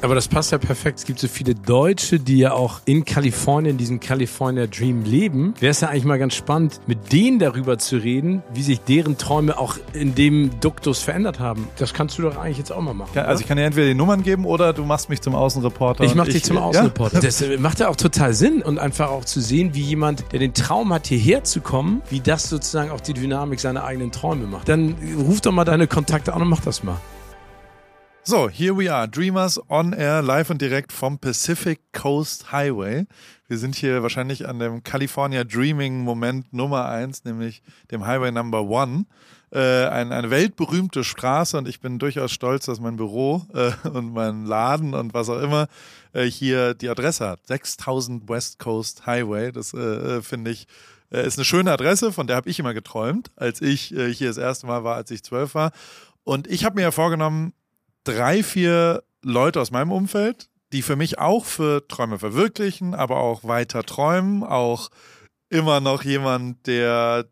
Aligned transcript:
Aber 0.00 0.14
das 0.14 0.28
passt 0.28 0.52
ja 0.52 0.58
perfekt. 0.58 1.00
Es 1.00 1.04
gibt 1.04 1.18
so 1.18 1.26
viele 1.26 1.54
Deutsche, 1.54 2.20
die 2.20 2.38
ja 2.38 2.52
auch 2.52 2.80
in 2.84 3.04
Kalifornien, 3.04 3.76
diesem 3.76 3.98
California 3.98 4.66
Dream 4.66 5.04
leben. 5.04 5.54
Wäre 5.58 5.70
es 5.70 5.80
ja 5.80 5.88
eigentlich 5.88 6.04
mal 6.04 6.18
ganz 6.18 6.34
spannend, 6.34 6.80
mit 6.86 7.12
denen 7.12 7.40
darüber 7.40 7.78
zu 7.78 7.96
reden, 7.96 8.42
wie 8.54 8.62
sich 8.62 8.80
deren 8.80 9.18
Träume 9.18 9.58
auch 9.58 9.76
in 9.92 10.14
dem 10.14 10.60
Duktus 10.60 11.00
verändert 11.00 11.40
haben. 11.40 11.66
Das 11.78 11.94
kannst 11.94 12.16
du 12.18 12.22
doch 12.22 12.36
eigentlich 12.36 12.58
jetzt 12.58 12.72
auch 12.72 12.80
mal 12.80 12.94
machen. 12.94 13.10
Ja, 13.14 13.24
also 13.24 13.40
ich 13.40 13.48
kann 13.48 13.56
dir 13.56 13.64
entweder 13.64 13.88
die 13.88 13.94
Nummern 13.94 14.22
geben 14.22 14.44
oder 14.44 14.72
du 14.72 14.84
machst 14.84 15.08
mich 15.08 15.20
zum 15.20 15.34
Außenreporter. 15.34 16.04
Ich 16.04 16.14
mach 16.14 16.26
dich 16.26 16.44
zum 16.44 16.58
Außenreporter. 16.58 17.16
Ja? 17.16 17.22
Das 17.28 17.44
macht 17.58 17.80
ja 17.80 17.88
auch 17.88 17.96
total 17.96 18.32
Sinn 18.32 18.62
und 18.62 18.78
einfach 18.78 19.10
auch 19.10 19.24
zu 19.24 19.40
sehen, 19.40 19.74
wie 19.74 19.82
jemand, 19.82 20.24
der 20.32 20.38
den 20.38 20.54
Traum 20.54 20.92
hat, 20.92 21.08
hierher 21.08 21.44
zu 21.44 21.60
kommen, 21.60 22.00
wie 22.08 22.20
das 22.20 22.48
sozusagen 22.48 22.90
auch 22.90 23.00
die 23.00 23.12
Dynamik 23.12 23.60
seiner 23.60 23.84
eigenen 23.84 24.12
Träume 24.12 24.46
macht. 24.46 24.68
Dann 24.68 24.94
ruf 25.18 25.40
doch 25.40 25.52
mal 25.52 25.64
deine 25.64 25.86
Kontakte 25.86 26.32
an 26.32 26.42
und 26.42 26.48
mach 26.48 26.60
das 26.60 26.82
mal. 26.82 26.98
So, 28.28 28.50
here 28.50 28.76
we 28.76 28.92
are. 28.92 29.08
Dreamers 29.08 29.58
on 29.70 29.94
Air, 29.94 30.20
live 30.20 30.50
und 30.50 30.60
direkt 30.60 30.92
vom 30.92 31.18
Pacific 31.18 31.80
Coast 31.94 32.52
Highway. 32.52 33.06
Wir 33.46 33.56
sind 33.56 33.74
hier 33.74 34.02
wahrscheinlich 34.02 34.46
an 34.46 34.58
dem 34.58 34.82
California 34.82 35.44
Dreaming 35.44 36.00
Moment 36.00 36.52
Nummer 36.52 36.90
eins, 36.90 37.24
nämlich 37.24 37.62
dem 37.90 38.04
Highway 38.04 38.30
Number 38.30 38.64
One. 38.64 39.06
Äh, 39.50 39.86
ein, 39.86 40.12
eine 40.12 40.28
weltberühmte 40.28 41.04
Straße 41.04 41.56
und 41.56 41.66
ich 41.66 41.80
bin 41.80 41.98
durchaus 41.98 42.30
stolz, 42.30 42.66
dass 42.66 42.80
mein 42.80 42.96
Büro 42.96 43.46
äh, 43.54 43.70
und 43.88 44.12
mein 44.12 44.44
Laden 44.44 44.92
und 44.92 45.14
was 45.14 45.30
auch 45.30 45.40
immer 45.40 45.66
äh, 46.12 46.24
hier 46.24 46.74
die 46.74 46.90
Adresse 46.90 47.26
hat. 47.26 47.46
6000 47.46 48.28
West 48.28 48.58
Coast 48.58 49.06
Highway. 49.06 49.52
Das 49.52 49.72
äh, 49.72 49.78
äh, 49.78 50.20
finde 50.20 50.50
ich 50.50 50.66
äh, 51.10 51.26
ist 51.26 51.38
eine 51.38 51.46
schöne 51.46 51.72
Adresse, 51.72 52.12
von 52.12 52.26
der 52.26 52.36
habe 52.36 52.50
ich 52.50 52.58
immer 52.58 52.74
geträumt, 52.74 53.30
als 53.36 53.62
ich 53.62 53.84
hier 53.84 54.28
das 54.28 54.36
erste 54.36 54.66
Mal 54.66 54.84
war, 54.84 54.96
als 54.96 55.10
ich 55.10 55.22
zwölf 55.22 55.54
war. 55.54 55.72
Und 56.24 56.46
ich 56.46 56.66
habe 56.66 56.74
mir 56.74 56.82
ja 56.82 56.90
vorgenommen, 56.90 57.54
drei, 58.08 58.42
vier 58.42 59.02
Leute 59.22 59.60
aus 59.60 59.70
meinem 59.70 59.92
Umfeld, 59.92 60.48
die 60.72 60.82
für 60.82 60.96
mich 60.96 61.18
auch 61.18 61.44
für 61.44 61.86
Träume 61.88 62.18
verwirklichen, 62.18 62.94
aber 62.94 63.18
auch 63.18 63.44
weiter 63.44 63.82
träumen, 63.84 64.42
auch 64.42 64.90
immer 65.50 65.80
noch 65.80 66.04
jemand, 66.04 66.66
der 66.66 67.26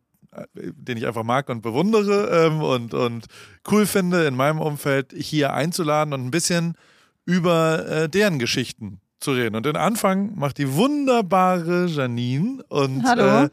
den 0.54 0.98
ich 0.98 1.06
einfach 1.06 1.22
mag 1.22 1.48
und 1.48 1.62
bewundere 1.62 2.46
ähm, 2.46 2.60
und, 2.60 2.94
und 2.94 3.26
cool 3.70 3.86
finde, 3.86 4.26
in 4.26 4.36
meinem 4.36 4.60
Umfeld 4.60 5.14
hier 5.16 5.54
einzuladen 5.54 6.12
und 6.12 6.26
ein 6.26 6.30
bisschen 6.30 6.76
über 7.24 7.86
äh, 7.88 8.08
deren 8.08 8.38
Geschichten 8.38 9.00
zu 9.18 9.32
reden. 9.32 9.56
Und 9.56 9.66
den 9.66 9.76
Anfang 9.76 10.36
macht 10.36 10.58
die 10.58 10.74
wunderbare 10.74 11.86
Janine 11.86 12.62
und 12.68 13.04
Hallo. 13.04 13.44
Äh, 13.44 13.50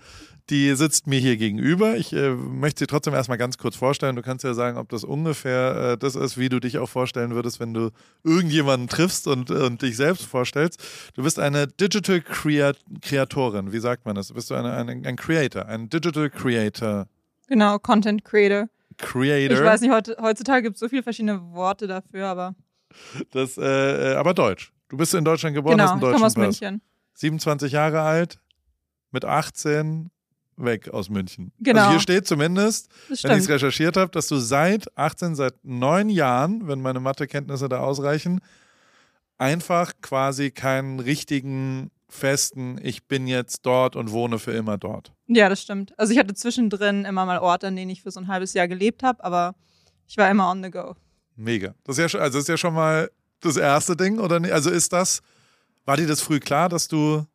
die 0.50 0.76
sitzt 0.76 1.08
mir 1.08 1.20
hier 1.20 1.38
gegenüber. 1.38 1.96
Ich 1.96 2.12
äh, 2.14 2.32
möchte 2.32 2.80
sie 2.80 2.88
trotzdem 2.88 3.14
erstmal 3.14 3.38
ganz 3.38 3.58
kurz 3.58 3.76
vorstellen. 3.76 4.16
Du 4.16 4.22
kannst 4.22 4.44
ja 4.44 4.54
sagen, 4.54 4.78
ob 4.78 4.90
das 4.90 5.04
ungefähr 5.04 5.94
äh, 5.94 5.98
das 5.98 6.16
ist, 6.16 6.38
wie 6.38 6.50
du 6.50 6.60
dich 6.60 6.78
auch 6.80 6.90
vorstellen 6.90 7.34
würdest, 7.34 7.60
wenn 7.60 7.74
du 7.74 7.92
irgendjemanden 8.24 8.90
triffst 8.90 9.28
und, 9.28 9.52
und 9.52 9.82
dich 9.82 9.96
selbst 9.96 10.26
vorstellst. 10.26 10.84
Du 11.14 11.24
bist 11.24 11.40
eine 11.40 11.68
Digital 11.68 12.22
Kreatorin. 12.22 13.72
Wie 13.72 13.80
sagt 13.80 14.06
man 14.06 14.16
das? 14.16 14.34
Bist 14.34 14.50
du 14.50 14.56
eine, 14.56 14.74
eine, 14.74 14.92
ein 14.92 15.16
Creator, 15.16 15.66
ein 15.66 15.90
Digital 15.90 16.30
Creator? 16.30 17.08
Genau, 17.48 17.80
Content 17.80 18.26
Creator. 18.26 18.68
Creator. 18.98 19.58
Ich 19.58 19.64
weiß 19.64 19.82
nicht, 19.82 19.92
heutzutage 19.92 20.64
gibt 20.64 20.76
es 20.76 20.82
so 20.82 20.90
viele 20.90 21.04
verschiedene 21.04 21.42
Worte 21.54 21.88
dafür, 21.88 22.28
aber. 22.28 22.56
Das, 23.32 23.58
äh, 23.58 24.12
äh 24.12 24.16
aber 24.16 24.34
Deutsch. 24.34 24.72
Du 24.90 24.98
bist 24.98 25.14
in 25.14 25.26
Deutschland 25.26 25.56
geboren, 25.56 25.78
genau, 25.78 25.86
hast 25.86 25.92
einen 25.94 26.02
deutschen 26.02 26.16
ich 26.16 26.18
komme 26.18 26.28
aus 26.28 26.34
Pass. 26.36 26.62
München. 26.62 26.82
27 27.16 27.72
Jahre 27.72 28.02
alt, 28.02 28.40
mit 29.12 29.26
18 29.26 30.12
weg 30.58 30.90
aus 30.90 31.10
München. 31.10 31.52
Genau. 31.60 31.80
Also 31.82 31.92
hier 31.92 32.00
steht 32.00 32.28
zumindest, 32.28 32.90
wenn 33.08 33.38
ich 33.38 33.44
es 33.44 33.50
recherchiert 33.50 33.98
habe, 33.98 34.12
dass 34.12 34.28
du 34.28 34.38
seit 34.38 34.96
18, 34.98 35.36
seit 35.36 35.56
neun 35.64 36.10
Jahren, 36.10 36.68
wenn 36.68 36.82
meine 36.82 37.00
Mathekenntnisse 37.00 37.70
da 37.70 37.80
ausreichen, 37.80 38.40
einfach 39.38 39.94
quasi 40.02 40.52
keinen 40.52 41.00
richtigen 41.00 41.92
festen, 42.08 42.80
ich 42.82 43.08
bin 43.08 43.28
jetzt 43.28 43.66
dort 43.66 43.96
und 43.96 44.12
wohne 44.12 44.40
für 44.40 44.52
immer 44.52 44.78
dort. 44.78 45.12
Ja, 45.28 45.50
das 45.50 45.62
stimmt. 45.62 45.98
Also 45.98 46.14
ich 46.14 46.20
hatte 46.20 46.34
zwischendrin 46.34 47.06
immer 47.06 47.26
mal 47.26 47.40
Orte, 47.40 47.68
an 47.68 47.76
denen 47.76 47.90
ich 47.90 48.04
für 48.04 48.12
so 48.12 48.20
ein 48.20 48.28
halbes 48.28 48.54
Jahr 48.54 48.68
gelebt 48.68 49.04
habe, 49.04 49.24
aber 49.24 49.56
ich 50.08 50.18
war 50.18 50.30
immer 50.30 50.50
on 50.50 50.64
the 50.64 50.70
go. 50.70 50.96
Mega. 51.36 51.74
Das 51.84 51.98
ist 51.98 52.02
ja 52.02 52.10
schon, 52.10 52.22
also 52.22 52.40
ist 52.40 52.48
ja 52.48 52.58
schon 52.58 52.76
mal 52.76 53.10
das 53.40 53.58
erste 53.58 53.98
Ding, 53.98 54.20
oder 54.20 54.40
nicht? 54.40 54.54
Also 54.54 54.70
ist 54.70 54.94
das, 54.94 55.22
war 55.86 55.98
dir 55.98 56.08
das 56.08 56.22
früh 56.22 56.40
klar, 56.40 56.70
dass 56.70 56.88
du 56.88 57.26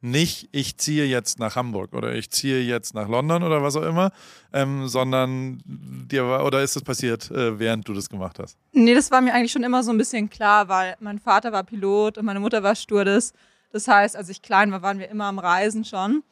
nicht, 0.00 0.48
ich 0.52 0.78
ziehe 0.78 1.04
jetzt 1.04 1.38
nach 1.38 1.56
Hamburg 1.56 1.92
oder 1.92 2.14
ich 2.14 2.30
ziehe 2.30 2.60
jetzt 2.60 2.94
nach 2.94 3.08
London 3.08 3.42
oder 3.42 3.62
was 3.62 3.76
auch 3.76 3.82
immer, 3.82 4.12
ähm, 4.52 4.86
sondern 4.86 5.60
dir 5.66 6.24
war, 6.24 6.44
oder 6.44 6.62
ist 6.62 6.76
das 6.76 6.84
passiert, 6.84 7.30
äh, 7.30 7.58
während 7.58 7.88
du 7.88 7.94
das 7.94 8.08
gemacht 8.08 8.38
hast? 8.38 8.56
Nee, 8.72 8.94
das 8.94 9.10
war 9.10 9.20
mir 9.20 9.34
eigentlich 9.34 9.52
schon 9.52 9.64
immer 9.64 9.82
so 9.82 9.90
ein 9.90 9.98
bisschen 9.98 10.30
klar, 10.30 10.68
weil 10.68 10.96
mein 11.00 11.18
Vater 11.18 11.52
war 11.52 11.64
Pilot 11.64 12.18
und 12.18 12.24
meine 12.24 12.40
Mutter 12.40 12.62
war 12.62 12.74
Stewardess. 12.74 13.32
Das 13.72 13.88
heißt, 13.88 14.16
als 14.16 14.28
ich 14.28 14.40
klein 14.40 14.70
war, 14.70 14.82
waren 14.82 14.98
wir 14.98 15.08
immer 15.08 15.24
am 15.24 15.38
Reisen 15.38 15.84
schon. 15.84 16.22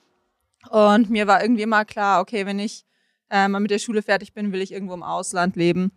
Und 0.70 1.10
mir 1.10 1.26
war 1.26 1.42
irgendwie 1.42 1.62
immer 1.62 1.84
klar, 1.84 2.20
okay, 2.20 2.46
wenn 2.46 2.58
ich 2.58 2.84
äh, 3.30 3.48
mal 3.48 3.60
mit 3.60 3.70
der 3.70 3.78
Schule 3.78 4.02
fertig 4.02 4.32
bin, 4.32 4.52
will 4.52 4.62
ich 4.62 4.72
irgendwo 4.72 4.94
im 4.94 5.02
Ausland 5.02 5.56
leben. 5.56 5.92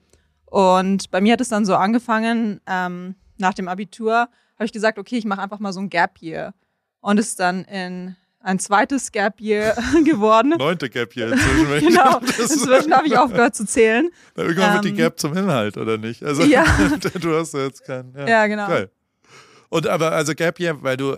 Und 0.46 1.12
bei 1.12 1.22
mir 1.22 1.34
hat 1.34 1.41
es 1.41 1.50
dann 1.50 1.66
so 1.66 1.75
angefangen, 1.75 2.59
ähm, 2.66 3.16
nach 3.38 3.53
dem 3.53 3.68
Abitur 3.68 4.28
habe 4.56 4.66
ich 4.66 4.74
gesagt, 4.74 4.97
okay, 4.97 5.18
ich 5.18 5.25
mache 5.25 5.41
einfach 5.41 5.59
mal 5.59 5.72
so 5.72 5.79
ein 5.79 5.90
Gap 5.90 6.22
Year 6.22 6.53
und 7.02 7.20
ist 7.20 7.40
dann 7.40 7.64
in 7.66 8.16
ein 8.42 8.60
zweites 8.60 9.12
Gap 9.12 9.42
Year 9.42 9.76
geworden. 10.06 10.56
Neunte 10.58 10.90
Gap 10.90 11.16
Year 11.16 11.34
inzwischen. 11.34 11.88
genau, 11.88 12.20
inzwischen 12.20 12.94
habe 12.94 13.08
ich 13.08 13.18
aufgehört 13.18 13.56
zu 13.56 13.66
zählen. 13.66 14.10
Na, 14.36 14.44
irgendwann 14.44 14.70
ähm, 14.70 14.74
wird 14.76 14.86
die 14.86 14.94
Gap 14.94 15.20
zum 15.20 15.36
Inhalt, 15.36 15.78
oder 15.78 15.98
nicht? 15.98 16.24
Also 16.24 16.44
ja. 16.44 16.64
du 17.22 17.36
hast 17.36 17.54
jetzt 17.54 17.84
keinen. 17.86 18.14
Ja, 18.16 18.28
ja 18.28 18.48
genau. 18.48 18.68
Geil. 18.68 18.90
Und 19.70 19.88
aber 19.88 20.12
also 20.12 20.34
Gap 20.34 20.59
Year, 20.59 20.82
weil 20.82 20.98
du 20.98 21.18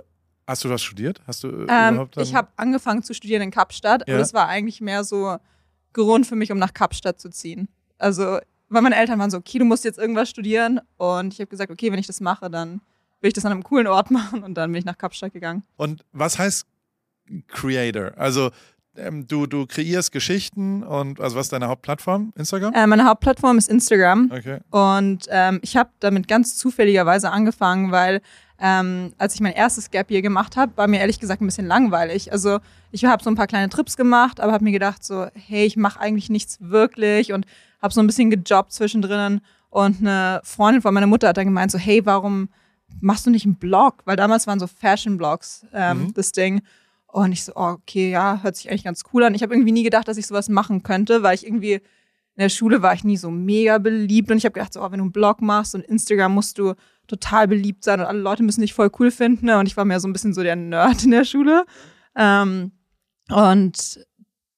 Hast 0.51 0.65
du 0.65 0.69
was 0.69 0.81
studiert? 0.81 1.21
Hast 1.25 1.45
du 1.45 1.47
ähm, 1.47 1.93
überhaupt 1.93 2.17
Ich 2.17 2.35
habe 2.35 2.49
angefangen 2.57 3.03
zu 3.03 3.13
studieren 3.13 3.41
in 3.41 3.51
Kapstadt, 3.51 4.03
ja. 4.05 4.13
aber 4.13 4.19
das 4.19 4.33
war 4.33 4.49
eigentlich 4.49 4.81
mehr 4.81 5.05
so 5.05 5.37
Grund 5.93 6.27
für 6.27 6.35
mich, 6.35 6.51
um 6.51 6.57
nach 6.57 6.73
Kapstadt 6.73 7.21
zu 7.21 7.29
ziehen. 7.29 7.69
Also, 7.97 8.39
weil 8.67 8.81
meine 8.81 8.97
Eltern 8.97 9.17
waren 9.17 9.31
so, 9.31 9.37
okay, 9.37 9.59
du 9.59 9.65
musst 9.65 9.85
jetzt 9.85 9.97
irgendwas 9.97 10.29
studieren. 10.29 10.81
Und 10.97 11.33
ich 11.33 11.39
habe 11.39 11.47
gesagt, 11.47 11.71
okay, 11.71 11.89
wenn 11.91 11.99
ich 11.99 12.07
das 12.07 12.19
mache, 12.19 12.49
dann 12.49 12.81
will 13.21 13.29
ich 13.29 13.33
das 13.33 13.45
an 13.45 13.51
einem 13.51 13.63
coolen 13.63 13.87
Ort 13.87 14.11
machen 14.11 14.43
und 14.43 14.55
dann 14.55 14.71
bin 14.71 14.79
ich 14.79 14.85
nach 14.85 14.97
Kapstadt 14.97 15.33
gegangen. 15.33 15.63
Und 15.77 16.03
was 16.11 16.37
heißt 16.37 16.65
Creator? 17.47 18.11
Also 18.17 18.51
ähm, 18.97 19.25
du, 19.27 19.45
du 19.45 19.65
kreierst 19.65 20.11
Geschichten 20.11 20.83
und 20.83 21.21
also 21.21 21.37
was 21.37 21.45
ist 21.45 21.53
deine 21.53 21.67
Hauptplattform? 21.67 22.33
Instagram? 22.35 22.73
Äh, 22.73 22.87
meine 22.87 23.05
Hauptplattform 23.05 23.57
ist 23.57 23.69
Instagram. 23.69 24.31
Okay. 24.33 24.59
Und 24.69 25.27
ähm, 25.29 25.59
ich 25.61 25.77
habe 25.77 25.91
damit 25.99 26.27
ganz 26.27 26.57
zufälligerweise 26.57 27.31
angefangen, 27.31 27.91
weil 27.91 28.21
ähm, 28.59 29.13
als 29.17 29.33
ich 29.33 29.41
mein 29.41 29.53
erstes 29.53 29.89
Gap 29.89 30.11
Year 30.11 30.21
gemacht 30.21 30.57
habe, 30.57 30.75
war 30.75 30.87
mir 30.87 30.99
ehrlich 30.99 31.19
gesagt 31.19 31.41
ein 31.41 31.45
bisschen 31.45 31.67
langweilig. 31.67 32.31
Also 32.31 32.59
ich 32.91 33.05
habe 33.05 33.23
so 33.23 33.29
ein 33.29 33.35
paar 33.35 33.47
kleine 33.47 33.69
Trips 33.69 33.97
gemacht, 33.97 34.39
aber 34.39 34.51
habe 34.51 34.63
mir 34.63 34.71
gedacht 34.71 35.03
so, 35.03 35.27
hey, 35.33 35.65
ich 35.65 35.77
mache 35.77 35.99
eigentlich 35.99 36.29
nichts 36.29 36.57
wirklich 36.59 37.33
und 37.33 37.45
habe 37.81 37.93
so 37.93 38.01
ein 38.01 38.07
bisschen 38.07 38.29
gejobbt 38.29 38.71
zwischendrin. 38.71 39.41
Und 39.69 40.01
eine 40.01 40.41
Freundin 40.43 40.81
von 40.81 40.93
meiner 40.93 41.07
Mutter 41.07 41.29
hat 41.29 41.37
dann 41.37 41.45
gemeint 41.45 41.71
so, 41.71 41.79
hey, 41.79 42.05
warum 42.05 42.49
machst 42.99 43.25
du 43.25 43.29
nicht 43.29 43.45
einen 43.45 43.55
Blog? 43.55 44.01
Weil 44.05 44.15
damals 44.15 44.47
waren 44.47 44.59
so 44.59 44.67
Fashion-Blogs 44.67 45.65
ähm, 45.73 46.05
mhm. 46.05 46.13
das 46.13 46.31
Ding. 46.31 46.61
Und 47.07 47.31
ich 47.31 47.43
so, 47.43 47.53
oh, 47.55 47.77
okay, 47.79 48.11
ja, 48.11 48.39
hört 48.41 48.55
sich 48.55 48.69
eigentlich 48.69 48.83
ganz 48.83 49.03
cool 49.13 49.23
an. 49.23 49.35
Ich 49.35 49.43
habe 49.43 49.53
irgendwie 49.53 49.73
nie 49.73 49.83
gedacht, 49.83 50.07
dass 50.07 50.17
ich 50.17 50.27
sowas 50.27 50.49
machen 50.49 50.83
könnte, 50.83 51.23
weil 51.23 51.35
ich 51.35 51.45
irgendwie 51.45 51.81
in 52.35 52.43
der 52.43 52.49
Schule 52.49 52.81
war 52.81 52.93
ich 52.93 53.03
nie 53.03 53.17
so 53.17 53.29
mega 53.29 53.77
beliebt 53.77 54.31
und 54.31 54.37
ich 54.37 54.45
habe 54.45 54.53
gedacht, 54.53 54.73
so, 54.73 54.81
oh, 54.81 54.91
wenn 54.91 54.99
du 54.99 55.03
einen 55.03 55.11
Blog 55.11 55.41
machst 55.41 55.75
und 55.75 55.83
Instagram 55.83 56.33
musst 56.33 56.57
du 56.57 56.75
total 57.07 57.47
beliebt 57.47 57.83
sein 57.83 57.99
und 57.99 58.05
alle 58.05 58.19
Leute 58.19 58.43
müssen 58.43 58.61
dich 58.61 58.73
voll 58.73 58.89
cool 58.99 59.11
finden. 59.11 59.47
Ne? 59.47 59.59
Und 59.59 59.67
ich 59.67 59.75
war 59.75 59.83
mehr 59.83 59.99
so 59.99 60.07
ein 60.07 60.13
bisschen 60.13 60.33
so 60.33 60.41
der 60.41 60.55
Nerd 60.55 61.03
in 61.03 61.11
der 61.11 61.25
Schule. 61.25 61.65
Ähm, 62.15 62.71
und 63.29 64.05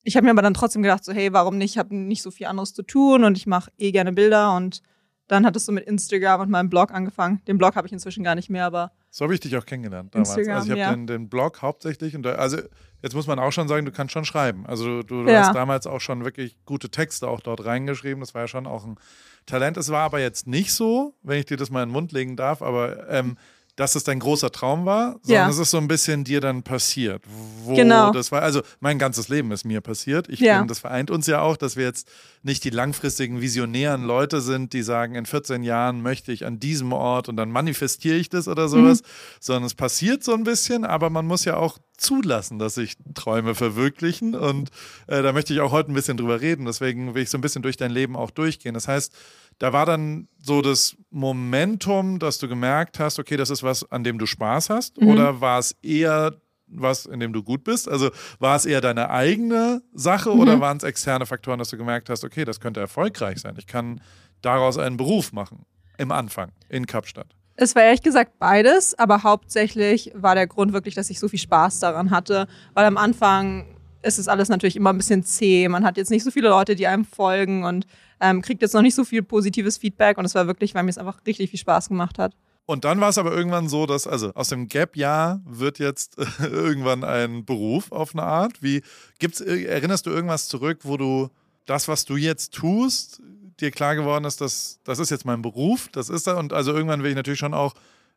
ich 0.03 0.15
habe 0.15 0.25
mir 0.25 0.31
aber 0.31 0.41
dann 0.44 0.53
trotzdem 0.53 0.83
gedacht, 0.83 1.03
so, 1.03 1.13
hey, 1.13 1.33
warum 1.33 1.57
nicht? 1.57 1.71
Ich 1.71 1.77
habe 1.77 1.95
nicht 1.95 2.21
so 2.21 2.29
viel 2.29 2.45
anderes 2.45 2.73
zu 2.73 2.83
tun 2.83 3.23
und 3.23 3.38
ich 3.38 3.47
mache 3.47 3.71
eh 3.77 3.91
gerne 3.91 4.13
Bilder 4.13 4.55
und 4.55 4.81
dann 5.28 5.45
hat 5.45 5.56
es 5.56 5.66
so 5.66 5.72
mit 5.72 5.85
Instagram 5.85 6.42
und 6.42 6.50
meinem 6.50 6.69
Blog 6.69 6.92
angefangen. 6.92 7.42
Den 7.47 7.57
Blog 7.57 7.75
habe 7.75 7.88
ich 7.88 7.94
inzwischen 7.94 8.24
gar 8.24 8.36
nicht 8.36 8.50
mehr, 8.50 8.65
aber. 8.65 8.92
So 9.09 9.24
habe 9.25 9.33
ich 9.33 9.39
dich 9.39 9.56
auch 9.56 9.65
kennengelernt 9.65 10.13
damals. 10.13 10.30
Instagram, 10.30 10.56
also 10.56 10.65
ich 10.65 10.71
habe 10.71 10.80
ja. 10.80 10.92
den, 10.92 11.07
den, 11.07 11.30
Blog 11.30 11.62
hauptsächlich 11.62 12.15
und 12.15 12.24
da, 12.24 12.33
also 12.33 12.57
jetzt 13.01 13.13
muss 13.13 13.27
man 13.27 13.39
auch 13.39 13.51
schon 13.51 13.68
sagen, 13.68 13.86
du 13.86 13.92
kannst 13.92 14.12
schon 14.12 14.25
schreiben. 14.25 14.65
Also 14.65 15.03
du, 15.03 15.24
du 15.24 15.31
ja. 15.31 15.44
hast 15.44 15.56
damals 15.56 15.88
auch 15.88 16.01
schon 16.01 16.25
wirklich 16.25 16.57
gute 16.65 16.89
Texte 16.89 17.27
auch 17.27 17.39
dort 17.39 17.63
reingeschrieben. 17.63 18.19
Das 18.19 18.33
war 18.33 18.42
ja 18.42 18.47
schon 18.47 18.68
auch 18.68 18.86
ein 18.86 18.97
Talent. 19.45 19.77
Es 19.77 19.89
war 19.89 20.01
aber 20.01 20.19
jetzt 20.19 20.47
nicht 20.47 20.74
so, 20.74 21.15
wenn 21.21 21.39
ich 21.39 21.45
dir 21.45 21.57
das 21.57 21.69
mal 21.69 21.83
in 21.83 21.89
den 21.89 21.94
Mund 21.94 22.12
legen 22.12 22.36
darf, 22.36 22.62
aber 22.62 23.09
ähm, 23.09 23.38
dass 23.75 23.95
es 23.95 24.03
dein 24.03 24.19
großer 24.19 24.51
Traum 24.51 24.85
war, 24.85 25.19
sondern 25.23 25.45
ja. 25.45 25.49
es 25.49 25.57
ist 25.57 25.71
so 25.71 25.77
ein 25.77 25.87
bisschen 25.87 26.23
dir 26.23 26.41
dann 26.41 26.61
passiert. 26.61 27.23
Wo 27.63 27.73
genau. 27.75 28.11
das 28.11 28.31
war, 28.31 28.43
also 28.43 28.61
mein 28.79 28.99
ganzes 28.99 29.29
Leben 29.29 29.51
ist 29.51 29.65
mir 29.65 29.81
passiert. 29.81 30.29
Ich 30.29 30.39
ja. 30.39 30.57
finde, 30.57 30.71
das 30.71 30.79
vereint 30.79 31.09
uns 31.09 31.25
ja 31.25 31.41
auch, 31.41 31.57
dass 31.57 31.75
wir 31.75 31.85
jetzt 31.85 32.07
nicht 32.43 32.63
die 32.65 32.69
langfristigen 32.69 33.41
visionären 33.41 34.03
Leute 34.03 34.41
sind, 34.41 34.73
die 34.73 34.83
sagen, 34.83 35.15
in 35.15 35.25
14 35.25 35.63
Jahren 35.63 36.01
möchte 36.01 36.31
ich 36.31 36.45
an 36.45 36.59
diesem 36.59 36.93
Ort 36.93 37.29
und 37.29 37.35
dann 37.35 37.49
manifestiere 37.49 38.15
ich 38.15 38.29
das 38.29 38.47
oder 38.47 38.67
sowas, 38.67 39.01
mhm. 39.01 39.07
sondern 39.39 39.63
es 39.63 39.73
passiert 39.73 40.23
so 40.23 40.33
ein 40.33 40.43
bisschen, 40.43 40.85
aber 40.85 41.09
man 41.09 41.25
muss 41.25 41.45
ja 41.45 41.57
auch 41.57 41.79
zulassen, 41.97 42.59
dass 42.59 42.75
sich 42.75 42.97
Träume 43.15 43.55
verwirklichen 43.55 44.35
und 44.35 44.69
äh, 45.07 45.21
da 45.21 45.31
möchte 45.31 45.53
ich 45.53 45.61
auch 45.61 45.71
heute 45.71 45.91
ein 45.91 45.95
bisschen 45.95 46.17
drüber 46.17 46.41
reden. 46.41 46.65
Deswegen 46.65 47.15
will 47.15 47.23
ich 47.23 47.29
so 47.29 47.37
ein 47.37 47.41
bisschen 47.41 47.61
durch 47.61 47.77
dein 47.77 47.91
Leben 47.91 48.15
auch 48.15 48.31
durchgehen. 48.31 48.73
Das 48.73 48.87
heißt, 48.87 49.13
da 49.59 49.73
war 49.73 49.85
dann 49.85 50.27
so 50.39 50.61
das 50.61 50.95
Momentum, 51.09 52.19
dass 52.19 52.38
du 52.39 52.47
gemerkt 52.47 53.00
hast, 53.00 53.19
okay, 53.19 53.38
das 53.38 53.50
ist 53.50 53.63
was, 53.63 53.89
an 53.91 54.03
dem 54.03 54.17
du 54.17 54.25
Spaß 54.25 54.69
hast? 54.69 55.00
Mhm. 55.00 55.07
Oder 55.07 55.41
war 55.41 55.59
es 55.59 55.73
eher 55.81 56.35
was, 56.67 57.05
in 57.05 57.19
dem 57.19 57.33
du 57.33 57.44
gut 57.44 57.63
bist? 57.63 57.88
Also 57.88 58.09
war 58.39 58.55
es 58.55 58.65
eher 58.65 58.81
deine 58.81 59.09
eigene 59.09 59.81
Sache 59.94 60.31
oder 60.33 60.57
Mhm. 60.57 60.61
waren 60.61 60.77
es 60.77 60.83
externe 60.83 61.25
Faktoren, 61.25 61.59
dass 61.59 61.69
du 61.69 61.77
gemerkt 61.77 62.09
hast, 62.09 62.23
okay, 62.23 62.45
das 62.45 62.59
könnte 62.59 62.79
erfolgreich 62.79 63.39
sein. 63.39 63.55
Ich 63.59 63.67
kann 63.67 64.01
daraus 64.41 64.77
einen 64.77 64.97
Beruf 64.97 65.31
machen. 65.33 65.65
Im 65.97 66.11
Anfang 66.11 66.51
in 66.69 66.88
Kapstadt. 66.88 67.27
Es 67.56 67.75
war 67.75 67.83
ehrlich 67.83 68.01
gesagt 68.01 68.39
beides, 68.39 68.97
aber 68.97 69.21
hauptsächlich 69.21 70.11
war 70.15 70.33
der 70.33 70.47
Grund 70.47 70.73
wirklich, 70.73 70.95
dass 70.95 71.11
ich 71.11 71.19
so 71.19 71.27
viel 71.27 71.38
Spaß 71.38 71.79
daran 71.81 72.09
hatte, 72.09 72.47
weil 72.73 72.85
am 72.85 72.97
Anfang 72.97 73.65
ist 74.03 74.19
es 74.19 74.27
alles 74.27 74.50
natürlich 74.50 74.75
immer 74.75 74.91
ein 74.91 74.97
bisschen 74.97 75.23
zäh. 75.23 75.67
Man 75.67 75.83
hat 75.83 75.97
jetzt 75.97 76.11
nicht 76.11 76.23
so 76.23 76.31
viele 76.31 76.50
Leute, 76.50 76.75
die 76.75 76.88
einem 76.88 77.05
folgen 77.05 77.63
und 77.63 77.88
ähm, 78.19 78.41
kriegt 78.41 78.61
jetzt 78.61 78.73
noch 78.73 78.81
nicht 78.81 78.95
so 78.95 79.03
viel 79.03 79.23
positives 79.23 79.77
Feedback 79.77 80.17
und 80.17 80.25
es 80.25 80.35
war 80.35 80.47
wirklich, 80.47 80.75
weil 80.75 80.83
mir 80.83 80.89
es 80.89 80.97
einfach 80.97 81.19
richtig 81.25 81.50
viel 81.50 81.59
Spaß 81.59 81.89
gemacht 81.89 82.19
hat. 82.19 82.33
Und 82.65 82.85
dann 82.85 83.01
war 83.01 83.09
es 83.09 83.17
aber 83.17 83.33
irgendwann 83.33 83.67
so, 83.67 83.85
dass, 83.85 84.07
also 84.07 84.33
aus 84.35 84.47
dem 84.47 84.69
Gap-Jahr 84.69 85.41
wird 85.45 85.79
jetzt 85.79 86.17
irgendwann 86.39 87.03
ein 87.03 87.44
Beruf 87.44 87.91
auf 87.91 88.15
eine 88.15 88.23
Art. 88.23 88.61
Wie 88.61 88.81
gibt's, 89.19 89.41
erinnerst 89.41 90.06
du 90.06 90.11
irgendwas 90.11 90.47
zurück, 90.47 90.79
wo 90.83 90.95
du 90.95 91.29
das, 91.65 91.88
was 91.88 92.06
du 92.06 92.15
jetzt 92.15 92.53
tust, 92.53 93.21
dir 93.59 93.71
klar 93.71 93.95
geworden 93.95 94.25
ist, 94.25 94.41
dass 94.41 94.79
das 94.83 94.99
ist 94.99 95.09
jetzt 95.09 95.25
mein 95.25 95.41
Beruf, 95.41 95.89
das 95.91 96.09
ist 96.09 96.27
da. 96.27 96.38
Und 96.38 96.53
also 96.53 96.73
irgendwann 96.73 97.03
will 97.03 97.09
ich 97.09 97.15
natürlich 97.15 97.39
schon 97.39 97.53
auch, 97.53 97.73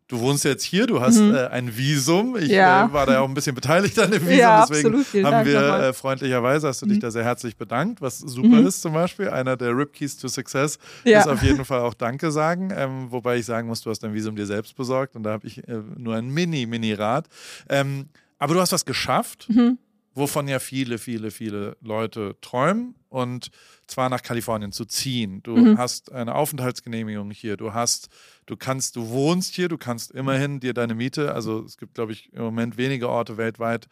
du 0.08 0.20
wohnst 0.20 0.44
jetzt 0.44 0.62
hier, 0.62 0.86
du 0.86 1.00
hast 1.00 1.18
Mhm. 1.18 1.34
äh, 1.34 1.46
ein 1.48 1.76
Visum. 1.76 2.36
Ich 2.36 2.48
Ja. 2.48 2.86
äh, 2.86 2.92
war 2.92 3.06
da 3.06 3.14
ja 3.14 3.20
auch 3.20 3.28
ein 3.28 3.34
bisschen 3.34 3.54
beteiligt 3.54 3.98
an 3.98 4.10
dem 4.10 4.22
Visum, 4.26 4.38
Ja, 4.38 4.66
deswegen 4.66 4.94
absolut. 4.94 5.24
Haben 5.24 5.32
Dank 5.32 5.46
wir 5.46 5.60
äh, 5.88 5.92
freundlicherweise, 5.92 6.68
hast 6.68 6.82
du 6.82 6.86
dich 6.86 6.96
Mhm. 6.98 7.00
da 7.00 7.10
sehr 7.10 7.24
herzlich 7.24 7.56
bedankt, 7.56 8.00
was 8.00 8.18
super 8.18 8.60
Mhm. 8.60 8.66
ist 8.66 8.82
zum 8.82 8.92
Beispiel. 8.92 9.28
Einer 9.28 9.56
der 9.56 9.76
Rip 9.76 9.92
Keys 9.92 10.16
to 10.16 10.28
Success 10.28 10.78
Ja. 11.04 11.20
ist 11.20 11.26
auf 11.28 11.42
jeden 11.42 11.64
Fall 11.64 11.80
auch 11.80 11.94
Danke 11.94 12.30
sagen. 12.30 12.72
Ähm, 12.76 13.06
wobei 13.10 13.36
ich 13.38 13.46
sagen 13.46 13.68
muss, 13.68 13.80
du 13.80 13.90
hast 13.90 14.00
dein 14.00 14.14
Visum 14.14 14.36
dir 14.36 14.46
selbst 14.46 14.76
besorgt 14.76 15.16
und 15.16 15.22
da 15.24 15.30
habe 15.32 15.46
ich 15.46 15.66
äh, 15.66 15.80
nur 15.96 16.14
ein 16.14 16.28
Mini, 16.28 16.66
Mini-Rat. 16.66 17.26
Ähm, 17.68 18.06
aber 18.38 18.54
du 18.54 18.60
hast 18.60 18.72
was 18.72 18.84
geschafft, 18.84 19.46
Mhm. 19.48 19.78
wovon 20.14 20.46
ja 20.48 20.58
viele, 20.58 20.98
viele, 20.98 21.30
viele 21.30 21.76
Leute 21.82 22.36
träumen 22.40 22.94
und 23.08 23.48
zwar 23.86 24.08
nach 24.08 24.22
Kalifornien 24.22 24.72
zu 24.72 24.84
ziehen. 24.84 25.42
Du 25.42 25.56
Mhm. 25.56 25.78
hast 25.78 26.12
eine 26.12 26.34
Aufenthaltsgenehmigung 26.34 27.30
hier, 27.30 27.56
du 27.56 27.72
hast, 27.74 28.08
du 28.46 28.56
kannst, 28.56 28.96
du 28.96 29.08
wohnst 29.08 29.54
hier, 29.54 29.68
du 29.68 29.78
kannst 29.78 30.10
immerhin 30.10 30.60
dir 30.60 30.74
deine 30.74 30.94
Miete, 30.94 31.34
also 31.34 31.62
es 31.64 31.76
gibt, 31.76 31.94
glaube 31.94 32.12
ich, 32.12 32.32
im 32.32 32.42
Moment 32.42 32.76
wenige 32.76 33.08
Orte 33.08 33.36
weltweit, 33.36 33.86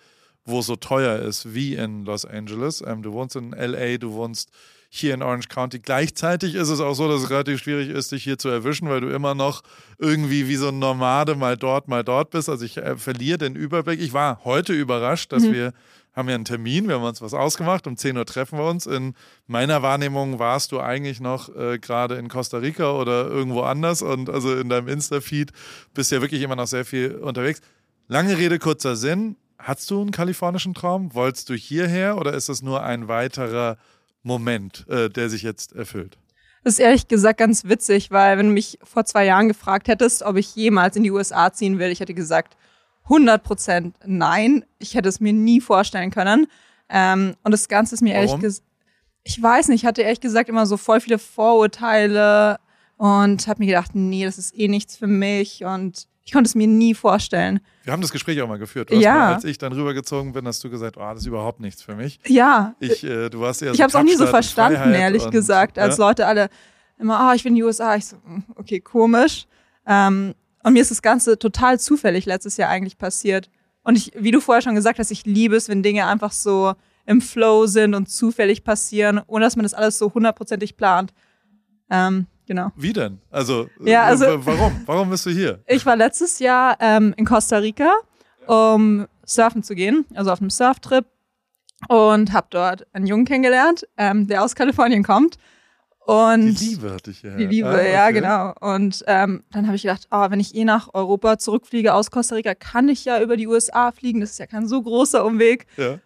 wo 0.45 0.59
es 0.61 0.67
so 0.67 0.77
teuer 0.77 1.21
ist 1.21 1.55
wie 1.55 1.75
in 1.75 2.05
Los 2.05 2.25
Angeles. 2.25 2.83
Ähm, 2.87 3.03
du 3.03 3.13
wohnst 3.13 3.37
in 3.37 3.53
LA, 3.53 3.97
du 3.99 4.13
wohnst 4.13 4.51
hier 4.91 5.15
in 5.15 5.23
Orange 5.23 5.49
County. 5.49 5.79
Gleichzeitig 5.81 6.55
ist 6.55 6.69
es 6.69 6.81
auch 6.81 6.95
so, 6.95 7.09
dass 7.09 7.23
es 7.23 7.31
relativ 7.31 7.61
schwierig 7.63 7.89
ist, 7.89 8.13
dich 8.13 8.23
hier 8.25 8.39
zu 8.39 8.49
erwischen, 8.49 8.89
weil 8.89 9.01
du 9.01 9.09
immer 9.09 9.35
noch 9.35 9.63
irgendwie 9.99 10.47
wie 10.49 10.55
so 10.57 10.69
ein 10.69 10.79
Nomade 10.79 11.35
mal 11.35 11.57
dort, 11.57 11.89
mal 11.89 12.05
dort 12.05 12.31
bist. 12.31 12.49
Also 12.49 12.65
ich 12.65 12.77
äh, 12.77 12.97
verliere 12.97 13.39
den 13.39 13.57
Überblick. 13.57 14.01
Ich 14.01 14.13
war 14.13 14.45
heute 14.45 14.73
überrascht, 14.73 15.33
dass 15.33 15.45
Mhm. 15.45 15.53
wir 15.53 15.73
haben 16.15 16.29
ja 16.29 16.37
einen 16.37 16.45
Termin, 16.45 16.89
wir 16.89 16.95
haben 16.95 17.03
uns 17.03 17.21
was 17.21 17.35
ausgemacht, 17.35 17.87
um 17.87 17.97
10 17.97 18.17
Uhr 18.17 18.25
treffen 18.25 18.59
wir 18.59 18.67
uns. 18.67 18.87
In 18.87 19.15
meiner 19.47 19.83
Wahrnehmung 19.83 20.39
warst 20.39 20.73
du 20.73 20.81
eigentlich 20.81 21.21
noch 21.21 21.55
äh, 21.55 21.79
gerade 21.79 22.15
in 22.15 22.29
Costa 22.29 22.59
Rica 22.59 22.93
oder 22.93 23.27
irgendwo 23.27 23.63
anders 23.63 24.01
und 24.01 24.31
also 24.31 24.55
in 24.55 24.69
deinem 24.69 24.89
Insta-Feed 24.89 25.53
bist 25.93 26.13
ja 26.13 26.21
wirklich 26.21 26.43
immer 26.43 26.57
noch 26.57 26.69
sehr 26.69 26.85
viel 26.85 27.17
unterwegs. 27.17 27.61
Lange 28.07 28.39
Rede, 28.39 28.59
kurzer 28.59 28.97
Sinn. 28.97 29.37
Hattest 29.59 29.91
du 29.91 30.01
einen 30.01 30.11
kalifornischen 30.11 30.75
Traum? 30.75 31.15
Wolltest 31.15 31.49
du 31.49 31.55
hierher 31.55 32.19
oder 32.19 32.35
ist 32.35 32.49
es 32.49 32.63
nur 32.63 32.83
ein 32.83 33.09
weiterer 33.09 33.77
Moment, 34.23 34.87
äh, 34.89 35.11
der 35.11 35.29
sich 35.31 35.43
jetzt 35.43 35.73
erfüllt? 35.73 36.19
Das 36.63 36.75
ist 36.75 36.79
ehrlich 36.81 37.09
gesagt 37.09 37.39
ganz 37.39 37.65
witzig, 37.65 38.11
weil 38.11 38.39
wenn 38.39 38.47
du 38.47 38.53
mich 38.53 38.79
vor 38.83 39.05
zwei 39.05 39.27
Jahren 39.27 39.49
gefragt 39.49 39.89
hättest, 39.89 40.23
ob 40.23 40.37
ich 40.37 40.55
jemals 40.55 40.97
in 40.97 41.03
die 41.03 41.11
USA 41.11 41.53
ziehen 41.53 41.79
will, 41.79 41.91
ich 41.91 42.01
hätte 42.01 42.15
gesagt 42.15 42.57
100% 43.09 43.93
nein. 44.07 44.65
Ich 44.79 44.95
hätte 44.95 45.09
es 45.09 45.21
mir 45.21 45.33
nie 45.33 45.61
vorstellen 45.61 46.11
können. 46.11 46.47
Ähm, 46.89 47.35
und 47.43 47.53
das 47.53 47.69
Ganze 47.69 47.95
ist 47.95 48.03
mir 48.03 48.15
ehrlich 48.15 48.31
Warum? 48.31 48.41
gesagt, 48.43 48.67
ich 49.25 49.43
weiß 49.43 49.69
nicht, 49.69 49.83
ich 49.83 49.87
hatte 49.87 50.03
ehrlich 50.03 50.21
gesagt 50.21 50.49
immer 50.49 50.67
so 50.67 50.77
voll 50.77 51.01
viele 51.01 51.19
Vorurteile 51.19 52.59
und 52.97 53.47
habe 53.49 53.61
mir 53.63 53.67
gedacht, 53.67 53.95
nee, 53.95 54.25
das 54.25 54.39
ist 54.39 54.57
eh 54.59 54.69
nichts 54.69 54.97
für 54.97 55.07
mich 55.07 55.65
und 55.65 56.07
ich 56.27 56.33
konnte 56.33 56.49
es 56.49 56.55
mir 56.55 56.67
nie 56.67 56.95
vorstellen. 56.95 57.61
Wir 57.83 57.93
haben 57.93 58.01
das 58.01 58.11
Gespräch 58.13 58.41
auch 58.41 58.49
mal 58.49 58.59
geführt. 58.59 58.91
Du 58.91 58.95
Ja. 58.97 59.15
mal, 59.15 59.35
als 59.35 59.45
ich 59.45 59.59
dann 59.59 59.73
rübergezogen 59.73 60.33
bin, 60.33 60.47
hast 60.47 60.63
du 60.65 60.71
gesagt, 60.71 60.97
oh, 60.97 61.01
das 61.01 61.21
ist 61.21 61.27
überhaupt 61.27 61.61
nichts 61.61 61.83
für 61.83 61.95
mich. 61.95 62.19
Ja, 62.27 62.75
Ich, 62.81 63.05
äh, 63.05 63.29
du 63.29 63.41
warst 63.41 63.61
eher 63.63 63.73
ich 63.73 63.77
so 63.77 63.83
habe 63.83 63.91
es 63.91 63.95
auch 63.95 64.03
nie 64.03 64.17
so 64.17 64.27
verstanden, 64.27 64.79
Freiheit 64.79 65.01
ehrlich 65.01 65.25
und, 65.25 65.31
gesagt, 65.31 65.79
als 65.79 65.99
ja. 65.99 66.07
Leute 66.07 66.27
alle 66.27 66.49
immer, 66.99 67.19
ah, 67.21 67.35
ich 67.35 67.45
will 67.45 67.51
in 67.51 67.57
die 67.57 67.63
USA. 67.63 67.97
Ich 67.97 68.07
so, 68.07 68.17
hm, 68.25 68.45
okay, 68.57 68.81
komisch. 68.81 69.47
Ähm, 69.87 70.35
und 70.65 70.73
mir 70.73 70.83
ist 70.83 70.91
das 70.91 71.03
Ganze 71.03 71.39
total 71.39 71.79
zufällig 71.79 72.27
letztes 72.27 72.57
Jahr 72.57 72.71
eigentlich 72.71 72.99
passiert. 72.99 73.49
Und 73.85 73.97
ich, 73.97 74.13
wie 74.17 74.31
du 74.33 74.41
vorher 74.41 74.63
schon 74.63 74.75
gesagt 74.75 74.99
hast, 74.99 75.11
ich 75.11 75.25
liebe 75.27 75.55
es, 75.57 75.69
wenn 75.69 75.83
Dinge 75.83 76.07
einfach 76.07 76.33
so 76.33 76.73
im 77.07 77.21
Flow 77.21 77.67
sind 77.67 77.95
und 77.95 78.09
zufällig 78.09 78.65
passieren, 78.65 79.21
ohne 79.27 79.45
dass 79.45 79.57
man 79.57 79.63
das 79.65 79.75
alles 79.75 79.99
so 79.99 80.13
hundertprozentig 80.13 80.77
plant. 80.77 81.13
Ähm, 81.91 82.27
genau. 82.47 82.73
Wie 82.77 82.95
denn? 82.95 83.21
Also, 83.31 83.69
Ja, 83.85 84.05
also- 84.05 84.25
warum? 84.47 84.81
Warum 84.87 85.11
bist 85.11 85.27
du 85.27 85.31
hier? 85.31 85.63
Ich 85.67 85.85
war 85.85 85.97
letztes 85.97 86.39
Jahr 86.39 86.79
ähm, 86.81 87.13
in 87.19 87.27
Costa 87.27 87.59
Rica, 87.59 87.93
um 88.47 89.07
surfen 89.27 89.63
zu 89.63 89.75
gehen, 89.75 90.07
also 90.15 90.31
auf 90.33 90.41
einem 90.41 90.51
Surftrip 90.51 91.05
und 91.89 92.33
habe 92.33 92.47
dort 92.51 92.87
einen 92.95 93.07
Jungen 93.07 93.27
kennengelernt, 93.27 93.87
ähm, 93.99 94.27
der 94.29 94.43
aus 94.43 94.55
Kalifornien 94.55 95.03
kommt. 95.03 95.37
Und 96.07 96.61
Die 96.61 96.67
Liebe 96.75 96.93
hatte 96.93 97.11
ich 97.11 97.19
hier. 97.21 97.31
Die 97.37 97.47
Liebe, 97.47 97.69
Ah, 97.69 97.83
ja, 97.83 98.05
okay. 98.05 98.13
genau. 98.15 98.53
Und 98.61 99.03
ähm, 99.07 99.43
dann 99.53 99.67
habe 99.67 99.77
ich 99.77 99.83
gedacht, 99.83 100.07
oh, 100.11 100.27
wenn 100.31 100.39
ich 100.41 100.55
eh 100.55 100.65
nach 100.65 100.91
Europa 100.93 101.39
zurückfliege 101.39 101.95
aus 101.95 102.11
Costa 102.11 102.35
Rica, 102.35 102.55
kann 102.55 102.89
ich 102.91 103.05
ja 103.07 103.21
über 103.23 103.37
die 103.39 103.47
USA 103.47 103.91
fliegen. 103.91 104.21
Das 104.21 104.33
ist 104.33 104.39
ja 104.39 104.47
kein 104.47 104.69
so 104.69 104.83
großer 104.83 105.25
Umweg. 105.25 105.67
Ja. 105.79 105.99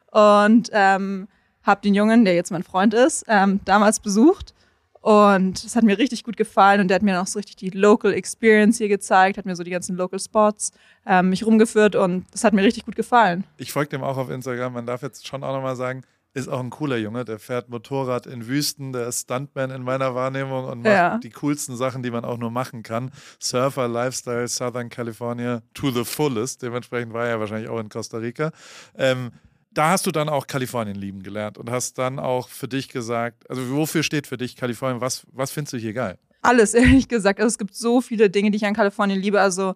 Und 0.46 0.70
ähm, 0.72 1.26
habe 1.64 1.80
den 1.82 1.94
Jungen, 1.94 2.24
der 2.24 2.34
jetzt 2.34 2.52
mein 2.52 2.62
Freund 2.62 2.94
ist, 2.94 3.24
ähm, 3.28 3.60
damals 3.64 3.98
besucht. 3.98 4.54
Und 5.00 5.64
es 5.64 5.74
hat 5.74 5.84
mir 5.84 5.98
richtig 5.98 6.22
gut 6.22 6.36
gefallen. 6.36 6.80
Und 6.80 6.88
der 6.88 6.96
hat 6.96 7.02
mir 7.02 7.14
noch 7.14 7.26
so 7.26 7.38
richtig 7.38 7.56
die 7.56 7.70
Local 7.70 8.12
Experience 8.12 8.78
hier 8.78 8.88
gezeigt, 8.88 9.36
hat 9.36 9.46
mir 9.46 9.56
so 9.56 9.64
die 9.64 9.70
ganzen 9.70 9.96
Local 9.96 10.20
Spots 10.20 10.70
ähm, 11.06 11.30
mich 11.30 11.44
rumgeführt. 11.44 11.96
Und 11.96 12.24
das 12.30 12.44
hat 12.44 12.52
mir 12.52 12.62
richtig 12.62 12.84
gut 12.84 12.94
gefallen. 12.94 13.44
Ich 13.56 13.72
folge 13.72 13.90
dem 13.90 14.04
auch 14.04 14.16
auf 14.16 14.30
Instagram. 14.30 14.74
Man 14.74 14.86
darf 14.86 15.02
jetzt 15.02 15.26
schon 15.26 15.42
auch 15.42 15.52
nochmal 15.54 15.74
sagen, 15.76 16.02
ist 16.38 16.48
auch 16.48 16.60
ein 16.60 16.70
cooler 16.70 16.96
Junge. 16.96 17.24
Der 17.24 17.38
fährt 17.38 17.68
Motorrad 17.68 18.26
in 18.26 18.46
Wüsten, 18.46 18.92
der 18.92 19.08
ist 19.08 19.22
Stuntman 19.22 19.70
in 19.70 19.82
meiner 19.82 20.14
Wahrnehmung 20.14 20.64
und 20.66 20.78
macht 20.82 20.92
Ja. 20.92 21.18
die 21.18 21.30
coolsten 21.30 21.76
Sachen, 21.76 22.02
die 22.02 22.10
man 22.10 22.24
auch 22.24 22.38
nur 22.38 22.50
machen 22.50 22.82
kann. 22.82 23.10
Surfer, 23.40 23.88
Lifestyle, 23.88 24.48
Southern 24.48 24.88
California 24.88 25.62
to 25.74 25.90
the 25.90 26.04
fullest. 26.04 26.62
Dementsprechend 26.62 27.12
war 27.12 27.24
er 27.24 27.30
ja 27.30 27.40
wahrscheinlich 27.40 27.68
auch 27.68 27.80
in 27.80 27.88
Costa 27.88 28.18
Rica. 28.18 28.52
Ähm, 28.96 29.32
da 29.70 29.90
hast 29.90 30.06
du 30.06 30.10
dann 30.10 30.28
auch 30.28 30.46
Kalifornien 30.46 30.96
lieben 30.96 31.22
gelernt 31.22 31.58
und 31.58 31.70
hast 31.70 31.98
dann 31.98 32.18
auch 32.18 32.48
für 32.48 32.68
dich 32.68 32.88
gesagt, 32.88 33.48
also 33.50 33.70
wofür 33.70 34.02
steht 34.02 34.26
für 34.26 34.36
dich 34.38 34.56
Kalifornien? 34.56 35.00
Was, 35.00 35.26
was 35.32 35.50
findest 35.50 35.74
du 35.74 35.76
hier 35.78 35.92
geil? 35.92 36.18
Alles, 36.42 36.74
ehrlich 36.74 37.08
gesagt. 37.08 37.38
Also 37.40 37.48
es 37.48 37.58
gibt 37.58 37.74
so 37.74 38.00
viele 38.00 38.30
Dinge, 38.30 38.50
die 38.50 38.56
ich 38.56 38.64
an 38.66 38.74
Kalifornien 38.74 39.20
liebe. 39.20 39.40
Also 39.40 39.74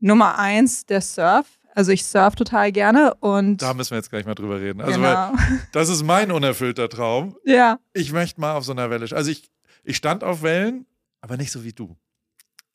Nummer 0.00 0.38
eins, 0.38 0.86
der 0.86 1.00
Surf. 1.00 1.46
Also 1.74 1.90
ich 1.90 2.04
surf 2.04 2.34
total 2.34 2.70
gerne 2.70 3.14
und 3.20 3.62
Da 3.62 3.74
müssen 3.74 3.92
wir 3.92 3.96
jetzt 3.96 4.10
gleich 4.10 4.26
mal 4.26 4.34
drüber 4.34 4.60
reden. 4.60 4.80
Also, 4.80 5.00
genau. 5.00 5.32
das 5.72 5.88
ist 5.88 6.02
mein 6.02 6.30
unerfüllter 6.30 6.88
Traum. 6.88 7.36
ja. 7.44 7.78
ich 7.94 8.12
möchte 8.12 8.40
mal 8.40 8.56
auf 8.56 8.64
so 8.64 8.72
einer 8.72 8.90
Welle. 8.90 9.06
Also 9.14 9.30
ich, 9.30 9.50
ich 9.82 9.96
stand 9.96 10.22
auf 10.22 10.42
Wellen, 10.42 10.86
aber 11.20 11.36
nicht 11.36 11.50
so 11.50 11.64
wie 11.64 11.72
du. 11.72 11.96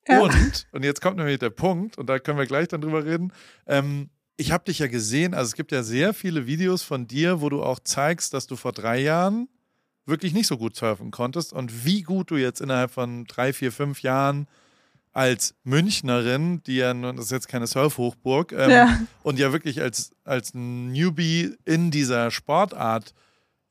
Ja. 0.08 0.22
Und, 0.22 0.68
und 0.72 0.84
jetzt 0.84 1.01
kommt 1.01 1.18
nämlich 1.18 1.39
der 1.39 1.50
Punkt, 1.50 1.98
und 1.98 2.08
da 2.08 2.18
können 2.18 2.38
wir 2.38 2.46
gleich 2.46 2.70
dann 2.70 2.82
drüber 2.82 3.06
reden. 3.06 3.34
Ähm, 3.68 4.10
ich 4.38 4.51
habe 4.51 4.63
dich 4.63 4.80
ja 4.80 4.88
gesehen, 4.88 5.34
also 5.34 5.48
es 5.50 5.56
gibt 5.56 5.72
ja 5.72 5.84
sehr 5.84 6.13
viele 6.13 6.48
Videos 6.48 6.84
von 6.84 7.08
dir, 7.08 7.42
wo 7.42 7.50
du 7.50 7.63
auch 7.63 7.80
zeigst, 7.80 8.34
dass 8.34 8.48
du 8.48 8.56
vor 8.56 8.72
drei 8.72 9.00
Jahren 9.00 9.50
wirklich 10.06 10.34
nicht 10.34 10.48
so 10.48 10.58
gut 10.58 10.75
surfen 10.75 11.12
konntest 11.12 11.54
und 11.54 11.86
wie 11.86 12.01
gut 12.01 12.32
du 12.32 12.38
jetzt 12.38 12.62
innerhalb 12.62 12.92
von 12.92 13.25
drei, 13.25 13.51
vier, 13.51 13.72
fünf 13.72 14.01
Jahren 14.01 14.48
als 15.17 15.55
Münchnerin, 15.63 16.62
die 16.67 16.75
ja 16.75 16.93
nun, 16.93 17.15
das 17.15 17.25
ist 17.25 17.31
jetzt 17.31 17.47
keine 17.47 17.65
Surfhochburg, 17.65 18.51
ähm, 18.51 18.69
Ja. 18.69 19.00
und 19.24 19.39
ja 19.39 19.51
wirklich 19.51 19.81
als, 19.81 20.12
als 20.24 20.51
Newbie 20.53 21.55
in 21.65 21.89
dieser 21.89 22.29
Sportart 22.29 23.15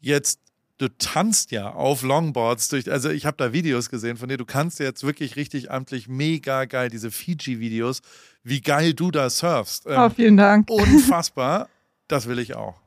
jetzt, 0.00 0.40
du 0.78 0.88
tanzt 0.88 1.52
ja 1.52 1.70
auf 1.70 2.02
Longboards 2.02 2.68
durch, 2.68 2.90
also 2.90 3.10
ich 3.10 3.26
habe 3.26 3.36
da 3.36 3.52
Videos 3.52 3.90
gesehen 3.90 4.16
von 4.16 4.28
dir, 4.28 4.36
du 4.38 4.44
kannst 4.44 4.80
jetzt 4.80 5.04
wirklich 5.04 5.36
richtig 5.36 5.70
amtlich 5.70 6.08
mega 6.08 6.64
geil, 6.64 6.90
diese 6.90 7.12
Fiji-Videos, 7.12 8.00
wie 8.42 8.60
geil 8.60 8.92
du 8.94 9.12
da 9.12 9.30
surfst. 9.30 9.86
Ähm, 9.86 9.98
Oh, 10.00 10.10
vielen 10.10 10.36
Dank. 10.36 10.68
unfassbar, 10.68 11.68
das 12.08 12.26
will 12.26 12.40
ich 12.40 12.56
auch. 12.56 12.80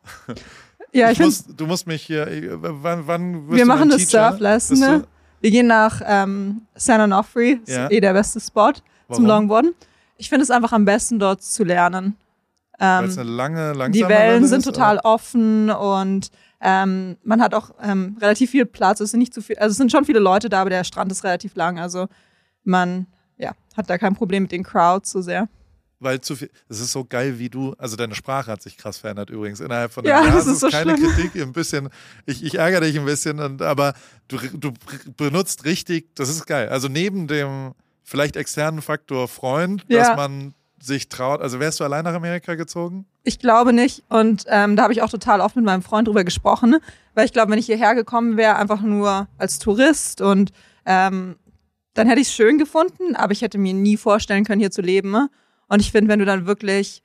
Ja, 0.92 1.12
ich, 1.12 1.18
finde, 1.18 1.28
muss, 1.34 1.46
du 1.56 1.66
musst 1.66 1.88
mich 1.88 2.02
hier, 2.04 2.28
äh, 2.28 2.50
wann, 2.52 3.08
wann 3.08 3.48
wirst 3.48 3.52
wir 3.58 3.64
du 3.64 3.68
machen 3.68 3.90
das? 3.90 4.10
Surflesson. 4.10 4.80
Ne? 4.80 5.04
Wir 5.42 5.52
gehen 5.52 5.68
nach 5.68 6.02
ähm, 6.06 6.62
San 6.76 7.02
Onofre, 7.02 7.60
ist 7.66 7.70
Ja. 7.70 7.90
eh 7.90 8.00
der 8.00 8.14
beste 8.14 8.40
Spot 8.40 8.72
Warum? 8.74 8.76
zum 9.12 9.26
Longboarden. 9.26 9.74
Ich 10.18 10.30
finde 10.30 10.44
es 10.44 10.52
einfach 10.52 10.74
am 10.74 10.86
besten, 10.86 11.18
dort 11.20 11.42
zu 11.42 11.64
lernen. 11.64 12.16
Weil 12.78 13.04
Ähm, 13.04 13.10
es 13.10 13.18
eine 13.18 13.30
lange, 13.30 13.68
langsame 13.74 13.92
die 13.92 14.02
Wellen 14.04 14.36
Welle 14.42 14.48
sind 14.48 14.60
ist, 14.60 14.66
total 14.66 14.98
oder? 14.98 15.06
offen 15.06 15.70
und 15.70 16.30
Ähm, 16.62 17.16
man 17.24 17.42
hat 17.42 17.54
auch 17.54 17.72
ähm, 17.82 18.18
relativ 18.20 18.52
viel 18.52 18.66
Platz. 18.66 19.00
Es 19.00 19.12
sind 19.12 19.22
nicht 19.22 19.34
zu 19.34 19.42
viel, 19.42 19.58
also 19.60 19.72
es 19.72 19.78
sind 19.78 19.94
schon 19.94 20.04
viele 20.04 20.20
Leute 20.20 20.50
da, 20.50 20.60
aber 20.60 20.70
der 20.70 20.84
Strand 20.84 21.10
ist 21.10 21.24
relativ 21.24 21.56
lang. 21.56 21.80
Also 21.80 22.08
man 22.66 23.08
ja, 23.38 23.54
hat 23.78 23.90
da 23.90 23.98
kein 23.98 24.14
Problem 24.14 24.44
mit 24.44 24.52
den 24.52 24.64
Crowds 24.64 25.10
so 25.12 25.22
sehr. 25.22 25.48
Weil 26.02 26.22
zu 26.22 26.36
viel, 26.38 26.50
es 26.70 26.80
ist 26.80 26.92
so 26.94 27.04
geil, 27.04 27.40
wie 27.40 27.50
du, 27.50 27.74
also 27.78 27.98
deine 27.98 28.16
Sprache 28.16 28.50
hat 28.52 28.62
sich 28.62 28.78
krass 28.78 28.98
verändert 28.98 29.30
übrigens 29.30 29.60
innerhalb 29.60 29.92
von 29.92 30.06
Ja, 30.06 30.18
einem 30.20 30.28
Jahr. 30.28 30.36
das 30.38 30.48
ist 30.48 30.62
so 30.62 30.70
keine 30.70 30.96
schlimm. 30.98 31.12
Kritik, 31.14 31.42
ein 31.42 31.52
bisschen, 31.52 31.90
ich, 32.26 32.42
ich 32.44 32.56
ärgere 32.58 32.82
dich 32.82 32.98
ein 32.98 33.06
bisschen, 33.06 33.40
und, 33.40 33.62
aber 33.62 33.94
du, 34.30 34.38
du 34.54 34.72
benutzt 35.18 35.66
richtig, 35.66 36.16
das 36.16 36.30
ist 36.30 36.46
geil. 36.46 36.70
Also 36.70 36.88
neben 36.88 37.28
dem 37.28 37.74
vielleicht 38.04 38.38
externen 38.38 38.82
Faktor 38.82 39.28
Freund, 39.28 39.84
dass 39.90 40.08
Ja. 40.08 40.16
man 40.16 40.54
sich 40.82 41.10
traut, 41.10 41.42
also 41.42 41.60
wärst 41.60 41.82
du 41.82 41.84
allein 41.84 42.06
nach 42.06 42.14
Amerika 42.14 42.56
gezogen? 42.56 43.06
Ich 43.24 43.38
glaube 43.40 43.74
nicht. 43.74 44.04
Und 44.08 44.46
ähm, 44.48 44.78
da 44.78 44.84
habe 44.84 44.94
ich 44.94 45.02
auch 45.02 45.10
total 45.10 45.42
oft 45.42 45.58
mit 45.58 45.66
meinem 45.66 45.82
Freund 45.82 46.08
drüber 46.08 46.24
gesprochen, 46.24 46.78
weil 47.14 47.26
ich 47.26 47.34
glaube, 47.34 47.52
wenn 47.52 47.60
ich 47.60 47.66
hierher 47.66 47.94
gekommen 47.96 48.38
wäre, 48.38 48.56
einfach 48.56 48.80
nur 48.80 49.28
als 49.38 49.60
Tourist 49.60 50.22
und 50.22 50.52
ähm, 50.86 51.36
dann 51.94 52.08
hätte 52.08 52.22
ich 52.22 52.28
es 52.30 52.34
schön 52.34 52.58
gefunden, 52.58 53.18
aber 53.18 53.34
ich 53.34 53.42
hätte 53.42 53.58
mir 53.58 53.74
nie 53.74 53.98
vorstellen 53.98 54.46
können, 54.46 54.62
hier 54.62 54.72
zu 54.72 54.82
leben. 54.82 55.12
ne? 55.12 55.30
Und 55.70 55.80
ich 55.80 55.92
finde, 55.92 56.10
wenn 56.10 56.20
du 56.20 56.26
dann 56.26 56.46
wirklich 56.46 57.02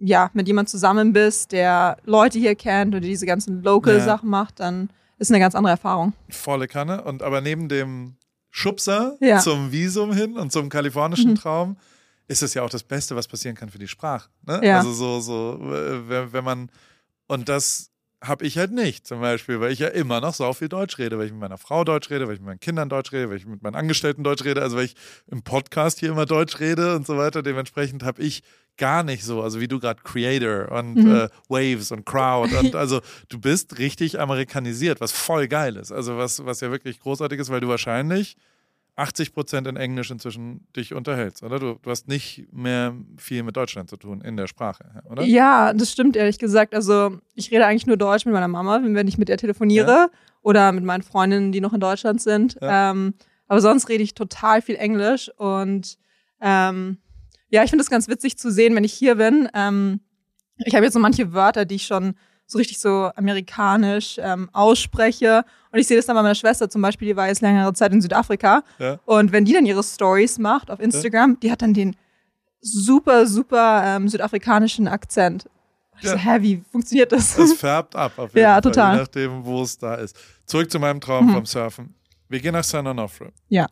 ja, 0.00 0.30
mit 0.32 0.48
jemand 0.48 0.68
zusammen 0.68 1.12
bist, 1.12 1.52
der 1.52 1.96
Leute 2.04 2.38
hier 2.38 2.54
kennt 2.54 2.94
oder 2.94 3.00
diese 3.00 3.26
ganzen 3.26 3.62
Local-Sachen 3.62 4.28
macht, 4.28 4.60
dann 4.60 4.88
ist 5.18 5.30
eine 5.30 5.40
ganz 5.40 5.54
andere 5.54 5.72
Erfahrung. 5.72 6.12
Volle 6.28 6.66
Kanne. 6.66 7.02
Und 7.04 7.22
aber 7.22 7.40
neben 7.40 7.68
dem 7.68 8.16
Schubser 8.50 9.16
Ja. 9.20 9.38
zum 9.38 9.72
Visum 9.72 10.12
hin 10.12 10.36
und 10.36 10.52
zum 10.52 10.68
kalifornischen 10.68 11.34
Traum 11.34 11.76
ist 12.28 12.42
es 12.42 12.54
ja 12.54 12.62
auch 12.62 12.70
das 12.70 12.82
Beste, 12.82 13.14
was 13.16 13.28
passieren 13.28 13.54
kann 13.56 13.68
für 13.68 13.78
die 13.78 13.88
Sprache. 13.88 14.28
Ne? 14.46 14.60
Ja. 14.62 14.78
Also 14.78 14.92
so, 14.92 15.20
so, 15.20 15.58
wenn 15.60 16.44
man, 16.44 16.70
und 17.26 17.48
das 17.48 17.90
habe 18.26 18.44
ich 18.46 18.58
halt 18.58 18.72
nicht 18.72 19.06
zum 19.06 19.20
Beispiel, 19.20 19.60
weil 19.60 19.72
ich 19.72 19.78
ja 19.78 19.88
immer 19.88 20.20
noch 20.20 20.34
so 20.34 20.52
viel 20.52 20.68
Deutsch 20.68 20.98
rede, 20.98 21.18
weil 21.18 21.26
ich 21.26 21.32
mit 21.32 21.40
meiner 21.40 21.58
Frau 21.58 21.84
Deutsch 21.84 22.10
rede, 22.10 22.26
weil 22.26 22.34
ich 22.34 22.40
mit 22.40 22.46
meinen 22.48 22.60
Kindern 22.60 22.88
Deutsch 22.88 23.12
rede, 23.12 23.30
weil 23.30 23.36
ich 23.36 23.46
mit 23.46 23.62
meinen 23.62 23.74
Angestellten 23.74 24.24
Deutsch 24.24 24.44
rede, 24.44 24.62
also 24.62 24.76
weil 24.76 24.84
ich 24.86 24.94
im 25.30 25.42
Podcast 25.42 26.00
hier 26.00 26.10
immer 26.10 26.26
Deutsch 26.26 26.58
rede 26.60 26.94
und 26.96 27.06
so 27.06 27.16
weiter. 27.16 27.42
Dementsprechend 27.42 28.02
habe 28.02 28.22
ich 28.22 28.42
gar 28.76 29.02
nicht 29.04 29.22
so, 29.24 29.42
also 29.42 29.60
wie 29.60 29.68
du 29.68 29.78
gerade 29.78 30.02
Creator 30.02 30.72
und 30.72 30.94
Mhm. 30.96 31.10
äh, 31.10 31.28
Waves 31.48 31.92
und 31.92 32.04
Crowd 32.04 32.54
und 32.56 32.74
also 32.74 33.00
du 33.28 33.38
bist 33.38 33.78
richtig 33.78 34.18
amerikanisiert, 34.18 35.00
was 35.00 35.12
voll 35.12 35.46
geil 35.46 35.76
ist. 35.76 35.92
Also 35.92 36.16
was, 36.18 36.44
was 36.44 36.60
ja 36.60 36.70
wirklich 36.70 36.98
großartig 37.00 37.38
ist, 37.38 37.50
weil 37.50 37.60
du 37.60 37.68
wahrscheinlich 37.68 38.36
80 38.96 39.32
Prozent 39.34 39.66
in 39.66 39.76
Englisch 39.76 40.10
inzwischen 40.10 40.66
dich 40.76 40.94
unterhältst, 40.94 41.42
oder? 41.42 41.58
Du, 41.58 41.78
du 41.82 41.90
hast 41.90 42.06
nicht 42.06 42.46
mehr 42.52 42.94
viel 43.18 43.42
mit 43.42 43.56
Deutschland 43.56 43.90
zu 43.90 43.96
tun 43.96 44.20
in 44.20 44.36
der 44.36 44.46
Sprache, 44.46 45.02
oder? 45.10 45.24
Ja, 45.24 45.72
das 45.72 45.90
stimmt 45.90 46.14
ehrlich 46.16 46.38
gesagt. 46.38 46.74
Also 46.74 47.18
ich 47.34 47.50
rede 47.50 47.66
eigentlich 47.66 47.86
nur 47.86 47.96
Deutsch 47.96 48.24
mit 48.24 48.34
meiner 48.34 48.48
Mama, 48.48 48.80
wenn 48.82 49.08
ich 49.08 49.18
mit 49.18 49.28
ihr 49.28 49.36
telefoniere 49.36 49.90
Ja. 49.90 50.10
oder 50.42 50.70
mit 50.72 50.84
meinen 50.84 51.02
Freundinnen, 51.02 51.50
die 51.50 51.60
noch 51.60 51.72
in 51.72 51.80
Deutschland 51.80 52.22
sind. 52.22 52.56
Ja. 52.60 52.92
Ähm, 52.92 53.14
aber 53.48 53.60
sonst 53.60 53.88
rede 53.88 54.02
ich 54.04 54.14
total 54.14 54.62
viel 54.62 54.76
Englisch 54.76 55.30
und 55.36 55.98
ähm, 56.40 56.98
ja, 57.48 57.62
ich 57.64 57.70
finde 57.70 57.82
es 57.82 57.90
ganz 57.90 58.08
witzig 58.08 58.38
zu 58.38 58.50
sehen, 58.50 58.74
wenn 58.74 58.84
ich 58.84 58.92
hier 58.92 59.16
bin. 59.16 59.48
Ähm, 59.54 60.00
ich 60.58 60.74
habe 60.74 60.84
jetzt 60.84 60.94
so 60.94 61.00
manche 61.00 61.32
Wörter, 61.32 61.64
die 61.64 61.76
ich 61.76 61.86
schon 61.86 62.14
so 62.46 62.58
richtig 62.58 62.78
so 62.78 63.10
amerikanisch 63.16 64.16
ähm, 64.20 64.48
ausspreche. 64.52 65.44
Und 65.72 65.78
ich 65.78 65.86
sehe 65.86 65.96
das 65.96 66.06
dann 66.06 66.16
bei 66.16 66.22
meiner 66.22 66.34
Schwester 66.34 66.68
zum 66.70 66.82
Beispiel, 66.82 67.08
die 67.08 67.16
war 67.16 67.26
jetzt 67.28 67.40
längere 67.40 67.72
Zeit 67.72 67.92
in 67.92 68.00
Südafrika. 68.00 68.62
Ja. 68.78 68.98
Und 69.06 69.32
wenn 69.32 69.44
die 69.44 69.52
dann 69.52 69.66
ihre 69.66 69.82
Stories 69.82 70.38
macht 70.38 70.70
auf 70.70 70.78
Instagram, 70.80 71.38
die 71.40 71.50
hat 71.50 71.62
dann 71.62 71.74
den 71.74 71.96
super, 72.60 73.26
super 73.26 73.82
ähm, 73.84 74.08
südafrikanischen 74.08 74.88
Akzent. 74.88 75.46
Ich 76.00 76.08
so, 76.08 76.16
Ja. 76.16 76.20
hä, 76.20 76.42
wie 76.42 76.62
funktioniert 76.72 77.12
das? 77.12 77.38
Es 77.38 77.54
färbt 77.54 77.94
ab, 77.96 78.12
auf 78.16 78.30
jeden 78.34 78.40
Ja, 78.42 78.52
Fall, 78.54 78.62
total. 78.62 78.94
je 78.94 79.00
nachdem, 79.00 79.44
wo 79.44 79.62
es 79.62 79.78
da 79.78 79.94
ist. 79.94 80.16
Zurück 80.46 80.70
zu 80.70 80.78
meinem 80.78 81.00
Traum 81.00 81.30
vom 81.32 81.46
Surfen. 81.46 81.94
Wir 82.28 82.40
gehen 82.40 82.52
nach 82.52 82.64
San 82.64 82.86
Onofre. 82.86 83.32
Ja. 83.48 83.66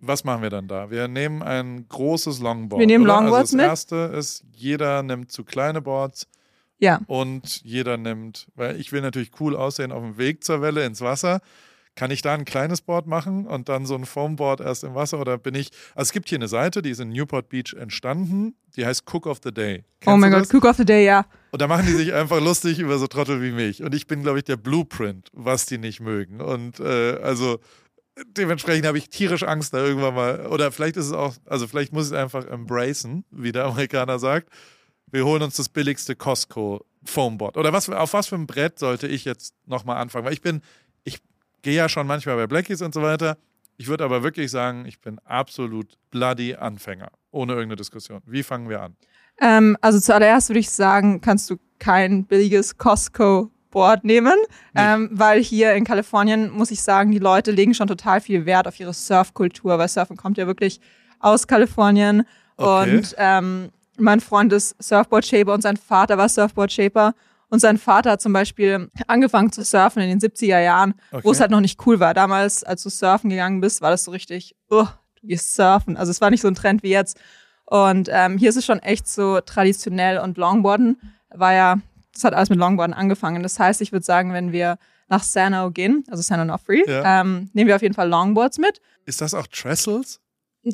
Was 0.00 0.22
machen 0.22 0.42
wir 0.42 0.50
dann 0.50 0.68
da? 0.68 0.90
Wir 0.90 1.08
nehmen 1.08 1.42
ein 1.42 1.86
großes 1.88 2.40
Longboard. 2.40 2.78
Wir 2.80 2.86
nehmen? 2.86 3.06
Longboards 3.06 3.52
also 3.54 3.56
das 3.56 3.62
mit. 3.62 3.66
erste 3.66 3.96
ist, 4.16 4.44
jeder 4.52 5.02
nimmt 5.02 5.32
zu 5.32 5.44
kleine 5.44 5.80
Boards 5.80 6.26
ja. 6.84 7.00
und 7.06 7.62
jeder 7.64 7.96
nimmt, 7.96 8.46
weil 8.54 8.78
ich 8.78 8.92
will 8.92 9.00
natürlich 9.00 9.32
cool 9.40 9.56
aussehen 9.56 9.92
auf 9.92 10.02
dem 10.02 10.18
Weg 10.18 10.44
zur 10.44 10.60
Welle 10.62 10.84
ins 10.84 11.00
Wasser. 11.00 11.40
Kann 11.96 12.10
ich 12.10 12.22
da 12.22 12.34
ein 12.34 12.44
kleines 12.44 12.80
Board 12.80 13.06
machen 13.06 13.46
und 13.46 13.68
dann 13.68 13.86
so 13.86 13.94
ein 13.94 14.04
Foamboard 14.04 14.60
erst 14.60 14.82
im 14.82 14.96
Wasser 14.96 15.20
oder 15.20 15.38
bin 15.38 15.54
ich. 15.54 15.70
Also 15.94 16.08
es 16.08 16.12
gibt 16.12 16.28
hier 16.28 16.38
eine 16.38 16.48
Seite, 16.48 16.82
die 16.82 16.90
ist 16.90 17.00
in 17.00 17.10
Newport 17.10 17.48
Beach 17.48 17.72
entstanden, 17.78 18.56
die 18.76 18.84
heißt 18.84 19.04
Cook 19.12 19.26
of 19.26 19.38
the 19.44 19.52
Day. 19.52 19.84
Oh 19.84 19.90
Kennst 20.00 20.20
mein 20.20 20.32
du 20.32 20.38
Gott? 20.38 20.54
Cook 20.54 20.64
of 20.64 20.76
the 20.76 20.84
Day, 20.84 21.06
ja. 21.06 21.24
Und 21.52 21.62
da 21.62 21.68
machen 21.68 21.86
die 21.86 21.92
sich 21.92 22.12
einfach 22.12 22.40
lustig 22.40 22.80
über 22.80 22.98
so 22.98 23.06
Trottel 23.06 23.40
wie 23.42 23.52
mich. 23.52 23.82
Und 23.82 23.94
ich 23.94 24.08
bin, 24.08 24.22
glaube 24.22 24.38
ich, 24.38 24.44
der 24.44 24.56
Blueprint, 24.56 25.30
was 25.34 25.66
die 25.66 25.78
nicht 25.78 26.00
mögen. 26.00 26.40
Und 26.40 26.80
äh, 26.80 27.18
also 27.22 27.60
dementsprechend 28.36 28.86
habe 28.86 28.98
ich 28.98 29.08
tierisch 29.08 29.42
Angst, 29.42 29.74
da 29.74 29.78
irgendwann 29.78 30.14
mal. 30.14 30.46
Oder 30.46 30.72
vielleicht 30.72 30.96
ist 30.96 31.06
es 31.06 31.12
auch, 31.12 31.34
also 31.46 31.66
vielleicht 31.66 31.92
muss 31.92 32.06
ich 32.06 32.12
es 32.12 32.18
einfach 32.18 32.46
embracen, 32.46 33.24
wie 33.30 33.52
der 33.52 33.64
Amerikaner 33.66 34.18
sagt. 34.18 34.48
Wir 35.10 35.24
holen 35.24 35.42
uns 35.42 35.56
das 35.56 35.68
billigste 35.68 36.16
Costco 36.16 36.84
Foamboard. 37.04 37.56
Oder 37.56 37.72
was, 37.72 37.88
auf 37.88 38.12
was 38.12 38.26
für 38.26 38.36
ein 38.36 38.46
Brett 38.46 38.78
sollte 38.78 39.06
ich 39.06 39.24
jetzt 39.24 39.54
nochmal 39.66 39.98
anfangen? 39.98 40.24
Weil 40.24 40.32
ich 40.32 40.42
bin, 40.42 40.62
ich 41.04 41.18
gehe 41.62 41.74
ja 41.74 41.88
schon 41.88 42.06
manchmal 42.06 42.36
bei 42.36 42.46
Blackies 42.46 42.82
und 42.82 42.94
so 42.94 43.02
weiter. 43.02 43.36
Ich 43.76 43.88
würde 43.88 44.04
aber 44.04 44.22
wirklich 44.22 44.50
sagen, 44.50 44.86
ich 44.86 45.00
bin 45.00 45.18
absolut 45.24 45.98
bloody 46.10 46.54
Anfänger. 46.54 47.10
Ohne 47.30 47.54
irgendeine 47.54 47.76
Diskussion. 47.76 48.20
Wie 48.26 48.42
fangen 48.42 48.68
wir 48.68 48.82
an? 48.82 48.96
Ähm, 49.40 49.76
also 49.80 49.98
zuallererst 49.98 50.48
würde 50.48 50.60
ich 50.60 50.70
sagen, 50.70 51.20
kannst 51.20 51.50
du 51.50 51.56
kein 51.80 52.24
billiges 52.24 52.78
Costco-Board 52.78 54.04
nehmen, 54.04 54.38
ähm, 54.76 55.10
weil 55.12 55.42
hier 55.42 55.74
in 55.74 55.84
Kalifornien, 55.84 56.50
muss 56.50 56.70
ich 56.70 56.82
sagen, 56.82 57.10
die 57.10 57.18
Leute 57.18 57.50
legen 57.50 57.74
schon 57.74 57.88
total 57.88 58.20
viel 58.20 58.46
Wert 58.46 58.68
auf 58.68 58.78
ihre 58.78 58.94
Surfkultur, 58.94 59.76
weil 59.76 59.88
Surfen 59.88 60.16
kommt 60.16 60.38
ja 60.38 60.46
wirklich 60.46 60.80
aus 61.18 61.48
Kalifornien. 61.48 62.22
Okay. 62.56 62.96
Und 62.96 63.14
ähm, 63.18 63.70
mein 63.98 64.20
Freund 64.20 64.52
ist 64.52 64.74
Surfboard-Shaper 64.82 65.52
und 65.54 65.62
sein 65.62 65.76
Vater 65.76 66.18
war 66.18 66.28
Surfboard-Shaper. 66.28 67.14
Und 67.50 67.60
sein 67.60 67.78
Vater 67.78 68.12
hat 68.12 68.22
zum 68.22 68.32
Beispiel 68.32 68.90
angefangen 69.06 69.52
zu 69.52 69.62
surfen 69.62 70.02
in 70.02 70.08
den 70.08 70.20
70er 70.20 70.58
Jahren, 70.60 70.94
Okay. 71.12 71.22
wo 71.24 71.30
es 71.30 71.40
halt 71.40 71.50
noch 71.52 71.60
nicht 71.60 71.86
cool 71.86 72.00
war. 72.00 72.12
Damals, 72.12 72.64
als 72.64 72.82
du 72.82 72.88
surfen 72.88 73.30
gegangen 73.30 73.60
bist, 73.60 73.80
war 73.80 73.90
das 73.90 74.02
so 74.04 74.10
richtig, 74.10 74.56
oh, 74.70 74.86
du 75.20 75.26
gehst 75.28 75.54
surfen. 75.54 75.96
Also 75.96 76.10
es 76.10 76.20
war 76.20 76.30
nicht 76.30 76.40
so 76.40 76.48
ein 76.48 76.54
Trend 76.56 76.82
wie 76.82 76.88
jetzt. 76.90 77.16
Und 77.66 78.08
ähm, 78.10 78.38
hier 78.38 78.48
ist 78.50 78.56
es 78.56 78.64
schon 78.66 78.80
echt 78.80 79.06
so 79.06 79.40
traditionell 79.40 80.18
und 80.18 80.36
Longboarden 80.36 80.98
war 81.30 81.52
ja, 81.52 81.78
das 82.12 82.24
hat 82.24 82.34
alles 82.34 82.50
mit 82.50 82.58
Longboarden 82.58 82.94
angefangen. 82.94 83.42
Das 83.42 83.58
heißt, 83.60 83.80
ich 83.82 83.92
würde 83.92 84.04
sagen, 84.04 84.32
wenn 84.32 84.50
wir 84.50 84.78
nach 85.08 85.22
Sano 85.22 85.70
gehen, 85.70 86.02
also 86.10 86.22
San 86.22 86.40
Onofre, 86.40 86.82
Ja. 86.88 87.20
ähm, 87.20 87.50
nehmen 87.52 87.68
wir 87.68 87.76
auf 87.76 87.82
jeden 87.82 87.94
Fall 87.94 88.08
Longboards 88.08 88.58
mit. 88.58 88.80
Ist 89.06 89.20
das 89.20 89.32
auch 89.34 89.46
Trestles? 89.46 90.18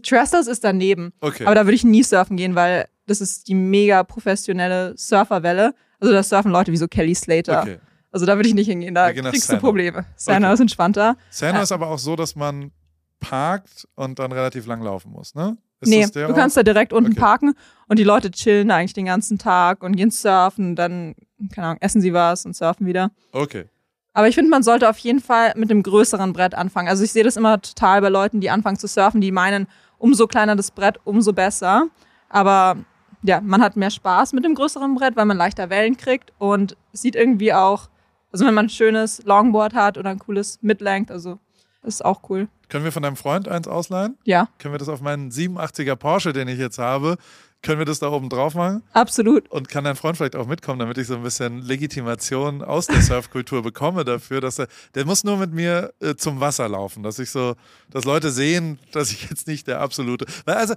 Trestles 0.03 0.47
ist 0.47 0.63
daneben. 0.65 1.13
Okay. 1.21 1.45
Aber 1.45 1.55
da 1.57 1.65
würde 1.67 1.75
ich 1.75 1.85
nie 1.85 2.05
surfen 2.05 2.37
gehen, 2.37 2.55
weil 2.55 2.87
das 3.11 3.21
ist 3.21 3.49
die 3.49 3.55
mega 3.55 4.03
professionelle 4.05 4.95
Surferwelle. 4.97 5.75
Also 5.99 6.13
da 6.15 6.23
surfen 6.23 6.51
Leute 6.53 6.73
wie 6.73 6.77
so 6.77 6.89
Kelly 6.89 7.15
Slater. 7.15 7.63
okay. 7.63 7.79
Also 8.13 8.27
da 8.27 8.35
würde 8.37 8.49
ich 8.49 8.55
nicht 8.55 8.67
hingehen, 8.67 8.95
da 8.95 9.13
kriegst 9.13 9.43
Sano. 9.47 9.61
du 9.61 9.67
Probleme. 9.67 10.05
Sano 10.17 10.47
Okay. 10.47 10.55
ist 10.55 10.61
entspannter. 10.61 11.17
Sano 11.31 11.59
Ja. 11.59 11.63
ist 11.63 11.71
aber 11.73 11.89
auch 11.89 11.99
so, 11.99 12.17
dass 12.17 12.35
man 12.35 12.73
parkt 13.21 13.87
und 13.95 14.19
dann 14.19 14.33
relativ 14.33 14.67
lang 14.67 14.83
laufen 14.83 15.13
muss, 15.13 15.35
ne? 15.35 15.57
Ist 15.81 15.89
nee, 15.89 16.05
du 16.07 16.29
auch? 16.29 16.35
kannst 16.35 16.57
da 16.57 16.63
direkt 16.63 16.93
unten 16.93 17.13
Okay. 17.13 17.21
parken 17.21 17.55
und 17.89 17.99
die 17.99 18.05
Leute 18.05 18.31
chillen 18.31 18.71
eigentlich 18.71 18.93
den 18.95 19.07
ganzen 19.07 19.39
Tag 19.39 19.83
und 19.83 19.97
gehen 19.97 20.11
surfen, 20.11 20.75
dann, 20.77 21.15
keine 21.55 21.69
Ahnung, 21.69 21.79
essen 21.81 22.01
sie 22.01 22.13
was 22.13 22.45
und 22.45 22.55
surfen 22.57 22.87
wieder. 22.87 23.11
Okay. 23.33 23.65
Aber 24.13 24.27
ich 24.29 24.35
finde, 24.35 24.51
man 24.51 24.63
sollte 24.63 24.89
auf 24.91 24.99
jeden 24.99 25.21
Fall 25.21 25.53
mit 25.57 25.71
einem 25.71 25.83
größeren 25.83 26.33
Brett 26.33 26.55
anfangen. 26.55 26.89
Also 26.89 27.05
ich 27.05 27.13
sehe 27.13 27.23
das 27.25 27.37
immer 27.37 27.61
total 27.63 28.01
bei 28.01 28.09
Leuten, 28.09 28.41
die 28.41 28.51
anfangen 28.51 28.77
zu 28.79 28.89
surfen, 28.89 29.21
die 29.21 29.31
meinen, 29.31 29.69
umso 29.99 30.27
kleiner 30.27 30.57
das 30.57 30.71
Brett, 30.73 30.99
umso 31.05 31.33
besser. 31.33 31.87
Aber 32.29 32.77
ja, 33.23 33.41
man 33.41 33.63
hat 33.63 33.77
mehr 33.77 33.91
Spaß 33.91 34.33
mit 34.33 34.45
dem 34.45 34.55
größeren 34.55 34.95
Brett, 34.95 35.17
weil 35.17 35.27
man 35.27 35.37
leichter 35.37 35.71
Wellen 35.71 35.97
kriegt 35.97 36.33
und 36.39 36.77
sieht 36.93 37.17
irgendwie 37.17 37.53
auch, 37.53 37.89
also 38.33 38.47
wenn 38.47 38.55
man 38.55 38.67
ein 38.67 38.71
schönes 38.71 39.23
Longboard 39.25 39.75
hat 39.75 39.99
oder 39.99 40.11
ein 40.11 40.19
cooles 40.19 40.59
Midlength, 40.63 41.11
also 41.11 41.39
ist 41.83 42.05
auch 42.05 42.29
cool. 42.29 42.49
Können 42.69 42.85
wir 42.85 42.93
von 42.93 43.03
deinem 43.03 43.17
Freund 43.17 43.49
eins 43.49 43.67
ausleihen? 43.67 44.17
Ja, 44.25 44.49
Können 44.59 44.75
wir 44.75 44.79
das 44.79 44.89
auf 44.89 45.01
meinen 45.01 45.31
87er 45.31 45.97
Porsche, 45.97 46.33
den 46.33 46.47
ich 46.47 46.59
jetzt 46.59 46.79
habe, 46.79 47.17
können 47.63 47.79
wir 47.79 47.85
das 47.85 47.99
da 47.99 48.09
oben 48.09 48.29
drauf 48.31 48.55
machen? 48.55 48.83
absolut. 48.93 49.51
Und 49.51 49.69
kann 49.69 49.85
dein 49.85 49.97
Freund 49.97 50.17
vielleicht 50.17 50.37
auch 50.37 50.47
mitkommen, 50.47 50.79
damit 50.79 50.97
ich 50.97 51.07
so 51.07 51.17
ein 51.17 51.23
bisschen 51.23 51.61
Legitimation 51.63 52.63
aus 52.63 52.87
der 52.87 53.03
Surfkultur 53.03 53.63
bekomme 53.63 54.05
dafür, 54.05 54.41
dass 54.41 54.59
er, 54.59 54.69
der 54.95 55.05
muss 55.05 55.25
nur 55.25 55.37
mit 55.37 55.53
mir 55.53 55.93
äh, 56.01 56.15
zum 56.15 56.41
Wasser 56.41 56.69
laufen, 56.69 57.03
dass 57.03 57.19
ich 57.19 57.31
so, 57.31 57.55
dass 57.91 58.05
Leute 58.05 58.31
sehen, 58.31 58.79
dass 58.93 59.11
ich 59.11 59.29
jetzt 59.29 59.47
nicht 59.47 59.67
der 59.67 59.81
absolute, 59.81 60.25
weil 60.47 60.55
also, 60.55 60.75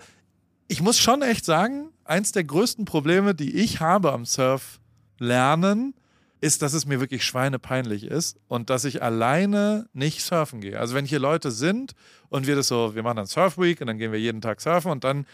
ich 0.67 0.81
muss 0.81 0.97
schon 1.00 1.21
echt 1.21 1.45
sagen, 1.45 1.89
eins 2.05 2.31
der 2.31 2.43
größten 2.43 2.86
Probleme, 2.86 3.33
die 3.36 3.55
ich 3.55 3.79
habe 3.79 4.12
am 4.13 4.25
Surf 4.25 4.79
lernen, 5.19 5.93
ist, 6.41 6.62
dass 6.62 6.74
es 6.74 6.86
mir 6.86 7.00
wirklich 7.00 7.24
schweinepeinlich 7.24 8.03
ist 8.03 8.38
und 8.50 8.69
dass 8.69 8.83
ich 8.83 9.01
alleine 9.01 9.88
nicht 9.93 10.22
surfen 10.22 10.60
gehe. 10.60 10.77
Also 10.79 10.93
wenn 10.93 11.05
hier 11.05 11.19
Leute 11.19 11.51
sind 11.51 11.93
und 12.29 12.48
wir 12.48 12.55
das 12.55 12.67
so, 12.67 12.95
wir 12.95 13.03
machen 13.03 13.15
dann 13.17 13.27
Surf 13.27 13.57
Week 13.57 13.79
und 13.79 13.88
dann 13.88 13.98
gehen 13.98 14.12
wir 14.12 14.19
jeden 14.19 14.41
Tag 14.41 14.60
surfen 14.60 14.91
und 14.91 15.03
dann 15.05 15.25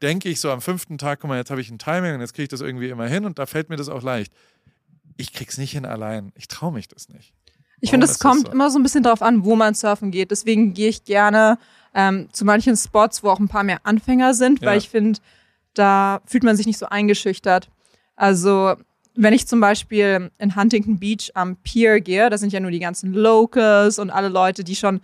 denke 0.00 0.28
ich 0.30 0.40
so 0.40 0.50
am 0.50 0.62
fünften 0.62 0.96
Tag, 0.96 1.20
guck 1.20 1.28
mal, 1.28 1.36
jetzt 1.36 1.50
habe 1.50 1.60
ich 1.60 1.70
ein 1.70 1.78
Timing 1.78 2.14
und 2.14 2.20
jetzt 2.20 2.32
kriege 2.32 2.44
ich 2.44 2.48
das 2.48 2.62
irgendwie 2.62 2.88
immer 2.88 3.06
hin 3.06 3.24
und 3.26 3.38
da 3.38 3.44
fällt 3.46 3.68
mir 3.68 3.76
das 3.76 3.88
auch 3.90 4.02
leicht. 4.02 4.32
ich 5.18 5.32
krieg's 5.32 5.56
nicht 5.58 5.72
hin 5.72 5.84
allein. 5.86 6.32
Ich 6.36 6.48
traue 6.48 6.72
mich 6.72 6.88
das 6.88 7.08
nicht. 7.08 7.32
Ich 7.80 7.90
finde, 7.90 8.06
es 8.06 8.18
kommt 8.18 8.46
so? 8.46 8.52
immer 8.52 8.70
so 8.70 8.78
ein 8.78 8.82
bisschen 8.82 9.02
darauf 9.02 9.20
an, 9.22 9.44
wo 9.44 9.56
man 9.56 9.74
surfen 9.74 10.10
geht. 10.10 10.30
Deswegen 10.30 10.72
gehe 10.72 10.88
ich 10.88 11.04
gerne 11.04 11.58
ähm, 11.94 12.28
zu 12.32 12.44
manchen 12.46 12.76
Spots, 12.76 13.22
wo 13.22 13.28
auch 13.30 13.38
ein 13.38 13.48
paar 13.48 13.62
mehr 13.64 13.80
Anfänger 13.84 14.32
sind, 14.34 14.60
Ja. 14.62 14.68
weil 14.68 14.78
ich 14.78 14.88
finde, 14.88 15.18
da 15.78 16.20
fühlt 16.26 16.42
man 16.42 16.56
sich 16.56 16.66
nicht 16.66 16.78
so 16.78 16.86
eingeschüchtert. 16.86 17.68
Also 18.16 18.74
wenn 19.14 19.32
ich 19.32 19.46
zum 19.46 19.60
Beispiel 19.60 20.30
in 20.38 20.56
Huntington 20.56 20.98
Beach 20.98 21.30
am 21.34 21.56
Pier 21.56 22.00
gehe, 22.00 22.28
da 22.30 22.38
sind 22.38 22.52
ja 22.52 22.60
nur 22.60 22.70
die 22.70 22.80
ganzen 22.80 23.12
Locals 23.12 23.98
und 23.98 24.10
alle 24.10 24.28
Leute, 24.28 24.64
die 24.64 24.76
schon 24.76 25.00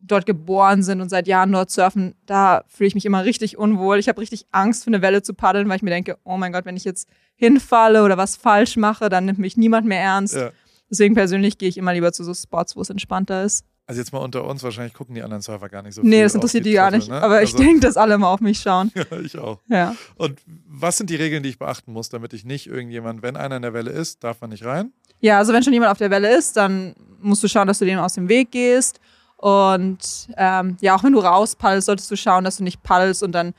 dort 0.00 0.26
geboren 0.26 0.82
sind 0.82 1.00
und 1.00 1.08
seit 1.08 1.26
Jahren 1.26 1.52
dort 1.52 1.70
surfen, 1.70 2.14
da 2.26 2.64
fühle 2.68 2.88
ich 2.88 2.94
mich 2.94 3.06
immer 3.06 3.24
richtig 3.24 3.58
unwohl. 3.58 3.98
Ich 3.98 4.08
habe 4.08 4.20
richtig 4.20 4.46
Angst, 4.52 4.84
für 4.84 4.88
eine 4.88 5.02
Welle 5.02 5.22
zu 5.22 5.34
paddeln, 5.34 5.68
weil 5.68 5.76
ich 5.76 5.82
mir 5.82 5.90
denke, 5.90 6.18
oh 6.24 6.36
mein 6.36 6.52
Gott, 6.52 6.64
wenn 6.64 6.76
ich 6.76 6.84
jetzt 6.84 7.08
hinfalle 7.34 8.04
oder 8.04 8.16
was 8.16 8.36
falsch 8.36 8.76
mache, 8.76 9.08
dann 9.08 9.24
nimmt 9.24 9.38
mich 9.38 9.56
niemand 9.56 9.86
mehr 9.86 10.00
ernst. 10.00 10.36
Ja. 10.36 10.50
Deswegen 10.90 11.14
persönlich 11.14 11.58
gehe 11.58 11.68
ich 11.68 11.78
immer 11.78 11.92
lieber 11.92 12.12
zu 12.12 12.22
so 12.22 12.34
Spots, 12.34 12.76
wo 12.76 12.80
es 12.80 12.90
entspannter 12.90 13.44
ist. 13.44 13.64
Also 13.88 14.00
jetzt 14.00 14.12
mal 14.12 14.18
unter 14.18 14.44
uns, 14.44 14.62
wahrscheinlich 14.64 14.94
gucken 14.94 15.14
die 15.14 15.22
anderen 15.22 15.42
Surfer 15.42 15.68
gar 15.68 15.80
nicht 15.82 15.94
so 15.94 16.02
nee, 16.02 16.10
viel 16.16 16.22
das 16.24 16.32
auf 16.32 16.34
interessiert 16.36 16.64
die 16.66 16.70
die 16.70 16.74
gar 16.76 16.90
nicht. 16.90 17.08
ne? 17.08 17.22
Aber 17.22 17.42
ich 17.42 17.52
Also- 17.52 17.62
denke, 17.62 17.80
dass 17.80 17.96
alle 17.96 18.18
mal 18.18 18.28
auf 18.28 18.40
mich 18.40 18.58
schauen. 18.60 18.90
Ja, 18.96 19.04
ich 19.20 19.38
auch. 19.38 19.60
Ja. 19.68 19.94
Und 20.16 20.40
was 20.66 20.96
sind 20.98 21.08
die 21.10 21.14
Regeln, 21.16 21.42
die 21.44 21.50
ich 21.50 21.58
beachten 21.58 21.92
muss, 21.92 22.08
damit 22.08 22.32
ich 22.32 22.44
nicht 22.44 22.66
irgendjemand, 22.66 23.22
wenn 23.22 23.36
einer 23.36 23.56
in 23.56 23.62
der 23.62 23.74
Welle 23.74 23.90
ist, 23.92 24.24
darf 24.24 24.40
man 24.40 24.50
nicht 24.50 24.64
rein? 24.64 24.92
Ja, 25.20 25.38
also 25.38 25.52
wenn 25.52 25.62
schon 25.62 25.72
jemand 25.72 25.92
auf 25.92 25.98
der 25.98 26.10
Welle 26.10 26.36
ist, 26.36 26.56
dann 26.56 26.94
musst 27.20 27.42
du 27.44 27.48
schauen, 27.48 27.68
dass 27.68 27.78
du 27.78 27.84
dem 27.84 27.98
aus 28.00 28.14
dem 28.14 28.28
Weg 28.28 28.50
gehst. 28.50 28.98
Und 29.36 30.28
ähm, 30.36 30.76
ja, 30.80 30.96
auch 30.96 31.04
wenn 31.04 31.12
du 31.12 31.20
rauspaddelst, 31.20 31.86
solltest 31.86 32.10
du 32.10 32.16
schauen, 32.16 32.42
dass 32.44 32.56
du 32.56 32.64
nicht 32.64 32.82
paddelst 32.82 33.22
und 33.22 33.32
dann 33.32 33.54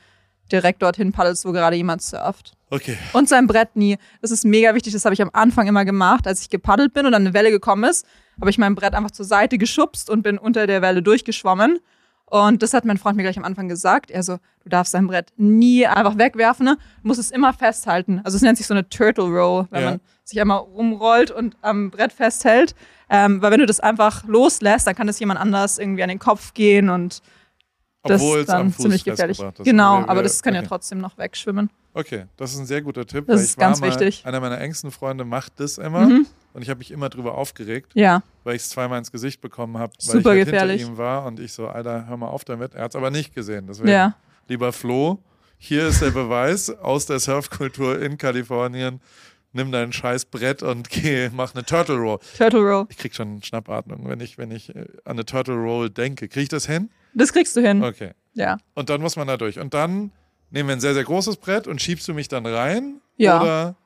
direkt 0.52 0.82
dorthin 0.82 1.12
paddelst, 1.12 1.44
wo 1.46 1.52
gerade 1.52 1.76
jemand 1.76 2.02
surft. 2.02 2.52
Okay. 2.70 2.96
Und 3.12 3.28
sein 3.28 3.46
Brett 3.46 3.76
nie. 3.76 3.96
Das 4.20 4.30
ist 4.30 4.44
mega 4.44 4.74
wichtig. 4.74 4.92
Das 4.92 5.04
habe 5.04 5.14
ich 5.14 5.22
am 5.22 5.30
Anfang 5.32 5.66
immer 5.66 5.84
gemacht, 5.84 6.26
als 6.26 6.42
ich 6.42 6.50
gepaddelt 6.50 6.92
bin 6.92 7.06
und 7.06 7.12
dann 7.12 7.22
eine 7.22 7.34
Welle 7.34 7.50
gekommen 7.50 7.84
ist, 7.84 8.04
habe 8.40 8.50
ich 8.50 8.58
mein 8.58 8.74
Brett 8.74 8.94
einfach 8.94 9.10
zur 9.10 9.24
Seite 9.26 9.58
geschubst 9.58 10.10
und 10.10 10.22
bin 10.22 10.38
unter 10.38 10.66
der 10.66 10.82
Welle 10.82 11.02
durchgeschwommen. 11.02 11.78
Und 12.30 12.62
das 12.62 12.74
hat 12.74 12.84
mein 12.84 12.98
Freund 12.98 13.16
mir 13.16 13.22
gleich 13.22 13.38
am 13.38 13.44
Anfang 13.44 13.68
gesagt. 13.68 14.10
Er 14.10 14.22
so, 14.22 14.36
du 14.62 14.68
darfst 14.68 14.92
dein 14.92 15.06
Brett 15.06 15.32
nie 15.38 15.86
einfach 15.86 16.18
wegwerfen, 16.18 16.66
ne? 16.66 16.76
Du 17.02 17.08
musst 17.08 17.18
es 17.20 17.30
immer 17.30 17.54
festhalten. 17.54 18.20
Also 18.22 18.36
es 18.36 18.42
nennt 18.42 18.58
sich 18.58 18.66
so 18.66 18.74
eine 18.74 18.86
Turtle 18.88 19.24
Roll, 19.24 19.66
wenn 19.70 19.82
Ja. 19.82 19.90
man 19.92 20.00
sich 20.24 20.38
einmal 20.38 20.58
rumrollt 20.58 21.30
und 21.30 21.56
am 21.62 21.90
Brett 21.90 22.12
festhält. 22.12 22.74
Ähm, 23.08 23.40
weil 23.40 23.50
wenn 23.52 23.60
du 23.60 23.66
das 23.66 23.80
einfach 23.80 24.24
loslässt, 24.26 24.86
dann 24.86 24.94
kann 24.94 25.06
das 25.06 25.18
jemand 25.18 25.40
anders 25.40 25.78
irgendwie 25.78 26.02
an 26.02 26.10
den 26.10 26.18
Kopf 26.18 26.52
gehen 26.52 26.90
und 26.90 27.22
das 28.02 28.20
Obwohl 28.20 28.38
ist 28.40 28.42
es 28.42 28.46
dann 28.54 28.72
ziemlich 28.74 29.04
gefährlich. 29.04 29.42
Genau, 29.64 29.96
aber 30.02 30.16
wir- 30.16 30.22
das 30.24 30.42
kann 30.42 30.52
ja 30.52 30.60
okay. 30.60 30.68
trotzdem 30.68 30.98
noch 30.98 31.16
wegschwimmen. 31.16 31.70
Okay, 31.94 32.26
das 32.36 32.52
ist 32.52 32.58
ein 32.58 32.66
sehr 32.66 32.82
guter 32.82 33.06
Tipp. 33.06 33.26
Das 33.26 33.40
ist 33.40 33.58
ganz 33.58 33.80
wichtig. 33.80 34.24
Einer 34.26 34.40
meiner 34.40 34.60
engsten 34.60 34.90
Freunde 34.90 35.24
macht 35.24 35.58
das 35.60 35.78
immer 35.78 36.00
Mhm. 36.06 36.26
Und 36.52 36.62
ich 36.62 36.70
habe 36.70 36.78
mich 36.78 36.90
immer 36.90 37.08
drüber 37.08 37.36
aufgeregt, 37.36 37.92
Ja, 37.94 38.22
weil 38.44 38.56
ich 38.56 38.62
es 38.62 38.68
zweimal 38.70 38.98
ins 38.98 39.12
Gesicht 39.12 39.40
bekommen 39.40 39.78
habe, 39.78 39.92
weil 40.06 40.16
Super 40.16 40.32
ich 40.34 40.38
halt 40.38 40.46
gefährlich. 40.46 40.80
hinter 40.80 40.94
ihm 40.94 40.98
war 40.98 41.24
und 41.26 41.40
ich 41.40 41.52
so, 41.52 41.68
Alter, 41.68 42.06
hör 42.08 42.16
mal 42.16 42.28
auf 42.28 42.44
damit. 42.44 42.74
Er 42.74 42.84
hat 42.84 42.92
es 42.92 42.96
aber 42.96 43.10
nicht 43.10 43.34
gesehen. 43.34 43.66
Deswegen, 43.68 43.88
ja. 43.88 44.16
lieber 44.48 44.72
Flo, 44.72 45.18
hier 45.58 45.88
ist 45.88 46.02
der 46.02 46.10
Beweis 46.10 46.70
aus 46.70 47.06
der 47.06 47.18
Surfkultur 47.18 48.00
in 48.00 48.16
Kalifornien. 48.18 49.00
Nimm 49.52 49.72
dein 49.72 49.92
scheiß 49.92 50.26
Brett 50.26 50.62
und 50.62 50.88
geh, 50.90 51.30
mach 51.32 51.54
eine 51.54 51.64
Turtle 51.64 51.96
Roll. 51.96 52.18
Turtle 52.36 52.60
Roll. 52.60 52.86
Ich 52.90 52.98
krieg 52.98 53.14
schon 53.14 53.42
Schnappatmung, 53.42 54.08
wenn 54.08 54.20
ich, 54.20 54.36
wenn 54.38 54.50
ich 54.50 54.74
äh, 54.74 54.80
an 55.04 55.12
eine 55.12 55.24
Turtle 55.24 55.54
Roll 55.56 55.90
denke. 55.90 56.28
Krieg 56.28 56.44
ich 56.44 56.48
das 56.48 56.66
hin? 56.66 56.90
Das 57.14 57.32
kriegst 57.32 57.56
du 57.56 57.60
hin. 57.60 57.82
Okay. 57.82 58.12
Ja. 58.34 58.58
Und 58.74 58.90
dann 58.90 59.00
muss 59.00 59.16
man 59.16 59.26
da 59.26 59.36
durch. 59.36 59.58
Und 59.58 59.74
dann 59.74 60.12
nehmen 60.50 60.68
wir 60.68 60.76
ein 60.76 60.80
sehr, 60.80 60.94
sehr 60.94 61.04
großes 61.04 61.36
Brett 61.38 61.66
und 61.66 61.80
schiebst 61.82 62.06
du 62.08 62.14
mich 62.14 62.28
dann 62.28 62.46
rein? 62.46 63.00
Ja. 63.16 63.40
Oder 63.40 63.76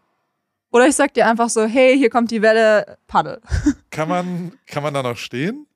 Oder 0.73 0.88
ich 0.88 0.97
sag 0.97 1.12
dir 1.14 1.26
einfach 1.29 1.50
so, 1.50 1.64
hey, 1.64 1.97
hier 1.97 2.11
kommt 2.11 2.31
die 2.31 2.43
Welle, 2.43 2.99
paddel. 3.07 3.41
kann 3.91 4.09
man, 4.09 4.52
kann 4.67 4.83
man 4.83 4.95
da 4.95 5.02
noch 5.02 5.17
stehen? 5.17 5.67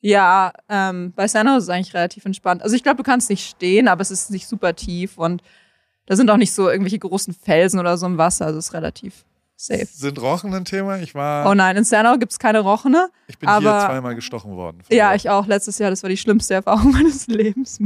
Ja, 0.00 0.52
ähm, 0.68 1.12
bei 1.14 1.28
Sandhouse 1.28 1.58
ist 1.58 1.64
es 1.64 1.70
eigentlich 1.70 1.94
relativ 1.94 2.24
entspannt. 2.24 2.62
Also 2.62 2.74
ich 2.74 2.82
glaube, 2.82 2.96
du 2.96 3.02
kannst 3.02 3.30
nicht 3.30 3.48
stehen, 3.48 3.88
aber 3.88 4.00
es 4.00 4.10
ist 4.10 4.30
nicht 4.30 4.48
super 4.48 4.74
tief 4.74 5.18
und 5.18 5.42
da 6.06 6.16
sind 6.16 6.30
auch 6.30 6.36
nicht 6.38 6.52
so 6.52 6.70
irgendwelche 6.70 6.98
großen 6.98 7.34
Felsen 7.34 7.78
oder 7.78 7.98
so 7.98 8.06
im 8.06 8.16
Wasser, 8.16 8.46
also 8.46 8.58
es 8.58 8.68
ist 8.68 8.74
relativ 8.74 9.24
safe. 9.56 9.86
Sind 9.92 10.18
Rochen 10.22 10.54
ein 10.54 10.64
Thema? 10.64 10.98
Ich 10.98 11.14
war, 11.14 11.50
Oh 11.50 11.54
nein, 11.54 11.76
in 11.76 11.84
Sandhouse 11.84 12.18
gibt's 12.18 12.38
keine 12.38 12.60
Rochene. 12.60 13.10
ich 13.26 13.38
bin 13.38 13.48
hier 13.48 13.56
aber- 13.56 13.86
zweimal 13.86 14.14
gestochen 14.14 14.56
worden. 14.56 14.82
Ja, 14.88 15.14
ich 15.14 15.28
auch. 15.28 15.46
Letztes 15.46 15.78
Jahr, 15.78 15.90
das 15.90 16.02
war 16.02 16.08
die 16.08 16.16
schlimmste 16.16 16.54
Erfahrung 16.54 16.92
meines 16.92 17.26
Lebens. 17.26 17.78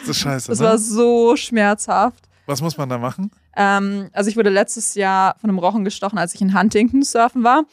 Das 0.00 0.08
ist 0.08 0.18
scheiße. 0.18 0.48
Das 0.50 0.58
ne? 0.58 0.66
war 0.66 0.78
so 0.78 1.36
schmerzhaft. 1.36 2.28
Was 2.46 2.60
muss 2.60 2.76
man 2.76 2.88
da 2.88 2.98
machen? 2.98 3.30
Ähm, 3.56 4.10
also 4.12 4.30
ich 4.30 4.36
wurde 4.36 4.50
letztes 4.50 4.94
Jahr 4.94 5.36
von 5.38 5.50
einem 5.50 5.58
Rochen 5.58 5.84
gestochen, 5.84 6.18
als 6.18 6.34
ich 6.34 6.40
in 6.40 6.58
Huntington 6.58 7.02
surfen 7.02 7.44
war. 7.44 7.64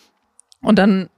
Und 0.62 0.78
dann, 0.78 1.10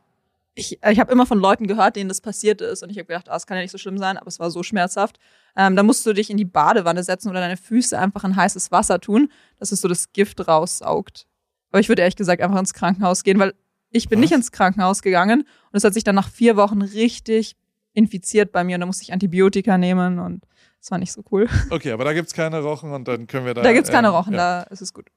ich, 0.53 0.79
ich 0.83 0.99
habe 0.99 1.11
immer 1.11 1.25
von 1.25 1.39
Leuten 1.39 1.67
gehört, 1.67 1.95
denen 1.95 2.09
das 2.09 2.21
passiert 2.21 2.61
ist. 2.61 2.83
Und 2.83 2.89
ich 2.89 2.97
habe 2.97 3.07
gedacht, 3.07 3.29
ah, 3.29 3.33
das 3.33 3.47
kann 3.47 3.57
ja 3.57 3.63
nicht 3.63 3.71
so 3.71 3.77
schlimm 3.77 3.97
sein, 3.97 4.17
aber 4.17 4.27
es 4.27 4.39
war 4.39 4.51
so 4.51 4.63
schmerzhaft. 4.63 5.17
Ähm, 5.55 5.75
da 5.75 5.83
musst 5.83 6.05
du 6.05 6.13
dich 6.13 6.29
in 6.29 6.37
die 6.37 6.45
Badewanne 6.45 7.03
setzen 7.03 7.29
oder 7.29 7.39
deine 7.39 7.57
Füße 7.57 7.97
einfach 7.97 8.23
in 8.23 8.35
heißes 8.35 8.71
Wasser 8.71 8.99
tun, 8.99 9.31
dass 9.59 9.71
es 9.71 9.81
so 9.81 9.87
das 9.87 10.13
Gift 10.13 10.47
raussaugt. 10.47 11.27
Aber 11.71 11.79
ich 11.79 11.89
würde 11.89 12.01
ehrlich 12.01 12.15
gesagt 12.15 12.41
einfach 12.41 12.59
ins 12.59 12.73
Krankenhaus 12.73 13.23
gehen, 13.23 13.39
weil 13.39 13.53
ich 13.89 14.07
bin 14.07 14.19
Was? 14.19 14.21
nicht 14.21 14.33
ins 14.33 14.51
Krankenhaus 14.51 15.01
gegangen. 15.01 15.41
Und 15.41 15.77
es 15.77 15.83
hat 15.83 15.93
sich 15.93 16.03
dann 16.03 16.15
nach 16.15 16.29
vier 16.29 16.55
Wochen 16.55 16.81
richtig 16.81 17.55
infiziert 17.93 18.51
bei 18.51 18.63
mir. 18.63 18.75
Und 18.75 18.81
da 18.81 18.85
musste 18.85 19.03
ich 19.03 19.13
Antibiotika 19.13 19.77
nehmen 19.77 20.19
und 20.19 20.45
das 20.81 20.91
war 20.91 20.97
nicht 20.97 21.11
so 21.13 21.23
cool. 21.31 21.47
Okay, 21.69 21.91
aber 21.91 22.03
da 22.03 22.13
gibt's 22.13 22.33
keine 22.33 22.59
Rochen 22.61 22.91
und 22.91 23.07
dann 23.07 23.27
können 23.27 23.45
wir 23.45 23.53
da. 23.53 23.61
Da 23.61 23.71
gibt's 23.71 23.91
keine 23.91 24.07
ähm, 24.09 24.13
Rochen, 24.15 24.33
ja. 24.33 24.63
da 24.63 24.63
ist 24.63 24.81
es 24.81 24.93
gut. 24.93 25.07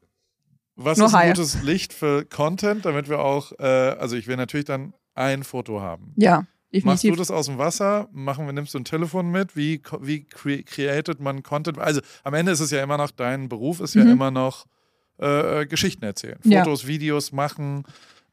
Was 0.76 0.98
nur 0.98 1.06
ist 1.08 1.14
ein 1.14 1.28
gutes 1.30 1.62
Licht 1.62 1.92
für 1.92 2.24
Content, 2.24 2.84
damit 2.84 3.08
wir 3.08 3.20
auch, 3.20 3.52
äh, 3.58 3.64
also 3.64 4.14
ich 4.16 4.26
will 4.26 4.36
natürlich 4.36 4.66
dann 4.66 4.92
ein 5.14 5.42
Foto 5.44 5.80
haben. 5.80 6.12
Ja, 6.16 6.46
Machst 6.82 7.04
du 7.04 7.08
definitiv. 7.08 7.16
das 7.18 7.30
aus 7.30 7.46
dem 7.46 7.56
Wasser? 7.58 8.08
Machen 8.12 8.46
wir, 8.46 8.52
nimmst 8.52 8.74
du 8.74 8.78
ein 8.78 8.84
Telefon 8.84 9.30
mit? 9.30 9.54
Wie, 9.56 9.80
wie 10.00 10.24
cre 10.24 10.64
created 10.64 11.20
man 11.20 11.44
Content? 11.44 11.78
Also 11.78 12.00
am 12.24 12.34
Ende 12.34 12.50
ist 12.50 12.58
es 12.58 12.72
ja 12.72 12.82
immer 12.82 12.96
noch, 12.98 13.12
dein 13.12 13.48
Beruf 13.48 13.78
ist 13.80 13.94
ja 13.94 14.02
Mhm. 14.04 14.10
immer 14.10 14.30
noch 14.32 14.66
äh, 15.20 15.60
äh, 15.62 15.66
Geschichten 15.66 16.04
erzählen. 16.04 16.38
Ja. 16.42 16.64
Fotos, 16.64 16.88
Videos 16.88 17.30
machen. 17.30 17.84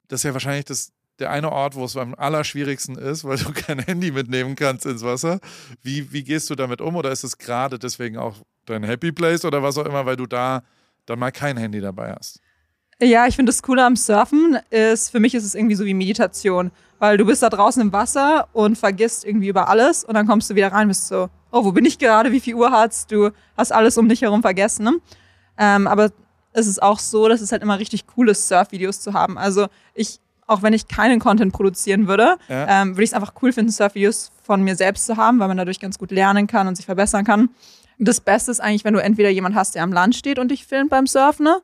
Das 0.07 0.21
ist 0.21 0.23
ja 0.23 0.33
wahrscheinlich 0.33 0.65
das, 0.65 0.91
der 1.21 1.31
eine 1.31 1.51
Ort, 1.51 1.75
wo 1.75 1.85
es 1.85 1.95
am 1.95 2.15
allerschwierigsten 2.15 2.97
ist, 2.97 3.23
weil 3.23 3.37
du 3.37 3.51
kein 3.53 3.79
Handy 3.79 4.11
mitnehmen 4.11 4.55
kannst 4.55 4.85
ins 4.85 5.03
Wasser. 5.03 5.39
Wie, 5.81 6.11
wie 6.11 6.23
gehst 6.23 6.49
du 6.49 6.55
damit 6.55 6.81
um? 6.81 6.95
Oder 6.95 7.11
ist 7.11 7.23
es 7.23 7.37
gerade 7.37 7.79
deswegen 7.79 8.17
auch 8.17 8.35
dein 8.65 8.83
Happy 8.83 9.11
Place 9.11 9.45
oder 9.45 9.63
was 9.63 9.77
auch 9.77 9.85
immer, 9.85 10.05
weil 10.05 10.17
du 10.17 10.25
da 10.25 10.63
dann 11.05 11.19
mal 11.19 11.31
kein 11.31 11.57
Handy 11.57 11.79
dabei 11.79 12.13
hast? 12.13 12.41
Ja, 13.01 13.25
ich 13.25 13.35
finde 13.35 13.49
das 13.49 13.63
Coole 13.63 13.83
am 13.83 13.95
Surfen 13.95 14.59
ist, 14.69 15.09
für 15.09 15.19
mich 15.19 15.33
ist 15.33 15.43
es 15.43 15.55
irgendwie 15.55 15.75
so 15.75 15.85
wie 15.85 15.95
Meditation, 15.95 16.69
weil 16.99 17.17
du 17.17 17.25
bist 17.25 17.41
da 17.41 17.49
draußen 17.49 17.81
im 17.81 17.91
Wasser 17.91 18.47
und 18.53 18.77
vergisst 18.77 19.25
irgendwie 19.25 19.47
über 19.47 19.69
alles 19.69 20.03
und 20.03 20.13
dann 20.13 20.27
kommst 20.27 20.51
du 20.51 20.55
wieder 20.55 20.71
rein, 20.71 20.87
bist 20.87 21.07
so, 21.07 21.27
oh, 21.51 21.63
wo 21.65 21.71
bin 21.71 21.83
ich 21.83 21.97
gerade, 21.97 22.31
wie 22.31 22.39
viel 22.39 22.53
Uhr 22.53 22.69
hat's, 22.69 23.07
du 23.07 23.31
hast 23.57 23.71
alles 23.71 23.97
um 23.97 24.07
dich 24.07 24.21
herum 24.21 24.43
vergessen. 24.43 24.83
Ne? 24.83 24.93
Ähm, 25.57 25.87
aber 25.87 26.11
es 26.53 26.67
ist 26.67 26.81
auch 26.81 26.99
so, 26.99 27.27
dass 27.27 27.41
es 27.41 27.51
halt 27.51 27.63
immer 27.63 27.79
richtig 27.79 28.05
cool 28.17 28.29
ist, 28.29 28.47
Surfvideos 28.47 28.99
zu 28.99 29.13
haben. 29.13 29.37
Also 29.37 29.67
ich, 29.95 30.19
auch 30.51 30.61
wenn 30.63 30.73
ich 30.73 30.87
keinen 30.87 31.19
Content 31.19 31.53
produzieren 31.53 32.07
würde, 32.07 32.37
Ja. 32.49 32.81
ähm, 32.81 32.89
würde 32.95 33.03
ich 33.03 33.09
es 33.11 33.13
einfach 33.13 33.33
cool 33.41 33.51
finden, 33.53 33.71
Surfvideos 33.71 34.31
von 34.43 34.61
mir 34.63 34.75
selbst 34.75 35.05
zu 35.05 35.17
haben, 35.17 35.39
weil 35.39 35.47
man 35.47 35.57
dadurch 35.57 35.79
ganz 35.79 35.97
gut 35.97 36.11
lernen 36.11 36.47
kann 36.47 36.67
und 36.67 36.75
sich 36.75 36.85
verbessern 36.85 37.23
kann. 37.25 37.49
Das 37.99 38.19
Beste 38.19 38.51
ist 38.51 38.59
eigentlich, 38.59 38.83
wenn 38.83 38.93
du 38.93 39.01
entweder 39.01 39.29
jemand 39.29 39.55
hast, 39.55 39.75
der 39.75 39.83
am 39.83 39.93
Land 39.93 40.15
steht 40.15 40.39
und 40.39 40.49
dich 40.49 40.65
filmt 40.65 40.89
beim 40.89 41.07
Surfen, 41.07 41.43
ne? 41.45 41.61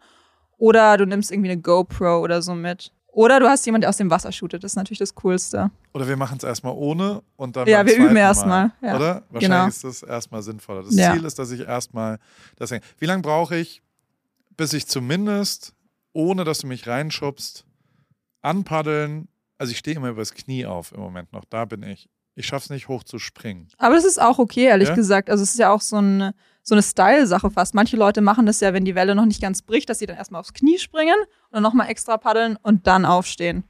Oder 0.58 0.98
du 0.98 1.06
nimmst 1.06 1.32
irgendwie 1.32 1.52
eine 1.52 1.62
GoPro 1.62 2.20
oder 2.22 2.42
so 2.42 2.56
mit. 2.56 2.92
Oder 3.12 3.40
du 3.40 3.48
hast 3.50 3.66
jemanden, 3.66 3.82
der 3.82 3.90
aus 3.90 3.98
dem 3.98 4.12
Wasser 4.12 4.32
shootet. 4.32 4.64
Das 4.64 4.74
ist 4.74 4.76
natürlich 4.76 5.00
das 5.00 5.16
Coolste. 5.16 5.72
Oder 5.94 6.08
wir 6.08 6.18
machen 6.18 6.38
es 6.38 6.44
erstmal 6.44 6.74
ohne 6.76 7.24
und 7.36 7.56
dann 7.56 7.68
Ja, 7.68 7.84
wir 7.86 7.96
üben 7.98 8.16
erstmal, 8.16 8.68
Mal. 8.82 8.88
ja. 8.90 8.96
Oder? 8.96 9.24
Wahrscheinlich 9.32 9.42
Genau. 9.42 9.68
ist 9.68 9.84
das 9.84 10.04
erstmal 10.04 10.44
sinnvoller. 10.44 10.84
Das 10.84 10.96
Ja. 10.96 11.14
Ziel 11.14 11.26
ist, 11.26 11.40
dass 11.40 11.50
ich 11.52 11.62
erstmal 11.62 12.20
das 12.58 12.70
hänge. 12.72 12.82
Wie 13.00 13.06
lange 13.08 13.24
brauche 13.24 13.56
ich, 13.56 13.82
bis 14.56 14.74
ich 14.74 14.86
zumindest, 14.88 15.74
ohne 16.14 16.44
dass 16.44 16.60
du 16.60 16.68
mich 16.68 16.88
reinschubst, 16.88 17.66
anpaddeln, 18.48 19.28
also 19.58 19.72
ich 19.72 19.78
stehe 19.78 19.96
immer 19.96 20.10
übers 20.10 20.34
Knie 20.34 20.66
auf 20.66 20.92
im 20.92 21.00
Moment 21.00 21.34
noch, 21.34 21.46
da 21.46 21.66
bin 21.66 21.84
ich. 21.84 22.10
Ich 22.36 22.46
schaff's 22.46 22.70
nicht 22.70 22.88
hoch 22.88 23.04
zu 23.04 23.18
springen. 23.18 23.68
Aber 23.78 23.96
das 23.96 24.06
ist 24.06 24.22
auch 24.22 24.38
okay, 24.38 24.66
ehrlich 24.66 24.90
Ja? 24.90 24.96
gesagt. 24.96 25.30
Also 25.32 25.42
es 25.44 25.54
ist 25.54 25.58
ja 25.60 25.72
auch 25.72 25.82
so 25.82 25.96
eine, 25.96 26.36
so 26.62 26.76
eine 26.76 26.84
Style-Sache 26.84 27.50
fast. 27.50 27.74
Manche 27.74 27.98
Leute 27.98 28.22
machen 28.22 28.46
das 28.46 28.60
ja, 28.60 28.74
wenn 28.74 28.86
die 28.86 28.94
Welle 28.94 29.16
noch 29.16 29.26
nicht 29.26 29.42
ganz 29.42 29.64
bricht, 29.64 29.90
dass 29.90 29.98
sie 29.98 30.06
dann 30.06 30.18
erstmal 30.18 30.42
aufs 30.42 30.54
Knie 30.54 30.78
springen 30.78 31.16
und 31.20 31.54
dann 31.54 31.64
nochmal 31.64 31.90
extra 31.90 32.18
paddeln 32.18 32.56
und 32.62 32.86
dann 32.86 33.06
aufstehen. 33.06 33.64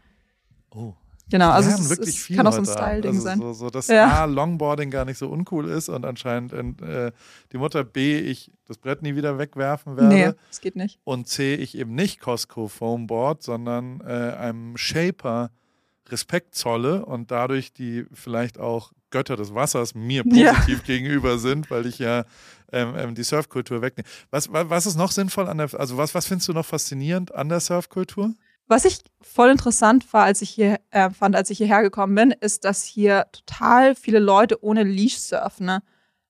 Oh. 0.71 0.93
Genau, 1.29 1.49
also 1.49 1.69
es, 1.69 1.89
wirklich 1.89 2.29
es 2.29 2.35
kann 2.35 2.47
auch 2.47 2.53
so 2.53 2.59
ein. 2.59 2.65
Style-Ding 2.65 3.11
also 3.11 3.21
sein. 3.21 3.39
So, 3.39 3.53
so, 3.53 3.69
dass 3.69 3.87
Ja. 3.87 4.23
A, 4.23 4.25
Longboarding 4.25 4.89
gar 4.89 5.03
nicht 5.05 5.17
so 5.17 5.27
uncool 5.27 5.69
ist 5.69 5.89
und 5.89 6.05
anscheinend 6.05 6.53
äh, 6.53 7.11
die 7.51 7.57
Mutter 7.57 7.83
B, 7.83 8.19
ich 8.19 8.51
das 8.65 8.77
Brett 8.77 9.01
nie 9.01 9.15
wieder 9.15 9.37
wegwerfen 9.37 9.97
werde. 9.97 10.15
Nee, 10.15 10.31
das 10.47 10.61
geht 10.61 10.75
nicht. 10.75 10.99
und 11.03 11.27
C, 11.27 11.55
ich 11.55 11.77
eben 11.77 11.95
nicht 11.95 12.19
Costco 12.21 12.67
Foamboard, 12.69 13.43
sondern 13.43 14.01
äh, 14.01 14.05
einem 14.37 14.77
Shaper 14.77 15.51
Respekt 16.09 16.55
zolle 16.55 17.05
und 17.05 17.31
dadurch 17.31 17.73
die 17.73 18.05
vielleicht 18.13 18.57
auch 18.59 18.93
Götter 19.09 19.35
des 19.35 19.53
Wassers 19.53 19.93
mir 19.95 20.23
Ja. 20.25 20.53
positiv 20.53 20.83
gegenüber 20.83 21.37
sind, 21.37 21.69
weil 21.69 21.85
ich 21.85 21.99
ja 21.99 22.23
ähm, 22.71 22.93
ähm, 22.97 23.15
die 23.15 23.23
Surfkultur 23.23 23.81
wegnehme. 23.81 24.07
Was, 24.31 24.51
wa- 24.51 24.69
was 24.69 24.85
ist 24.85 24.95
noch 24.97 25.11
sinnvoll 25.11 25.47
an 25.49 25.57
der, 25.57 25.69
also 25.77 25.97
was, 25.97 26.13
was 26.15 26.25
findest 26.25 26.47
du 26.49 26.53
noch 26.53 26.65
faszinierend 26.65 27.33
an 27.35 27.49
der 27.49 27.59
Surfkultur? 27.59 28.33
Was 28.67 28.85
ich 28.85 28.99
voll 29.21 29.49
interessant 29.49 30.11
war, 30.13 30.23
als 30.25 30.41
ich 30.41 30.49
hier 30.49 30.79
äh, 30.91 31.09
fand, 31.09 31.35
als 31.35 31.49
ich 31.49 31.57
hierher 31.57 31.81
gekommen 31.81 32.15
bin, 32.15 32.31
ist, 32.31 32.65
dass 32.65 32.83
hier 32.83 33.25
total 33.31 33.95
viele 33.95 34.19
Leute 34.19 34.61
ohne 34.63 34.83
Leash 34.83 35.17
surfen. 35.17 35.65
Ne? 35.67 35.81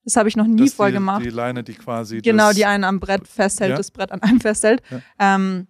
Das 0.03 0.15
habe 0.15 0.29
ich 0.29 0.35
noch 0.37 0.45
nie 0.45 0.65
Das 0.65 0.73
voll 0.73 0.89
die, 0.89 0.93
gemacht. 0.95 1.25
Die 1.25 1.29
Leine, 1.29 1.63
die 1.63 1.73
quasi. 1.73 2.21
genau, 2.21 2.51
die 2.53 2.65
einen 2.65 2.83
am 2.83 2.99
Brett 2.99 3.27
festhält, 3.27 3.71
Ja. 3.71 3.77
das 3.77 3.91
Brett 3.91 4.11
an 4.11 4.21
einem 4.21 4.39
festhält. 4.39 4.81
Ja. 4.91 5.01
Ähm, 5.35 5.67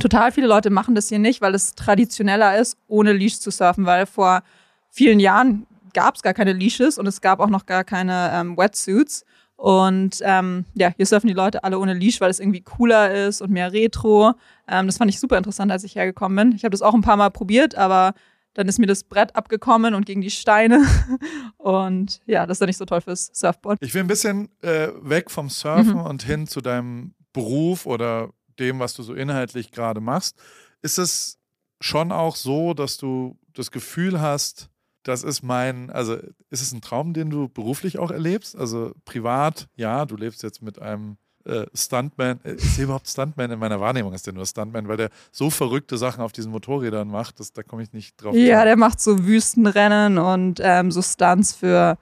total 0.00 0.32
viele 0.32 0.46
Leute 0.46 0.70
machen 0.70 0.94
das 0.94 1.08
hier 1.08 1.18
nicht, 1.18 1.40
weil 1.42 1.54
es 1.54 1.74
traditioneller 1.74 2.58
ist, 2.58 2.78
ohne 2.86 3.12
Leash 3.12 3.38
zu 3.40 3.50
surfen, 3.50 3.84
weil 3.84 4.06
vor 4.06 4.42
vielen 4.90 5.20
Jahren 5.20 5.66
gab 5.92 6.14
es 6.16 6.22
gar 6.22 6.32
keine 6.34 6.52
Leashes 6.54 6.96
und 6.98 7.06
es 7.06 7.20
gab 7.20 7.40
auch 7.40 7.48
noch 7.50 7.66
gar 7.66 7.84
keine 7.84 8.30
ähm, 8.32 8.56
Wetsuits. 8.56 9.24
Und 9.60 10.20
ähm, 10.22 10.66
ja, 10.74 10.92
hier 10.96 11.04
surfen 11.04 11.26
die 11.26 11.34
Leute 11.34 11.64
alle 11.64 11.80
ohne 11.80 11.92
Leash, 11.92 12.20
weil 12.20 12.30
es 12.30 12.38
irgendwie 12.38 12.60
cooler 12.60 13.12
ist 13.26 13.42
und 13.42 13.50
mehr 13.50 13.72
Retro. 13.72 14.34
Ähm, 14.68 14.86
das 14.86 14.98
fand 14.98 15.10
ich 15.10 15.18
super 15.18 15.36
interessant, 15.36 15.72
als 15.72 15.82
ich 15.82 15.96
hergekommen 15.96 16.36
bin. 16.50 16.56
Ich 16.56 16.62
habe 16.62 16.70
das 16.70 16.80
auch 16.80 16.94
ein 16.94 17.00
paar 17.00 17.16
Mal 17.16 17.30
probiert, 17.30 17.74
aber 17.74 18.14
dann 18.54 18.68
ist 18.68 18.78
mir 18.78 18.86
das 18.86 19.02
Brett 19.02 19.34
abgekommen 19.34 19.94
und 19.94 20.06
gegen 20.06 20.20
die 20.20 20.30
Steine. 20.30 20.80
Und 21.58 22.20
ja, 22.26 22.46
das 22.46 22.56
ist 22.56 22.60
dann 22.60 22.68
nicht 22.68 22.76
so 22.78 22.84
toll 22.84 23.00
fürs 23.00 23.30
Surfboard. 23.34 23.78
Ich 23.82 23.92
will 23.94 24.00
ein 24.02 24.06
bisschen 24.06 24.48
äh, 24.62 24.88
weg 25.02 25.30
vom 25.30 25.48
Surfen 25.50 25.94
Mhm. 25.94 26.00
und 26.06 26.22
hin 26.22 26.46
zu 26.46 26.60
deinem 26.60 27.14
Beruf 27.32 27.84
oder 27.86 28.30
dem, 28.60 28.78
was 28.78 28.94
du 28.94 29.02
so 29.02 29.14
inhaltlich 29.14 29.70
gerade 29.72 30.00
machst. 30.00 30.36
Ist 30.82 30.98
es 30.98 31.38
schon 31.80 32.12
auch 32.12 32.36
so, 32.36 32.74
dass 32.74 32.96
du 32.96 33.36
das 33.54 33.70
Gefühl 33.70 34.20
hast, 34.20 34.70
das 35.08 35.22
ist 35.22 35.42
mein, 35.42 35.90
also 35.90 36.16
ist 36.50 36.60
es 36.60 36.72
ein 36.72 36.82
Traum, 36.82 37.14
den 37.14 37.30
du 37.30 37.48
beruflich 37.48 37.98
auch 37.98 38.10
erlebst? 38.10 38.56
Also 38.56 38.92
privat, 39.04 39.68
ja, 39.74 40.04
du 40.04 40.16
lebst 40.16 40.42
jetzt 40.42 40.60
mit 40.60 40.80
einem 40.80 41.16
äh, 41.44 41.64
Stuntman. 41.72 42.40
Äh, 42.44 42.54
Ist 42.54 42.78
er 42.78 42.84
überhaupt 42.84 43.08
Stuntman? 43.08 43.50
In 43.50 43.58
meiner 43.58 43.80
Wahrnehmung 43.80 44.12
ist 44.12 44.26
der 44.26 44.34
nur 44.34 44.44
Stuntman, 44.44 44.86
weil 44.86 44.98
der 44.98 45.10
so 45.32 45.48
verrückte 45.48 45.96
Sachen 45.96 46.20
auf 46.20 46.32
diesen 46.32 46.52
Motorrädern 46.52 47.08
macht, 47.08 47.40
dass, 47.40 47.54
da 47.54 47.62
komme 47.62 47.82
ich 47.82 47.92
nicht 47.94 48.22
drauf. 48.22 48.34
Ja, 48.34 48.48
klar. 48.48 48.64
der 48.66 48.76
macht 48.76 49.00
so 49.00 49.24
Wüstenrennen 49.24 50.18
und 50.18 50.60
ähm, 50.62 50.90
so 50.90 51.00
Stunts 51.00 51.54
für 51.54 51.96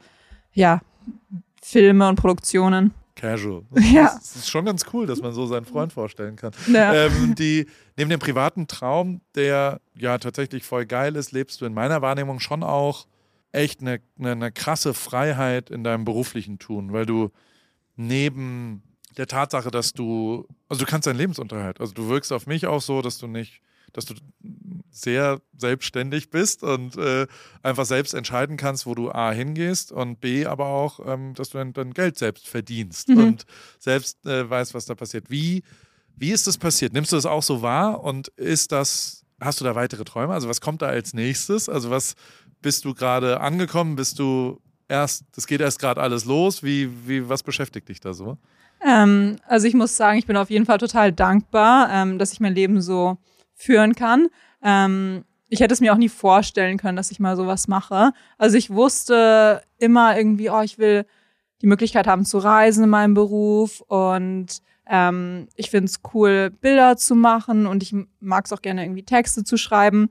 ja, 0.53 0.81
Filme 1.63 2.09
und 2.09 2.17
Produktionen. 2.17 2.93
Casual. 3.17 3.63
Ja. 3.81 4.15
Das 4.15 4.37
ist 4.37 4.49
schon 4.49 4.65
ganz 4.65 4.85
cool, 4.93 5.07
dass 5.07 5.21
man 5.21 5.33
so 5.33 5.47
seinen 5.47 5.65
Freund 5.65 5.93
vorstellen 5.93 6.37
kann. 6.37 6.53
Ja. 6.73 6.95
ähm, 6.95 7.35
die, 7.35 7.67
neben 7.97 8.11
dem 8.11 8.21
privaten 8.21 8.69
Traum, 8.69 9.21
der 9.35 9.81
ja 9.99 10.19
tatsächlich 10.19 10.63
voll 10.63 10.87
geil 10.87 11.17
ist, 11.17 11.33
lebst 11.33 11.61
du 11.61 11.65
in 11.65 11.75
meiner 11.75 12.03
Wahrnehmung 12.03 12.39
schon 12.39 12.63
auch 12.63 13.07
echt 13.53 13.81
eine, 13.81 14.01
eine, 14.19 14.33
eine 14.33 14.53
krasse 14.53 14.95
Freiheit 14.95 15.71
in 15.71 15.83
deinem 15.83 16.05
beruflichen 16.05 16.59
Tun, 16.59 16.93
weil 16.93 17.07
du 17.07 17.31
neben 17.97 18.83
der 19.17 19.27
Tatsache, 19.27 19.71
dass 19.71 19.95
du, 19.95 20.47
also 20.69 20.85
du 20.85 20.91
kannst 20.91 21.07
deinen 21.07 21.17
Lebensunterhalt, 21.17 21.81
also 21.81 21.95
du 21.95 22.09
wirkst 22.09 22.33
auf 22.33 22.47
mich 22.47 22.67
auch 22.67 22.83
so, 22.83 23.01
dass 23.01 23.19
du 23.19 23.27
nicht, 23.27 23.63
dass 23.95 24.05
du 24.05 24.15
sehr 24.97 25.41
selbstständig 25.57 26.31
bist 26.31 26.63
und 26.63 26.97
äh, 26.97 27.27
einfach 27.63 27.85
selbst 27.85 28.15
entscheiden 28.15 28.57
kannst, 28.57 28.87
wo 28.87 28.95
du 28.95 29.11
A 29.11 29.31
hingehst 29.31 29.93
und 29.93 30.21
B 30.21 30.47
aber 30.47 30.67
auch, 30.67 31.01
ähm, 31.07 31.35
dass 31.35 31.51
du 31.51 31.65
dein, 31.65 31.93
Geld 31.93 32.19
selbst 32.19 32.49
verdienst 32.49 33.09
Mhm. 33.09 33.19
und 33.19 33.47
selbst 33.79 34.25
äh, 34.27 34.49
weißt, 34.49 34.75
was 34.75 34.87
da 34.87 34.95
passiert. 34.95 35.31
Wie, 35.31 35.63
wie 36.17 36.33
ist 36.33 36.47
das 36.47 36.59
passiert? 36.59 36.93
Nimmst 36.93 37.13
du 37.13 37.17
das 37.17 37.27
auch 37.27 37.43
so 37.43 37.63
wahr 37.63 38.03
und 38.03 38.29
ist 38.37 38.73
das, 38.73 39.25
hast 39.41 39.61
du 39.61 39.65
da 39.65 39.75
weitere 39.75 40.05
Träume? 40.05 40.33
Also 40.33 40.49
was 40.49 40.61
kommt 40.61 40.83
da 40.83 40.87
als 40.87 41.13
nächstes? 41.15 41.69
Also 41.69 41.91
was 41.91 42.15
bist 42.63 42.85
du 42.85 42.95
gerade 42.95 43.41
angekommen? 43.41 43.97
Bist 43.97 44.19
du 44.19 44.61
erst, 44.89 45.25
das 45.35 45.47
geht 45.47 45.61
erst 45.61 45.79
gerade 45.79 46.01
alles 46.01 46.25
los? 46.25 46.63
Wie, 46.63 46.91
wie, 47.07 47.29
was 47.29 47.43
beschäftigt 47.43 47.89
dich 47.89 48.01
da 48.01 48.15
so? 48.15 48.39
Ähm, 48.85 49.37
also 49.47 49.67
ich 49.67 49.75
muss 49.75 49.97
sagen, 49.97 50.19
ich 50.19 50.27
bin 50.27 50.37
auf 50.37 50.51
jeden 50.51 50.67
Fall 50.67 50.79
total 50.79 51.13
dankbar, 51.13 51.89
ähm, 51.91 52.19
dass 52.19 52.33
ich 52.33 52.41
mein 52.41 52.55
Leben 52.55 52.81
so 52.81 53.19
führen 53.55 53.95
kann. 53.95 54.29
Ähm, 54.67 55.25
ich 55.49 55.61
hätte 55.61 55.73
es 55.73 55.81
mir 55.81 55.93
auch 55.93 55.99
nie 55.99 56.09
vorstellen 56.09 56.77
können, 56.77 56.97
dass 56.97 57.13
ich 57.13 57.21
mal 57.21 57.37
sowas 57.37 57.69
mache. 57.69 58.13
Also 58.37 58.57
ich 58.57 58.71
wusste 58.71 59.63
immer 59.79 60.17
irgendwie, 60.17 60.51
oh, 60.51 60.61
ich 60.61 60.77
will 60.79 61.07
die 61.63 61.69
Möglichkeit 61.69 62.09
haben 62.09 62.25
zu 62.25 62.39
reisen 62.39 62.85
in 62.85 62.91
meinem 62.91 63.15
Beruf 63.15 63.81
und 63.83 64.61
ähm, 64.89 65.47
ich 65.55 65.71
finde 65.71 65.87
es 65.87 66.01
cool, 66.13 66.51
Bilder 66.51 66.97
zu 66.97 67.15
machen 67.15 67.67
und 67.67 67.83
ich 67.83 67.95
mag 68.19 68.45
es 68.45 68.53
auch 68.53 68.61
gerne 68.61 68.85
irgendwie 68.85 69.05
Texte 69.05 69.45
zu 69.45 69.57
schreiben. 69.57 70.11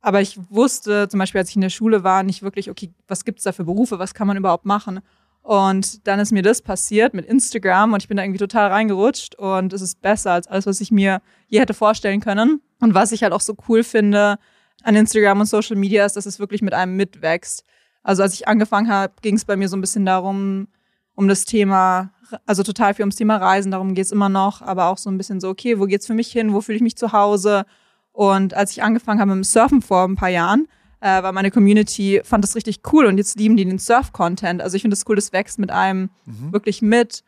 Aber 0.00 0.20
ich 0.20 0.38
wusste 0.50 1.08
zum 1.08 1.18
Beispiel, 1.18 1.40
als 1.40 1.50
ich 1.50 1.56
in 1.56 1.62
der 1.62 1.70
Schule 1.70 2.02
war, 2.04 2.24
nicht 2.24 2.42
wirklich, 2.42 2.70
okay, 2.70 2.92
was 3.06 3.24
gibt's 3.24 3.44
da 3.44 3.52
für 3.52 3.64
Berufe, 3.64 3.98
was 3.98 4.14
kann 4.14 4.26
man 4.26 4.36
überhaupt 4.36 4.66
machen? 4.66 5.00
Und 5.46 6.08
dann 6.08 6.18
ist 6.18 6.32
mir 6.32 6.42
das 6.42 6.60
passiert 6.60 7.14
mit 7.14 7.24
Instagram 7.24 7.92
und 7.92 8.02
ich 8.02 8.08
bin 8.08 8.16
da 8.16 8.24
irgendwie 8.24 8.40
total 8.40 8.66
reingerutscht 8.66 9.36
und 9.36 9.72
es 9.72 9.80
ist 9.80 10.02
besser 10.02 10.32
als 10.32 10.48
alles, 10.48 10.66
was 10.66 10.80
ich 10.80 10.90
mir 10.90 11.22
je 11.46 11.60
hätte 11.60 11.72
vorstellen 11.72 12.18
können. 12.18 12.60
Und 12.80 12.94
was 12.94 13.12
ich 13.12 13.22
halt 13.22 13.32
auch 13.32 13.40
so 13.40 13.54
cool 13.68 13.84
finde 13.84 14.38
an 14.82 14.96
Instagram 14.96 15.38
und 15.38 15.46
Social 15.46 15.76
Media 15.76 16.04
ist, 16.04 16.16
dass 16.16 16.26
es 16.26 16.40
wirklich 16.40 16.62
mit 16.62 16.74
einem 16.74 16.96
mitwächst. 16.96 17.62
Also 18.02 18.24
als 18.24 18.34
ich 18.34 18.48
angefangen 18.48 18.88
habe, 18.88 19.12
ging 19.22 19.36
es 19.36 19.44
bei 19.44 19.54
mir 19.54 19.68
so 19.68 19.76
ein 19.76 19.80
bisschen 19.80 20.04
darum, 20.04 20.66
um 21.14 21.28
das 21.28 21.44
Thema, 21.44 22.10
also 22.44 22.64
total 22.64 22.94
viel 22.94 23.04
ums 23.04 23.14
Thema 23.14 23.36
Reisen, 23.36 23.70
darum 23.70 23.94
geht's 23.94 24.10
immer 24.10 24.28
noch, 24.28 24.62
aber 24.62 24.86
auch 24.86 24.98
so 24.98 25.10
ein 25.10 25.16
bisschen 25.16 25.38
so, 25.38 25.48
okay, 25.48 25.78
wo 25.78 25.84
geht's 25.84 26.08
für 26.08 26.14
mich 26.14 26.32
hin, 26.32 26.54
wo 26.54 26.60
fühle 26.60 26.74
ich 26.74 26.82
mich 26.82 26.96
zu 26.96 27.12
Hause? 27.12 27.66
Und 28.10 28.52
als 28.54 28.72
ich 28.72 28.82
angefangen 28.82 29.20
habe 29.20 29.30
mit 29.30 29.44
dem 29.44 29.44
Surfen 29.44 29.80
vor 29.80 30.08
ein 30.08 30.16
paar 30.16 30.28
Jahren, 30.28 30.66
äh, 31.00 31.22
war 31.22 31.32
meine 31.32 31.50
Community, 31.50 32.20
fand 32.24 32.44
das 32.44 32.54
richtig 32.54 32.80
cool 32.92 33.06
und 33.06 33.18
jetzt 33.18 33.38
lieben 33.38 33.56
die 33.56 33.64
den 33.64 33.78
Surf-Content. 33.78 34.62
Also 34.62 34.76
ich 34.76 34.82
finde 34.82 34.94
es 34.94 35.04
cool, 35.08 35.16
das 35.16 35.32
wächst 35.32 35.58
mit 35.58 35.70
einem 35.70 36.10
wirklich 36.52 36.82
mit. 36.82 37.22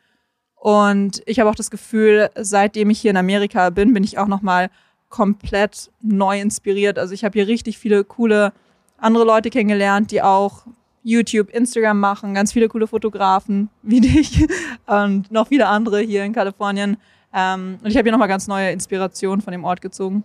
Und 0.55 1.21
ich 1.25 1.39
habe 1.39 1.49
auch 1.49 1.55
das 1.55 1.71
Gefühl, 1.71 2.29
seitdem 2.35 2.89
ich 2.89 2.99
hier 2.99 3.11
in 3.11 3.17
Amerika 3.17 3.69
bin, 3.69 3.93
bin 3.93 4.03
ich 4.03 4.17
auch 4.17 4.27
nochmal 4.27 4.69
komplett 5.07 5.91
neu 6.01 6.39
inspiriert. 6.39 6.99
Also 6.99 7.13
ich 7.13 7.23
habe 7.23 7.33
hier 7.33 7.47
richtig 7.47 7.77
viele 7.77 8.03
coole 8.03 8.53
andere 8.97 9.23
Leute 9.23 9.49
kennengelernt, 9.49 10.11
die 10.11 10.21
auch 10.21 10.65
YouTube, 11.03 11.49
Instagram 11.49 11.99
machen, 11.99 12.33
ganz 12.33 12.51
viele 12.51 12.67
coole 12.67 12.87
Fotografen 12.87 13.69
wie 13.81 14.01
dich 14.01 14.45
und 14.85 15.31
noch 15.31 15.47
viele 15.47 15.67
andere 15.67 16.01
hier 16.01 16.23
in 16.23 16.33
Kalifornien. 16.33 16.97
Ähm, 17.33 17.79
und 17.81 17.89
ich 17.89 17.95
habe 17.95 18.05
hier 18.05 18.11
nochmal 18.11 18.27
ganz 18.27 18.47
neue 18.47 18.71
Inspirationen 18.71 19.41
von 19.41 19.51
dem 19.51 19.63
Ort 19.63 19.81
gezogen. 19.81 20.23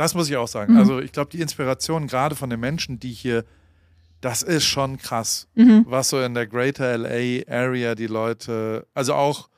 Das 0.00 0.14
muss 0.14 0.28
ich 0.30 0.36
auch 0.36 0.48
sagen. 0.48 0.72
Mhm. 0.72 0.78
Also 0.78 0.98
ich 1.00 1.12
glaube, 1.12 1.30
die 1.30 1.40
Inspiration 1.40 2.06
gerade 2.06 2.34
von 2.34 2.48
den 2.50 2.58
Menschen, 2.60 2.98
die 2.98 3.12
hier, 3.12 3.44
das 4.22 4.42
ist 4.42 4.64
schon 4.64 4.96
krass, 4.98 5.46
Mhm. 5.54 5.84
was 5.88 6.08
so 6.08 6.20
in 6.20 6.34
der 6.34 6.46
Greater 6.46 6.96
LA 6.96 7.42
Area 7.48 7.94
die 7.94 8.06
Leute, 8.06 8.86
also 8.94 9.14
auch 9.14 9.48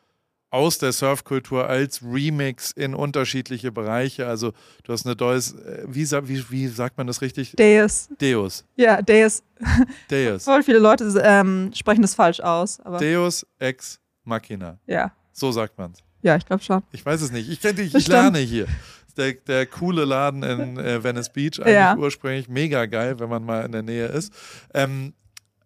aus 0.51 0.77
der 0.79 0.93
Surfkultur 0.93 1.67
als 1.69 2.03
Remix 2.03 2.73
in 2.73 2.95
unterschiedliche 2.95 3.73
Bereiche. 3.73 4.27
Also 4.27 4.53
du 4.85 4.93
hast 4.93 5.07
eine 5.07 5.17
Deus, 5.17 5.53
äh, 5.55 5.85
wie, 5.89 6.05
wie, 6.29 6.51
wie 6.51 6.67
sagt 6.69 6.99
man 6.99 7.07
das 7.07 7.23
richtig? 7.23 7.55
Deus. 7.57 8.09
Deus. 8.21 8.65
Ja, 8.77 9.01
Deus. 9.01 9.43
Deus. 10.11 10.45
Voll 10.45 10.63
viele 10.63 10.79
Leute 10.79 11.05
ähm, 11.25 11.71
sprechen 11.75 12.03
das 12.03 12.15
falsch 12.15 12.41
aus. 12.41 12.81
Aber 12.81 12.99
Deus 12.99 13.47
ex 13.61 13.99
machina. 14.25 14.79
ja, 14.87 15.13
So 15.33 15.51
sagt 15.53 15.79
man's. 15.79 16.01
ja, 16.21 16.37
ich 16.37 16.45
glaube 16.45 16.63
schon. 16.63 16.83
Ich 16.93 17.05
weiß 17.07 17.23
es 17.23 17.33
nicht. 17.33 17.49
Ich 17.49 17.65
ich 17.65 17.93
Bestimmt. 17.93 18.09
lerne 18.09 18.39
hier. 18.41 18.67
Der, 19.15 19.35
der 19.35 19.67
coole 19.67 20.05
Laden 20.05 20.43
in 20.43 20.77
äh, 20.79 21.03
Venice 21.05 21.31
Beach, 21.33 21.59
eigentlich 21.61 21.75
Ja. 21.75 21.97
ursprünglich 21.97 22.49
mega 22.49 22.87
geil, 22.87 23.19
wenn 23.21 23.29
man 23.29 23.45
mal 23.45 23.65
in 23.65 23.73
der 23.73 23.83
Nähe 23.83 24.07
ist. 24.07 24.33
Ähm, 24.75 25.13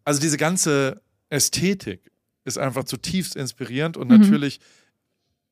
also 0.04 0.20
diese 0.20 0.36
ganze 0.36 1.00
Ästhetik 1.30 2.10
ist 2.44 2.58
einfach 2.58 2.84
zutiefst 2.84 3.34
inspirierend 3.36 3.96
und 3.96 4.08
Mhm. 4.08 4.16
natürlich, 4.18 4.60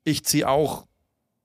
ich 0.05 0.25
ziehe 0.25 0.49
auch, 0.49 0.87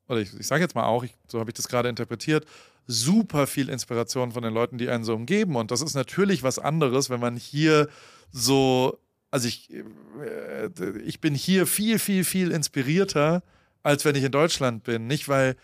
oder 0.08 0.20
ich, 0.22 0.34
ich 0.40 0.48
sage 0.48 0.62
jetzt 0.64 0.76
mal 0.76 0.86
auch, 0.86 1.04
ich, 1.04 1.16
so 1.28 1.40
habe 1.40 1.50
ich 1.50 1.56
das 1.56 1.68
gerade 1.68 1.90
interpretiert, 1.90 2.46
super 2.88 3.46
viel 3.48 3.70
Inspiration 3.70 4.32
von 4.32 4.42
den 4.44 4.54
Leuten, 4.54 4.78
die 4.78 4.90
einen 4.90 5.04
so 5.04 5.14
umgeben. 5.14 5.56
Und 5.56 5.70
das 5.72 5.82
ist 5.82 5.94
natürlich 5.94 6.42
was 6.44 6.58
anderes, 6.60 7.10
wenn 7.12 7.20
man 7.20 7.36
hier 7.36 7.88
so, 8.32 9.00
also 9.32 9.48
ich, 9.48 9.70
äh, 9.72 10.70
ich 11.06 11.20
bin 11.22 11.36
hier 11.36 11.68
viel, 11.68 12.00
viel, 12.00 12.24
viel 12.24 12.52
inspirierter, 12.52 13.44
als 13.84 14.06
wenn 14.06 14.16
ich 14.16 14.24
in 14.24 14.32
Deutschland 14.32 14.84
bin. 14.84 15.06
Nicht, 15.08 15.30
weil 15.30 15.56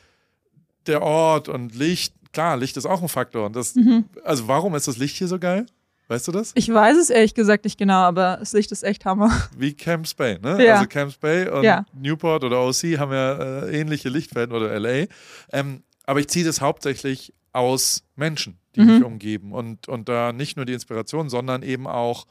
der 0.87 1.01
Ort 1.01 1.49
und 1.49 1.75
Licht, 1.75 2.13
klar, 2.33 2.57
Licht 2.57 2.77
ist 2.77 2.85
auch 2.85 3.01
ein 3.01 3.07
Faktor. 3.09 3.45
Und 3.47 3.55
das, 3.55 3.75
Mhm. 3.75 4.05
also 4.23 4.47
warum 4.47 4.75
ist 4.75 4.87
das 4.87 4.97
Licht 4.97 5.17
hier 5.17 5.27
so 5.27 5.39
geil? 5.39 5.65
Weißt 6.07 6.27
du 6.27 6.31
das? 6.31 6.51
Ich 6.53 6.71
weiß 6.71 6.97
es 6.97 7.09
ehrlich 7.09 7.33
gesagt 7.33 7.63
nicht 7.63 7.79
genau, 7.79 8.01
aber 8.01 8.37
das 8.39 8.53
Licht 8.53 8.71
ist 8.71 8.83
echt 8.83 9.05
Hammer. 9.05 9.31
Wie 9.57 9.73
Camps 9.73 10.13
Bay, 10.13 10.37
ne? 10.39 10.63
Ja. 10.63 10.75
Also 10.75 10.87
Camps 10.87 11.17
Bay 11.17 11.49
und 11.49 11.63
Ja. 11.63 11.83
Newport 11.93 12.43
oder 12.43 12.61
OC 12.61 12.99
haben 12.99 13.11
ja 13.11 13.63
äh, 13.63 13.79
ähnliche 13.81 14.09
Lichtfelden 14.09 14.55
oder 14.55 14.71
LA. 14.79 15.07
Ähm, 15.51 15.81
aber 16.05 16.19
ich 16.19 16.27
ziehe 16.27 16.45
das 16.45 16.61
hauptsächlich 16.61 17.33
aus 17.53 18.03
Menschen, 18.15 18.59
die 18.75 18.81
Mhm. 18.81 18.85
mich 18.87 19.03
umgeben 19.03 19.51
und, 19.51 19.87
und 19.87 20.07
da 20.07 20.31
nicht 20.31 20.57
nur 20.57 20.65
die 20.65 20.73
Inspiration, 20.73 21.29
sondern 21.29 21.63
eben 21.63 21.87
auch 21.87 22.27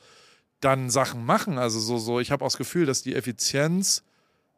dann 0.61 0.88
Sachen 0.88 1.25
machen. 1.27 1.59
Also 1.59 1.81
so, 1.81 1.99
so 1.99 2.21
ich 2.21 2.31
habe 2.31 2.45
auch 2.45 2.49
das 2.49 2.57
Gefühl, 2.59 2.87
dass 2.87 3.03
die 3.03 3.17
Effizienz, 3.17 4.05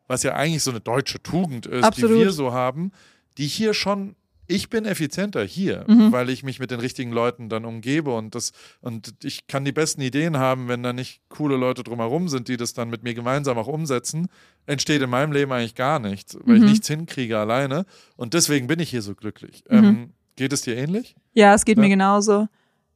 was 0.09 0.25
ja 0.25 0.35
eigentlich 0.35 0.63
so 0.63 0.71
eine 0.73 0.81
deutsche 0.81 1.23
Tugend 1.23 1.65
ist, 1.65 1.85
Absolut. 1.85 2.17
die 2.17 2.21
wir 2.21 2.33
so 2.33 2.53
haben, 2.53 2.93
die 3.39 3.47
hier 3.47 3.75
schon 3.75 4.17
ich 4.49 4.71
bin 4.71 4.85
effizienter 4.85 5.43
hier, 5.43 5.85
Mhm. 5.89 6.13
weil 6.13 6.31
ich 6.31 6.45
mich 6.45 6.61
mit 6.61 6.71
den 6.71 6.79
richtigen 6.79 7.11
Leuten 7.11 7.49
dann 7.49 7.65
umgebe 7.65 8.15
und 8.15 8.37
das 8.37 8.53
und 8.81 9.13
ich 9.25 9.49
kann 9.49 9.65
die 9.65 9.73
besten 9.73 10.01
Ideen 10.03 10.37
haben, 10.37 10.69
wenn 10.69 10.85
da 10.85 10.93
nicht 10.93 11.21
coole 11.29 11.57
Leute 11.57 11.83
drumherum 11.83 12.29
sind, 12.29 12.47
die 12.47 12.57
das 12.57 12.73
dann 12.73 12.89
mit 12.89 13.03
mir 13.03 13.13
gemeinsam 13.15 13.59
auch 13.59 13.67
umsetzen, 13.67 14.29
entsteht 14.67 15.03
in 15.03 15.11
meinem 15.11 15.33
Leben 15.33 15.51
eigentlich 15.51 15.75
gar 15.75 15.99
nichts, 15.99 16.39
weil 16.45 16.59
Mhm. 16.59 16.65
ich 16.65 16.71
nichts 16.71 16.87
hinkriege 16.87 17.37
alleine 17.39 17.87
und 18.17 18.35
deswegen 18.35 18.69
bin 18.69 18.79
ich 18.79 18.89
hier 18.89 19.03
so 19.03 19.17
glücklich. 19.17 19.65
Mhm. 19.69 19.77
Ähm, 19.85 20.11
Geht 20.37 20.53
es 20.53 20.61
dir 20.61 20.77
ähnlich? 20.77 21.17
Ja, 21.33 21.53
es 21.55 21.65
geht 21.65 21.79
Ja. 21.79 21.83
mir 21.83 21.89
genauso. 21.89 22.47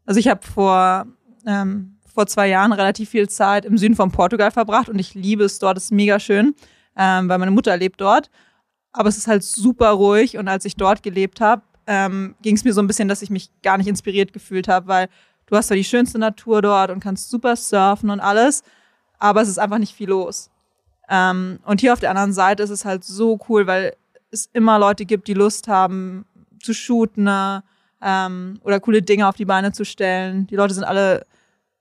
Also 0.06 0.20
ich 0.20 0.28
habe 0.28 0.46
vor, 0.46 1.06
ähm, 1.46 1.96
vor 2.14 2.26
zwei 2.28 2.48
Jahren 2.48 2.70
relativ 2.72 3.08
viel 3.10 3.28
Zeit 3.28 3.64
im 3.64 3.76
Süden 3.76 3.96
von 3.96 4.12
Portugal 4.12 4.52
verbracht 4.52 4.88
und 4.88 4.98
ich 5.00 5.14
liebe 5.14 5.42
es 5.44 5.58
dort, 5.58 5.78
es 5.78 5.84
ist 5.86 5.90
mega 5.92 6.20
schön, 6.20 6.54
ähm, 6.96 7.28
weil 7.28 7.38
meine 7.38 7.50
Mutter 7.50 7.76
lebt 7.76 8.00
dort. 8.00 8.30
Aber 8.92 9.08
es 9.08 9.16
ist 9.16 9.28
halt 9.28 9.42
super 9.42 9.90
ruhig 9.90 10.36
und 10.36 10.48
als 10.48 10.64
ich 10.64 10.76
dort 10.76 11.02
gelebt 11.02 11.40
habe, 11.40 11.62
ähm, 11.86 12.34
ging 12.42 12.56
es 12.56 12.64
mir 12.64 12.72
so 12.72 12.80
ein 12.80 12.86
bisschen, 12.86 13.08
dass 13.08 13.22
ich 13.22 13.30
mich 13.30 13.50
gar 13.62 13.78
nicht 13.78 13.86
inspiriert 13.86 14.32
gefühlt 14.32 14.68
habe, 14.68 14.88
weil 14.88 15.08
du 15.46 15.56
hast 15.56 15.68
zwar 15.68 15.76
die 15.76 15.84
schönste 15.84 16.18
Natur 16.18 16.62
dort 16.62 16.90
und 16.90 17.00
kannst 17.00 17.30
super 17.30 17.56
surfen 17.56 18.10
und 18.10 18.20
alles, 18.20 18.62
aber 19.18 19.42
es 19.42 19.48
ist 19.48 19.58
einfach 19.58 19.78
nicht 19.78 19.94
viel 19.94 20.08
los. 20.08 20.50
Ähm, 21.08 21.58
und 21.64 21.80
hier 21.80 21.92
auf 21.92 22.00
der 22.00 22.10
anderen 22.10 22.32
Seite 22.32 22.62
ist 22.62 22.70
es 22.70 22.84
halt 22.84 23.04
so 23.04 23.38
cool, 23.48 23.66
weil 23.66 23.96
es 24.30 24.48
immer 24.52 24.78
Leute 24.78 25.04
gibt, 25.04 25.26
die 25.26 25.34
Lust 25.34 25.66
haben 25.68 26.24
zu 26.62 26.72
shooten 26.72 27.24
ne? 27.24 27.64
ähm, 28.00 28.60
oder 28.62 28.80
coole 28.80 29.02
Dinge 29.02 29.28
auf 29.28 29.36
die 29.36 29.44
Beine 29.44 29.72
zu 29.72 29.84
stellen. 29.84 30.46
Die 30.46 30.56
Leute 30.56 30.74
sind 30.74 30.84
alle 30.84 31.26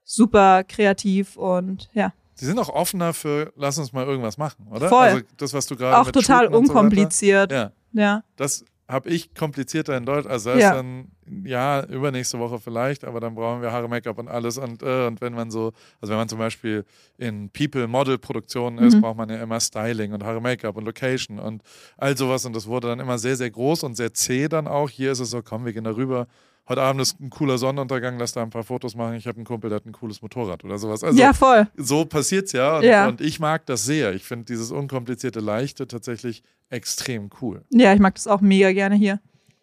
super 0.03 0.63
kreativ 0.63 1.37
und 1.37 1.89
ja, 1.93 2.13
Sie 2.39 2.45
sind 2.45 2.57
auch 2.59 2.69
offener 2.69 3.13
für, 3.13 3.51
lass 3.55 3.77
uns 3.77 3.91
mal 3.93 4.05
irgendwas 4.05 4.37
machen, 4.37 4.67
oder? 4.67 4.89
Voll. 4.89 4.99
Also 5.07 5.21
das, 5.37 5.53
was 5.53 5.65
du 5.67 5.75
gerade 5.75 5.97
auch 5.97 6.05
mit 6.05 6.15
total 6.15 6.45
Shooten 6.45 6.55
und 6.55 6.65
so 6.67 6.73
unkompliziert. 6.73 7.51
Ja, 7.51 7.71
ja. 7.93 8.23
das 8.35 8.63
habe 8.87 9.09
ich 9.09 9.35
komplizierter 9.35 9.95
in 9.97 10.03
Deutsch. 10.05 10.25
Also 10.25 10.49
das 10.49 10.59
Ja. 10.61 10.73
dann, 10.73 11.11
ja, 11.45 11.85
übernächste 11.85 12.39
Woche 12.39 12.59
vielleicht, 12.59 13.03
aber 13.05 13.19
dann 13.19 13.35
brauchen 13.35 13.61
wir 13.61 13.71
Haare, 13.71 13.87
Make-up 13.87 14.17
und 14.17 14.27
alles. 14.27 14.57
Und, 14.57 14.81
äh, 14.81 15.05
und 15.05 15.21
wenn 15.21 15.33
man 15.33 15.51
so, 15.51 15.73
also 16.01 16.09
wenn 16.11 16.17
man 16.17 16.27
zum 16.27 16.39
Beispiel 16.39 16.83
in 17.19 17.51
People-Model-Produktionen 17.51 18.79
ist, 18.79 18.95
Mhm. 18.95 19.01
braucht 19.01 19.17
man 19.17 19.29
ja 19.29 19.37
immer 19.43 19.59
Styling 19.59 20.13
und 20.13 20.23
Haare, 20.23 20.41
Make-up 20.41 20.75
und 20.75 20.85
Location 20.85 21.37
und 21.39 21.61
all 21.97 22.17
sowas. 22.17 22.45
Und 22.45 22.55
das 22.55 22.65
wurde 22.67 22.87
dann 22.87 22.99
immer 22.99 23.19
sehr, 23.19 23.35
sehr 23.35 23.51
groß 23.51 23.83
und 23.83 23.95
sehr 23.95 24.13
zäh 24.13 24.47
dann 24.47 24.67
auch. 24.67 24.89
Hier 24.89 25.11
ist 25.11 25.19
es 25.19 25.29
so, 25.29 25.41
komm, 25.43 25.65
wir 25.65 25.73
gehen 25.73 25.83
da 25.83 25.91
rüber. 25.91 26.27
Heute 26.69 26.83
Abend 26.83 27.01
ist 27.01 27.19
ein 27.19 27.31
cooler 27.31 27.57
Sonnenuntergang, 27.57 28.19
lass 28.19 28.33
da 28.33 28.43
ein 28.43 28.51
paar 28.51 28.63
Fotos 28.63 28.95
machen. 28.95 29.15
Ich 29.15 29.25
habe 29.25 29.37
einen 29.37 29.45
Kumpel, 29.45 29.71
der 29.71 29.77
hat 29.77 29.87
ein 29.87 29.91
cooles 29.91 30.21
Motorrad 30.21 30.63
oder 30.63 30.77
sowas. 30.77 31.03
Also 31.03 31.19
ja, 31.19 31.33
voll. 31.33 31.67
so 31.75 32.05
passiert's 32.05 32.51
ja. 32.51 32.77
Und, 32.77 32.83
Ja. 32.83 33.07
und 33.07 33.21
ich 33.21 33.39
mag 33.39 33.65
das 33.65 33.85
sehr. 33.85 34.13
Ich 34.13 34.23
finde 34.23 34.45
dieses 34.45 34.71
unkomplizierte 34.71 35.39
Leichte 35.39 35.87
tatsächlich 35.87 36.43
extrem 36.69 37.31
cool. 37.41 37.63
Ja, 37.71 37.91
ich 37.93 37.99
mag 37.99 38.13
das 38.13 38.27
auch 38.27 38.39
mega 38.41 38.71
gerne 38.71 38.93
hier. 38.93 39.19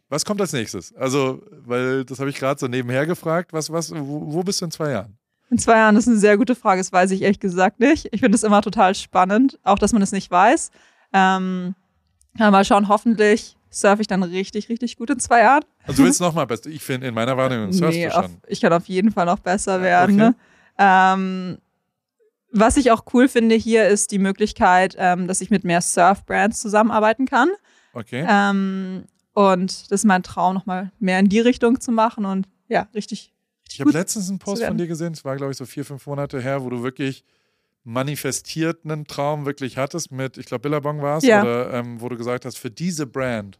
Was 0.09 0.25
kommt 0.25 0.41
als 0.41 0.53
nächstes? 0.53 0.95
Also, 0.97 1.43
weil 1.65 2.05
das 2.05 2.19
habe 2.19 2.29
ich 2.31 2.37
gerade 2.37 2.59
so 2.59 2.67
nebenher 2.67 3.07
gefragt. 3.07 3.53
Was, 3.53 3.71
was, 3.71 3.93
wo, 3.93 4.33
wo 4.33 4.43
bist 4.43 4.61
du 4.61 4.65
in 4.65 4.73
zwei 4.73 4.91
Jahren? 4.91 5.17
In 5.49 5.59
zwei 5.59 5.77
Jahren 5.77 5.95
das 5.95 6.05
ist 6.05 6.09
eine 6.09 6.19
sehr 6.19 6.37
gute 6.37 6.57
Frage, 6.57 6.81
das 6.81 6.93
weiß 6.93 7.13
ich 7.13 7.23
ehrlich 7.23 7.39
gesagt 7.39 7.79
nicht. 7.79 8.09
Ich 8.11 8.21
finde 8.21 8.35
es 8.35 8.43
immer 8.43 8.63
total 8.63 8.97
spannend, 8.97 9.61
auch 9.63 9.79
dass 9.79 9.93
man 9.93 10.03
es 10.03 10.11
nicht 10.11 10.29
weiß. 10.29 10.73
Ähm, 11.13 11.77
mal 12.37 12.65
schauen, 12.65 12.89
hoffentlich 12.89 13.56
surfe 13.81 14.01
ich 14.03 14.07
dann 14.09 14.23
richtig, 14.23 14.69
richtig 14.69 14.97
gut 14.97 15.11
in 15.11 15.19
zwei 15.21 15.41
Jahren. 15.41 15.65
Also, 15.85 15.99
du 16.03 16.07
willst 16.07 16.21
noch 16.21 16.35
mal 16.35 16.45
besser. 16.47 16.71
Ich 16.71 16.83
finde, 16.83 17.07
in 17.09 17.15
meiner 17.15 17.37
Wahrnehmung 17.37 17.73
surfst 17.73 17.97
Nee, 17.97 18.07
du 18.09 18.17
auf, 18.17 18.25
schon. 18.25 18.39
ich 18.47 18.61
kann 18.61 18.73
auf 18.73 18.87
jeden 18.87 19.11
Fall 19.13 19.27
noch 19.27 19.39
besser 19.39 19.83
werden. 19.83 20.21
okay. 20.21 20.31
Ne? 20.31 20.35
Ähm, 20.79 21.59
was 22.53 22.77
ich 22.77 22.91
auch 22.91 23.05
cool 23.13 23.29
finde 23.29 23.55
hier 23.55 23.87
ist 23.89 24.11
die 24.13 24.19
Möglichkeit, 24.19 24.95
ähm, 24.99 25.27
dass 25.29 25.41
ich 25.41 25.51
mit 25.51 25.65
mehr 25.65 25.81
Surf-Brands 25.83 26.61
zusammenarbeiten 26.61 27.27
kann. 27.27 27.51
Okay. 27.93 28.25
Ähm, 28.29 29.05
und 29.35 29.91
das 29.91 30.01
ist 30.01 30.05
mein 30.05 30.23
Traum, 30.23 30.55
nochmal 30.55 30.91
mehr 30.99 31.19
in 31.19 31.29
die 31.29 31.41
Richtung 31.41 31.81
zu 31.81 31.93
machen 31.93 32.25
und 32.25 32.49
ja, 32.69 32.89
richtig, 32.95 33.33
Ich 33.65 33.65
richtig 33.65 33.81
habe 33.81 33.89
gut. 33.91 33.95
letztens 33.95 34.29
einen 34.31 34.39
Post 34.39 34.65
von 34.65 34.79
dir 34.79 34.87
gesehen. 34.87 35.13
Es 35.13 35.25
war, 35.25 35.37
glaube 35.37 35.53
ich, 35.53 35.59
so 35.59 35.67
vier, 35.67 35.85
fünf 35.85 36.07
Monate 36.07 36.41
her, 36.41 36.63
wo 36.65 36.71
du 36.71 36.83
wirklich 36.83 37.25
manifestiert 37.85 38.81
einen 38.85 39.07
Traum 39.07 39.47
wirklich 39.47 39.77
hattest 39.77 40.11
mit, 40.11 40.39
ich 40.39 40.47
glaube, 40.47 40.63
Billabong 40.63 41.03
war 41.03 41.19
es, 41.19 41.25
Ja. 41.25 41.43
oder 41.43 41.73
ähm, 41.75 42.01
wo 42.01 42.09
du 42.09 42.17
gesagt 42.17 42.45
hast, 42.45 42.59
für 42.59 42.71
diese 42.71 43.07
Brand 43.07 43.59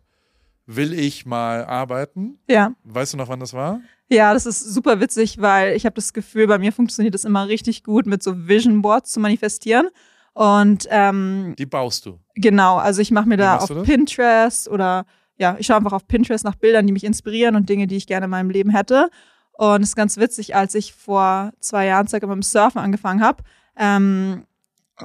will 0.67 0.93
ich 0.93 1.27
mal 1.27 1.65
arbeiten. 1.65 2.39
Ja. 2.49 2.73
Weißt 2.85 3.13
du 3.13 3.17
noch, 3.17 3.29
wann 3.29 3.41
das 3.41 3.53
war? 3.55 3.81
Ja, 4.09 4.35
das 4.35 4.47
ist 4.47 4.61
super 4.61 5.01
witzig, 5.01 5.41
weil 5.41 5.75
ich 5.77 5.85
habe 5.87 5.95
das 5.95 6.13
Gefühl, 6.13 6.47
bei 6.47 6.59
mir 6.59 6.73
funktioniert 6.73 7.15
es 7.15 7.25
immer 7.25 7.49
richtig 7.49 7.83
gut, 7.85 8.07
mit 8.07 8.23
so 8.23 8.47
Vision 8.49 8.83
Boards 8.83 9.13
zu 9.13 9.21
manifestieren. 9.21 9.89
Und 10.35 10.87
ähm, 10.91 11.55
Die 11.59 11.67
baust 11.67 12.05
du. 12.07 12.19
genau, 12.35 12.77
also 12.77 13.01
ich 13.01 13.11
mache 13.11 13.29
mir 13.29 13.37
da 13.39 13.57
auf 13.57 13.69
das? 13.69 13.85
Pinterest 13.85 14.69
oder 14.69 15.07
ja, 15.39 15.57
ich 15.59 15.67
schaue 15.67 15.77
einfach 15.77 15.93
auf 15.93 16.07
Pinterest 16.07 16.45
nach 16.45 16.57
Bildern, 16.57 16.87
die 16.87 16.93
mich 16.93 17.05
inspirieren 17.05 17.57
und 17.57 17.69
Dinge, 17.69 17.87
die 17.87 17.97
ich 17.97 18.07
gerne 18.07 18.25
in 18.25 18.31
meinem 18.31 18.51
Leben 18.51 18.71
hätte. 18.71 19.09
Und 19.53 19.83
es 19.83 19.91
ist 19.91 19.97
ganz 19.97 20.19
witzig, 20.19 20.55
als 20.55 20.75
ich 20.75 20.93
vor 20.93 21.53
zwei 21.61 21.87
Jahren 21.87 22.07
circa 22.09 22.27
mit 22.27 22.35
dem 22.35 22.43
Surfen 22.43 22.81
angefangen 22.81 23.23
habe, 23.23 23.43
ähm, 23.79 24.45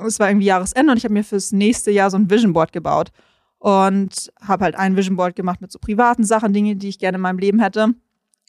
es 0.06 0.19
war 0.19 0.30
irgendwie 0.30 0.47
Jahresende 0.47 0.91
und 0.91 0.97
ich 0.97 1.04
habe 1.04 1.13
mir 1.13 1.24
fürs 1.24 1.52
nächste 1.52 1.91
Jahr 1.91 2.10
so 2.10 2.17
ein 2.17 2.30
Vision 2.30 2.54
Board 2.54 2.71
gebaut 2.71 3.12
und 3.62 4.34
habe 4.41 4.63
halt 4.63 4.76
ein 4.76 4.97
Vision 4.97 5.15
Board 5.17 5.36
gemacht 5.36 5.62
mit 5.62 5.71
so 5.71 5.78
privaten 5.78 6.24
Sachen, 6.24 6.52
Dinge, 6.52 6.76
die 6.76 6.89
ich 6.89 6.97
gerne 6.97 7.17
in 7.17 7.21
meinem 7.21 7.38
Leben 7.38 7.60
hätte. 7.60 7.84
Und 7.84 7.95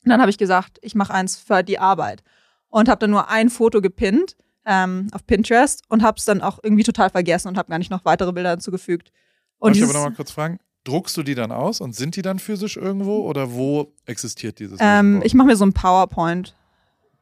dann 0.06 0.22
habe 0.22 0.30
ich 0.30 0.38
gesagt, 0.38 0.78
ich 0.80 0.94
mache 0.94 1.12
eins 1.12 1.36
für 1.36 1.62
die 1.62 1.78
Arbeit 1.78 2.22
und 2.70 2.88
habe 2.88 2.98
dann 2.98 3.10
nur 3.10 3.28
ein 3.28 3.50
Foto 3.50 3.82
gepinnt 3.82 4.36
ähm, 4.64 5.08
auf 5.12 5.26
Pinterest 5.26 5.82
und 5.90 6.02
habe 6.02 6.16
es 6.16 6.24
dann 6.24 6.40
auch 6.40 6.60
irgendwie 6.62 6.82
total 6.82 7.10
vergessen 7.10 7.48
und 7.48 7.58
habe 7.58 7.68
gar 7.68 7.78
nicht 7.78 7.90
noch 7.90 8.06
weitere 8.06 8.32
Bilder 8.32 8.52
hinzugefügt. 8.52 9.12
Und 9.58 9.76
Darf 9.76 9.76
ich 9.76 9.84
aber 9.84 9.92
noch 9.92 10.08
mal 10.08 10.16
kurz 10.16 10.30
fragen, 10.30 10.58
druckst 10.84 11.14
du 11.14 11.22
die 11.22 11.34
dann 11.34 11.52
aus 11.52 11.82
und 11.82 11.94
sind 11.94 12.16
die 12.16 12.22
dann 12.22 12.38
physisch 12.38 12.78
irgendwo 12.78 13.18
oder 13.28 13.52
wo 13.52 13.92
existiert 14.06 14.60
dieses 14.60 14.78
ähm, 14.80 15.20
ich 15.24 15.34
mache 15.34 15.48
mir 15.48 15.56
so 15.56 15.66
ein 15.66 15.74
PowerPoint. 15.74 16.56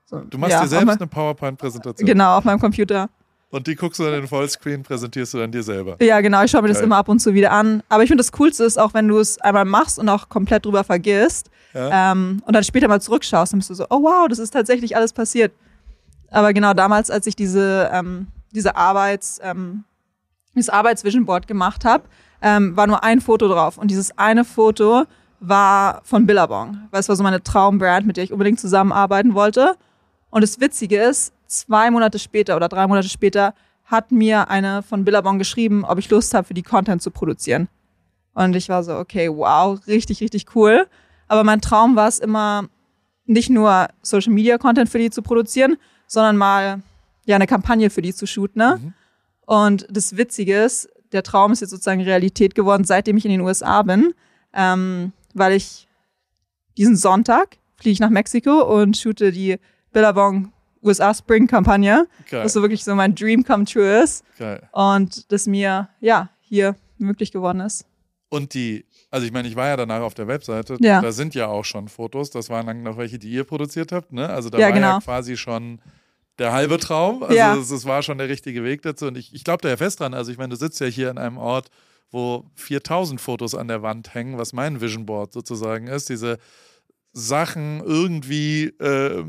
So, 0.04 0.20
Du 0.20 0.38
machst 0.38 0.52
ja, 0.52 0.62
dir 0.62 0.68
selbst 0.68 0.96
eine 1.00 1.08
PowerPoint-Präsentation 1.08 2.06
Genau, 2.06 2.38
auf 2.38 2.44
meinem 2.44 2.60
Computer. 2.60 3.10
Und 3.50 3.66
die 3.66 3.74
guckst 3.74 3.98
du 3.98 4.04
dann 4.04 4.14
in 4.14 4.20
den 4.20 4.28
Vollscreen, 4.28 4.82
präsentierst 4.82 5.34
du 5.34 5.38
dann 5.38 5.50
dir 5.50 5.62
selber. 5.62 5.96
Ja, 6.00 6.20
genau, 6.20 6.42
ich 6.44 6.50
schaue 6.50 6.62
mir 6.62 6.68
das 6.68 6.78
Geil. 6.78 6.84
immer 6.84 6.96
ab 6.96 7.08
und 7.08 7.18
zu 7.20 7.34
wieder 7.34 7.50
an. 7.52 7.82
Aber 7.88 8.02
ich 8.02 8.08
finde, 8.08 8.22
das 8.22 8.32
Coolste 8.32 8.64
ist 8.64 8.78
auch, 8.78 8.94
wenn 8.94 9.08
du 9.08 9.18
es 9.18 9.40
einmal 9.40 9.64
machst 9.64 9.98
und 9.98 10.08
auch 10.08 10.28
komplett 10.28 10.64
drüber 10.64 10.84
vergisst 10.84 11.50
Ja. 11.74 12.12
ähm, 12.12 12.42
und 12.46 12.54
dann 12.54 12.62
später 12.64 12.86
mal 12.88 13.00
zurückschaust, 13.00 13.52
dann 13.52 13.58
bist 13.60 13.70
du 13.70 13.74
so, 13.74 13.86
oh 13.90 14.02
wow, 14.02 14.28
das 14.28 14.38
ist 14.38 14.50
tatsächlich 14.50 14.96
alles 14.96 15.12
passiert. 15.12 15.52
Aber 16.30 16.52
genau 16.52 16.74
damals, 16.74 17.10
als 17.10 17.26
ich 17.26 17.34
diese, 17.34 17.90
ähm, 17.92 18.28
diese 18.52 18.76
Arbeits, 18.76 19.40
ähm, 19.42 19.84
dieses 20.54 20.70
Arbeitsvision 20.70 21.26
Board 21.26 21.46
gemacht 21.48 21.84
habe, 21.84 22.04
ähm, 22.42 22.76
war 22.76 22.86
nur 22.86 23.02
ein 23.02 23.20
Foto 23.20 23.48
drauf. 23.48 23.78
Und 23.78 23.90
dieses 23.90 24.16
eine 24.16 24.44
Foto 24.44 25.04
war 25.40 26.02
von 26.04 26.26
Billabong, 26.26 26.76
weil 26.90 27.00
es 27.00 27.08
war 27.08 27.16
so 27.16 27.22
meine 27.22 27.42
Traumbrand, 27.42 28.06
mit 28.06 28.16
der 28.16 28.24
ich 28.24 28.32
unbedingt 28.32 28.60
zusammenarbeiten 28.60 29.34
wollte. 29.34 29.74
Und 30.30 30.42
das 30.42 30.60
Witzige 30.60 31.00
ist, 31.02 31.32
zwei 31.50 31.90
Monate 31.90 32.18
später 32.18 32.56
oder 32.56 32.68
drei 32.68 32.86
Monate 32.86 33.08
später 33.08 33.54
hat 33.84 34.12
mir 34.12 34.48
eine 34.48 34.82
von 34.82 35.04
Billabong 35.04 35.38
geschrieben, 35.38 35.84
ob 35.84 35.98
ich 35.98 36.08
Lust 36.10 36.32
habe, 36.32 36.46
für 36.46 36.54
die 36.54 36.62
Content 36.62 37.02
zu 37.02 37.10
produzieren. 37.10 37.68
Und 38.34 38.54
ich 38.54 38.68
war 38.68 38.84
so, 38.84 38.96
okay, 38.96 39.28
wow, 39.28 39.78
richtig, 39.86 40.20
richtig 40.20 40.54
cool. 40.54 40.86
Aber 41.26 41.42
mein 41.42 41.60
Traum 41.60 41.96
war 41.96 42.08
es 42.08 42.20
immer, 42.20 42.68
nicht 43.26 43.50
nur 43.50 43.88
Social 44.02 44.32
Media 44.32 44.58
Content 44.58 44.88
für 44.88 44.98
die 44.98 45.10
zu 45.10 45.22
produzieren, 45.22 45.76
sondern 46.06 46.36
mal 46.36 46.82
ja 47.26 47.36
eine 47.36 47.46
Kampagne 47.46 47.90
für 47.90 48.02
die 48.02 48.14
zu 48.14 48.26
shooten. 48.26 48.58
Ne? 48.58 48.80
Mhm. 48.80 48.94
Und 49.46 49.86
das 49.90 50.16
Witzige 50.16 50.62
ist, 50.62 50.88
der 51.12 51.24
Traum 51.24 51.52
ist 51.52 51.60
jetzt 51.60 51.70
sozusagen 51.70 52.02
Realität 52.02 52.54
geworden, 52.54 52.84
seitdem 52.84 53.16
ich 53.16 53.24
in 53.24 53.32
den 53.32 53.40
USA 53.40 53.82
bin, 53.82 54.14
ähm, 54.54 55.12
weil 55.34 55.52
ich 55.52 55.88
diesen 56.76 56.96
Sonntag 56.96 57.58
fliege 57.76 57.92
ich 57.92 58.00
nach 58.00 58.10
Mexiko 58.10 58.62
und 58.80 58.96
shoote 58.96 59.32
die 59.32 59.58
Billabong 59.92 60.52
USA 60.82 61.12
Spring 61.14 61.46
Kampagne, 61.46 62.06
Geil, 62.30 62.44
was 62.44 62.52
so 62.54 62.62
wirklich 62.62 62.84
so 62.84 62.94
mein 62.94 63.14
Dream 63.14 63.44
come 63.44 63.64
true 63.64 64.02
ist 64.02 64.24
geil. 64.38 64.68
und 64.72 65.30
das 65.32 65.46
mir 65.46 65.88
ja 66.00 66.30
hier 66.40 66.76
möglich 66.98 67.32
geworden 67.32 67.60
ist. 67.60 67.84
Und 68.28 68.54
die, 68.54 68.84
also 69.10 69.26
ich 69.26 69.32
meine, 69.32 69.48
ich 69.48 69.56
war 69.56 69.66
ja 69.68 69.76
danach 69.76 70.00
auf 70.02 70.14
der 70.14 70.28
Webseite, 70.28 70.76
Ja. 70.80 71.00
da 71.00 71.10
sind 71.12 71.34
ja 71.34 71.48
auch 71.48 71.64
schon 71.64 71.88
Fotos, 71.88 72.30
das 72.30 72.48
waren 72.48 72.66
dann 72.66 72.82
noch 72.82 72.96
welche, 72.96 73.18
die 73.18 73.28
ihr 73.30 73.44
produziert 73.44 73.90
habt, 73.92 74.12
ne? 74.12 74.28
Also 74.28 74.50
da 74.50 74.58
Ja, 74.58 74.68
war 74.68 74.76
ja 74.76 74.92
genau. 74.92 74.98
quasi 75.00 75.36
schon 75.36 75.80
der 76.38 76.52
halbe 76.52 76.78
Traum, 76.78 77.22
also 77.22 77.34
Ja. 77.34 77.56
es, 77.56 77.70
es 77.70 77.84
war 77.86 78.02
schon 78.02 78.18
der 78.18 78.28
richtige 78.28 78.62
Weg 78.64 78.82
dazu 78.82 79.06
und 79.08 79.18
ich, 79.18 79.34
ich 79.34 79.42
glaube 79.44 79.62
da 79.62 79.68
ja 79.68 79.76
fest 79.76 80.00
dran, 80.00 80.14
also 80.14 80.30
ich 80.30 80.38
meine, 80.38 80.50
du 80.50 80.56
sitzt 80.56 80.80
ja 80.80 80.86
hier 80.86 81.10
in 81.10 81.18
einem 81.18 81.38
Ort, 81.38 81.70
wo 82.12 82.44
4000 82.54 83.20
Fotos 83.20 83.54
an 83.54 83.68
der 83.68 83.82
Wand 83.82 84.14
hängen, 84.14 84.38
was 84.38 84.52
mein 84.52 84.80
Vision 84.80 85.06
Board 85.06 85.32
sozusagen 85.32 85.86
ist, 85.88 86.08
diese 86.08 86.38
Sachen 87.12 87.80
irgendwie, 87.80 88.66
äh, 88.78 89.24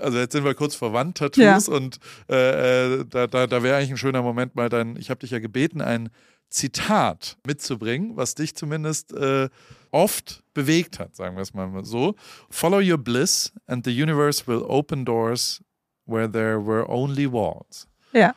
also 0.00 0.18
jetzt 0.18 0.32
sind 0.32 0.44
wir 0.44 0.54
kurz 0.54 0.74
vor 0.74 0.92
Wandtattoos 0.92 1.68
und 1.68 1.98
äh, 2.30 2.94
äh, 3.00 3.04
da, 3.08 3.26
da, 3.26 3.46
da 3.46 3.62
wäre 3.62 3.76
eigentlich 3.76 3.90
ein 3.90 3.96
schöner 3.98 4.22
Moment 4.22 4.54
mal 4.54 4.68
dein, 4.68 4.96
ich 4.96 5.10
habe 5.10 5.20
dich 5.20 5.30
ja 5.32 5.38
gebeten, 5.38 5.80
ein 5.80 6.08
Zitat 6.48 7.36
mitzubringen, 7.46 8.16
was 8.16 8.34
dich 8.34 8.54
zumindest 8.54 9.12
äh, 9.12 9.48
oft 9.90 10.42
bewegt 10.54 10.98
hat, 10.98 11.14
sagen 11.16 11.36
wir 11.36 11.42
es 11.42 11.52
mal 11.52 11.84
so. 11.84 12.14
Follow 12.50 12.78
your 12.80 12.98
bliss 12.98 13.52
and 13.66 13.84
the 13.84 13.90
universe 14.02 14.46
will 14.46 14.62
open 14.66 15.04
doors 15.04 15.62
where 16.06 16.30
there 16.30 16.64
were 16.64 16.88
only 16.88 17.30
walls. 17.30 17.86
Ja. 18.12 18.34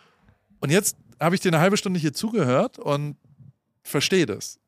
Und 0.60 0.72
jetzt 0.72 0.98
habe 1.22 1.36
ich 1.36 1.42
dir 1.42 1.50
eine 1.50 1.60
halbe 1.60 1.78
Stunde 1.78 2.00
hier 2.00 2.14
zugehört 2.14 2.80
und 2.80 3.16
verstehe 3.84 4.26
das. 4.26 4.60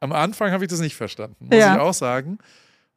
Am 0.00 0.12
Anfang 0.12 0.50
habe 0.52 0.64
ich 0.64 0.70
das 0.70 0.80
nicht 0.80 0.96
verstanden, 0.96 1.46
muss 1.46 1.58
Ja. 1.58 1.74
ich 1.74 1.80
auch 1.80 1.94
sagen, 1.94 2.38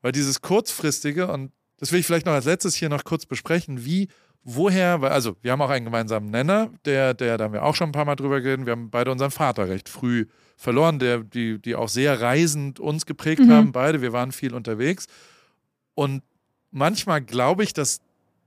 weil 0.03 0.11
dieses 0.11 0.41
kurzfristige 0.41 1.27
und 1.27 1.51
das 1.77 1.91
will 1.91 1.99
ich 1.99 2.05
vielleicht 2.05 2.27
noch 2.27 2.33
als 2.33 2.45
letztes 2.45 2.75
hier 2.75 2.89
noch 2.89 3.03
kurz 3.03 3.25
besprechen, 3.25 3.83
wie 3.83 4.07
woher, 4.43 5.01
weil, 5.01 5.11
also 5.11 5.35
wir 5.41 5.51
haben 5.51 5.61
auch 5.61 5.69
einen 5.69 5.85
gemeinsamen 5.85 6.29
Nenner, 6.29 6.69
der, 6.85 7.13
der, 7.13 7.37
da 7.37 7.45
haben 7.45 7.53
wir 7.53 7.63
auch 7.63 7.75
schon 7.75 7.89
ein 7.89 7.93
paar 7.93 8.05
Mal 8.05 8.15
drüber 8.15 8.41
geredet, 8.41 8.65
wir 8.65 8.73
haben 8.73 8.91
beide 8.91 9.11
unseren 9.11 9.31
Vater 9.31 9.67
recht 9.69 9.89
früh 9.89 10.27
verloren, 10.57 10.99
der, 10.99 11.19
die, 11.19 11.59
die 11.59 11.75
auch 11.75 11.89
sehr 11.89 12.21
reisend 12.21 12.79
uns 12.79 13.05
geprägt 13.05 13.41
Mhm. 13.41 13.51
haben, 13.51 13.71
beide, 13.71 14.01
wir 14.01 14.13
waren 14.13 14.31
viel 14.31 14.53
unterwegs. 14.53 15.07
Und 15.95 16.21
manchmal 16.71 17.21
glaube 17.21 17.63
ich, 17.63 17.73
dass 17.73 18.01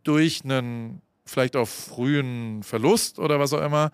durch 0.05 0.45
einen 0.45 1.01
vielleicht 1.25 1.57
auch 1.57 1.67
frühen 1.69 2.63
Verlust 2.63 3.19
oder 3.19 3.41
was 3.41 3.53
auch 3.53 3.63
immer, 3.65 3.91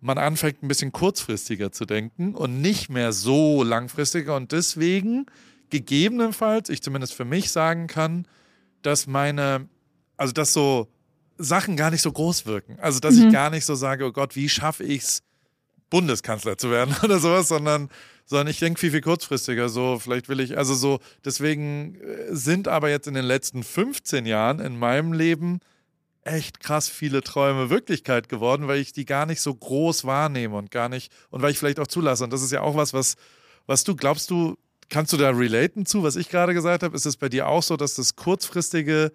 man 0.00 0.18
anfängt 0.18 0.62
ein 0.62 0.68
bisschen 0.68 0.90
kurzfristiger 0.90 1.70
zu 1.70 1.84
denken 1.84 2.34
und 2.34 2.60
nicht 2.60 2.88
mehr 2.88 3.12
so 3.12 3.62
langfristiger 3.62 4.34
und 4.36 4.50
deswegen 4.52 5.26
gegebenenfalls, 5.72 6.68
ich 6.68 6.82
zumindest 6.82 7.14
für 7.14 7.24
mich 7.24 7.50
sagen 7.50 7.86
kann, 7.86 8.28
dass 8.82 9.06
meine, 9.06 9.68
also 10.16 10.32
dass 10.32 10.52
so 10.52 10.88
Sachen 11.38 11.76
gar 11.76 11.90
nicht 11.90 12.02
so 12.02 12.12
groß 12.12 12.46
wirken. 12.46 12.78
Also 12.80 13.00
dass 13.00 13.14
Mhm. 13.16 13.26
ich 13.26 13.32
gar 13.32 13.50
nicht 13.50 13.64
so 13.64 13.74
sage, 13.74 14.04
oh 14.04 14.12
Gott, 14.12 14.36
wie 14.36 14.48
schaffe 14.48 14.84
ich 14.84 15.02
es, 15.02 15.22
Bundeskanzler 15.90 16.56
zu 16.56 16.70
werden 16.70 16.94
oder 17.02 17.18
sowas, 17.18 17.48
sondern, 17.48 17.88
sondern 18.26 18.48
ich 18.48 18.58
denke 18.58 18.78
viel, 18.80 18.90
viel 18.90 19.00
kurzfristiger. 19.00 19.68
So, 19.68 19.98
vielleicht 19.98 20.28
will 20.28 20.40
ich, 20.40 20.56
also 20.56 20.74
so, 20.74 21.00
deswegen 21.24 21.96
äh, 21.96 22.34
sind 22.34 22.68
aber 22.68 22.90
jetzt 22.90 23.06
in 23.08 23.14
den 23.14 23.24
letzten 23.24 23.62
15 23.62 24.24
Jahren 24.26 24.60
in 24.60 24.78
meinem 24.78 25.12
Leben 25.12 25.60
echt 26.24 26.60
krass 26.60 26.88
viele 26.88 27.22
Träume 27.22 27.68
Wirklichkeit 27.70 28.28
geworden, 28.28 28.68
weil 28.68 28.78
ich 28.78 28.92
die 28.92 29.04
gar 29.06 29.26
nicht 29.26 29.40
so 29.40 29.54
groß 29.54 30.04
wahrnehme 30.04 30.56
und 30.56 30.70
gar 30.70 30.88
nicht, 30.88 31.10
und 31.30 31.42
weil 31.42 31.50
ich 31.50 31.58
vielleicht 31.58 31.80
auch 31.80 31.88
zulasse. 31.88 32.24
Und 32.24 32.32
das 32.32 32.42
ist 32.42 32.52
ja 32.52 32.60
auch 32.60 32.76
was, 32.76 32.94
was, 32.94 33.16
was 33.66 33.84
du 33.84 33.96
glaubst 33.96 34.30
du, 34.30 34.56
kannst 34.92 35.12
du 35.12 35.16
da 35.16 35.30
relaten 35.30 35.86
zu, 35.86 36.02
was 36.04 36.14
ich 36.16 36.28
gerade 36.28 36.54
gesagt 36.54 36.82
habe? 36.84 36.94
Ist 36.94 37.06
es 37.06 37.16
bei 37.16 37.28
dir 37.28 37.48
auch 37.48 37.62
so, 37.62 37.76
dass 37.76 37.94
das 37.94 38.14
kurzfristige 38.14 39.10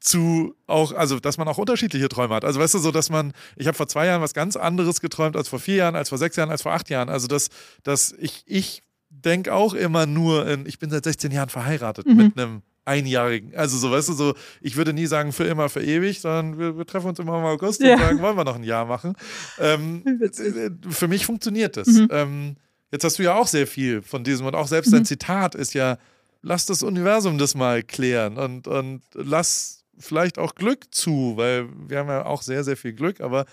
zu 0.00 0.54
auch, 0.66 0.92
also 0.92 1.18
dass 1.18 1.38
man 1.38 1.48
auch 1.48 1.56
unterschiedliche 1.56 2.08
Träume 2.10 2.34
hat. 2.34 2.44
Also 2.44 2.60
weißt 2.60 2.74
du, 2.74 2.78
so 2.78 2.90
dass 2.90 3.08
man, 3.08 3.32
ich 3.56 3.66
habe 3.66 3.76
vor 3.76 3.88
zwei 3.88 4.04
Jahren 4.06 4.20
was 4.20 4.34
ganz 4.34 4.54
anderes 4.54 5.00
geträumt 5.00 5.34
als 5.34 5.48
vor 5.48 5.58
vier 5.58 5.76
Jahren, 5.76 5.96
als 5.96 6.10
vor 6.10 6.18
sechs 6.18 6.36
Jahren, 6.36 6.50
als 6.50 6.60
vor 6.62 6.72
acht 6.72 6.90
Jahren. 6.90 7.08
Also 7.08 7.26
dass, 7.26 7.48
dass 7.84 8.12
ich, 8.18 8.42
ich 8.46 8.82
denke 9.08 9.54
auch 9.54 9.72
immer 9.72 10.04
nur 10.04 10.46
in, 10.46 10.66
ich 10.66 10.78
bin 10.78 10.90
seit 10.90 11.04
16 11.04 11.30
Jahren 11.32 11.48
verheiratet 11.48 12.06
Mhm. 12.06 12.16
mit 12.16 12.38
einem 12.38 12.62
Einjährigen. 12.84 13.54
Also 13.56 13.78
so, 13.78 13.90
weißt 13.90 14.10
du, 14.10 14.12
so, 14.12 14.34
ich 14.60 14.76
würde 14.76 14.92
nie 14.92 15.06
sagen 15.06 15.32
für 15.32 15.44
immer, 15.44 15.70
für 15.70 15.82
ewig, 15.82 16.20
sondern 16.20 16.58
wir, 16.58 16.76
wir 16.76 16.84
treffen 16.84 17.06
uns 17.08 17.18
immer 17.18 17.38
im 17.38 17.44
August 17.46 17.80
Ja. 17.80 17.94
und 17.94 18.00
sagen, 18.00 18.20
wollen 18.20 18.36
wir 18.36 18.44
noch 18.44 18.56
ein 18.56 18.64
Jahr 18.64 18.84
machen. 18.84 19.14
Ähm, 19.58 20.02
Witzig. 20.20 20.54
äh, 20.54 20.70
für 20.90 21.08
mich 21.08 21.24
funktioniert 21.24 21.78
das. 21.78 21.86
Mhm. 21.88 22.08
Ähm, 22.10 22.56
jetzt 22.94 23.02
hast 23.02 23.18
du 23.18 23.24
ja 23.24 23.34
auch 23.34 23.48
sehr 23.48 23.66
viel 23.66 24.02
von 24.02 24.22
diesem 24.22 24.46
und 24.46 24.54
auch 24.54 24.68
selbst 24.68 24.92
dein 24.92 25.00
Mhm. 25.00 25.06
Zitat 25.06 25.56
ist 25.56 25.74
ja, 25.74 25.98
lass 26.42 26.64
das 26.64 26.84
Universum 26.84 27.38
das 27.38 27.56
mal 27.56 27.82
klären 27.82 28.38
und, 28.38 28.68
und 28.68 29.02
lass 29.14 29.84
vielleicht 29.98 30.38
auch 30.38 30.54
Glück 30.54 30.94
zu, 30.94 31.32
weil 31.36 31.66
wir 31.88 31.98
haben 31.98 32.08
ja 32.08 32.24
auch 32.24 32.42
sehr, 32.42 32.62
sehr 32.62 32.76
viel 32.76 32.92
Glück, 32.92 33.20
aber 33.20 33.46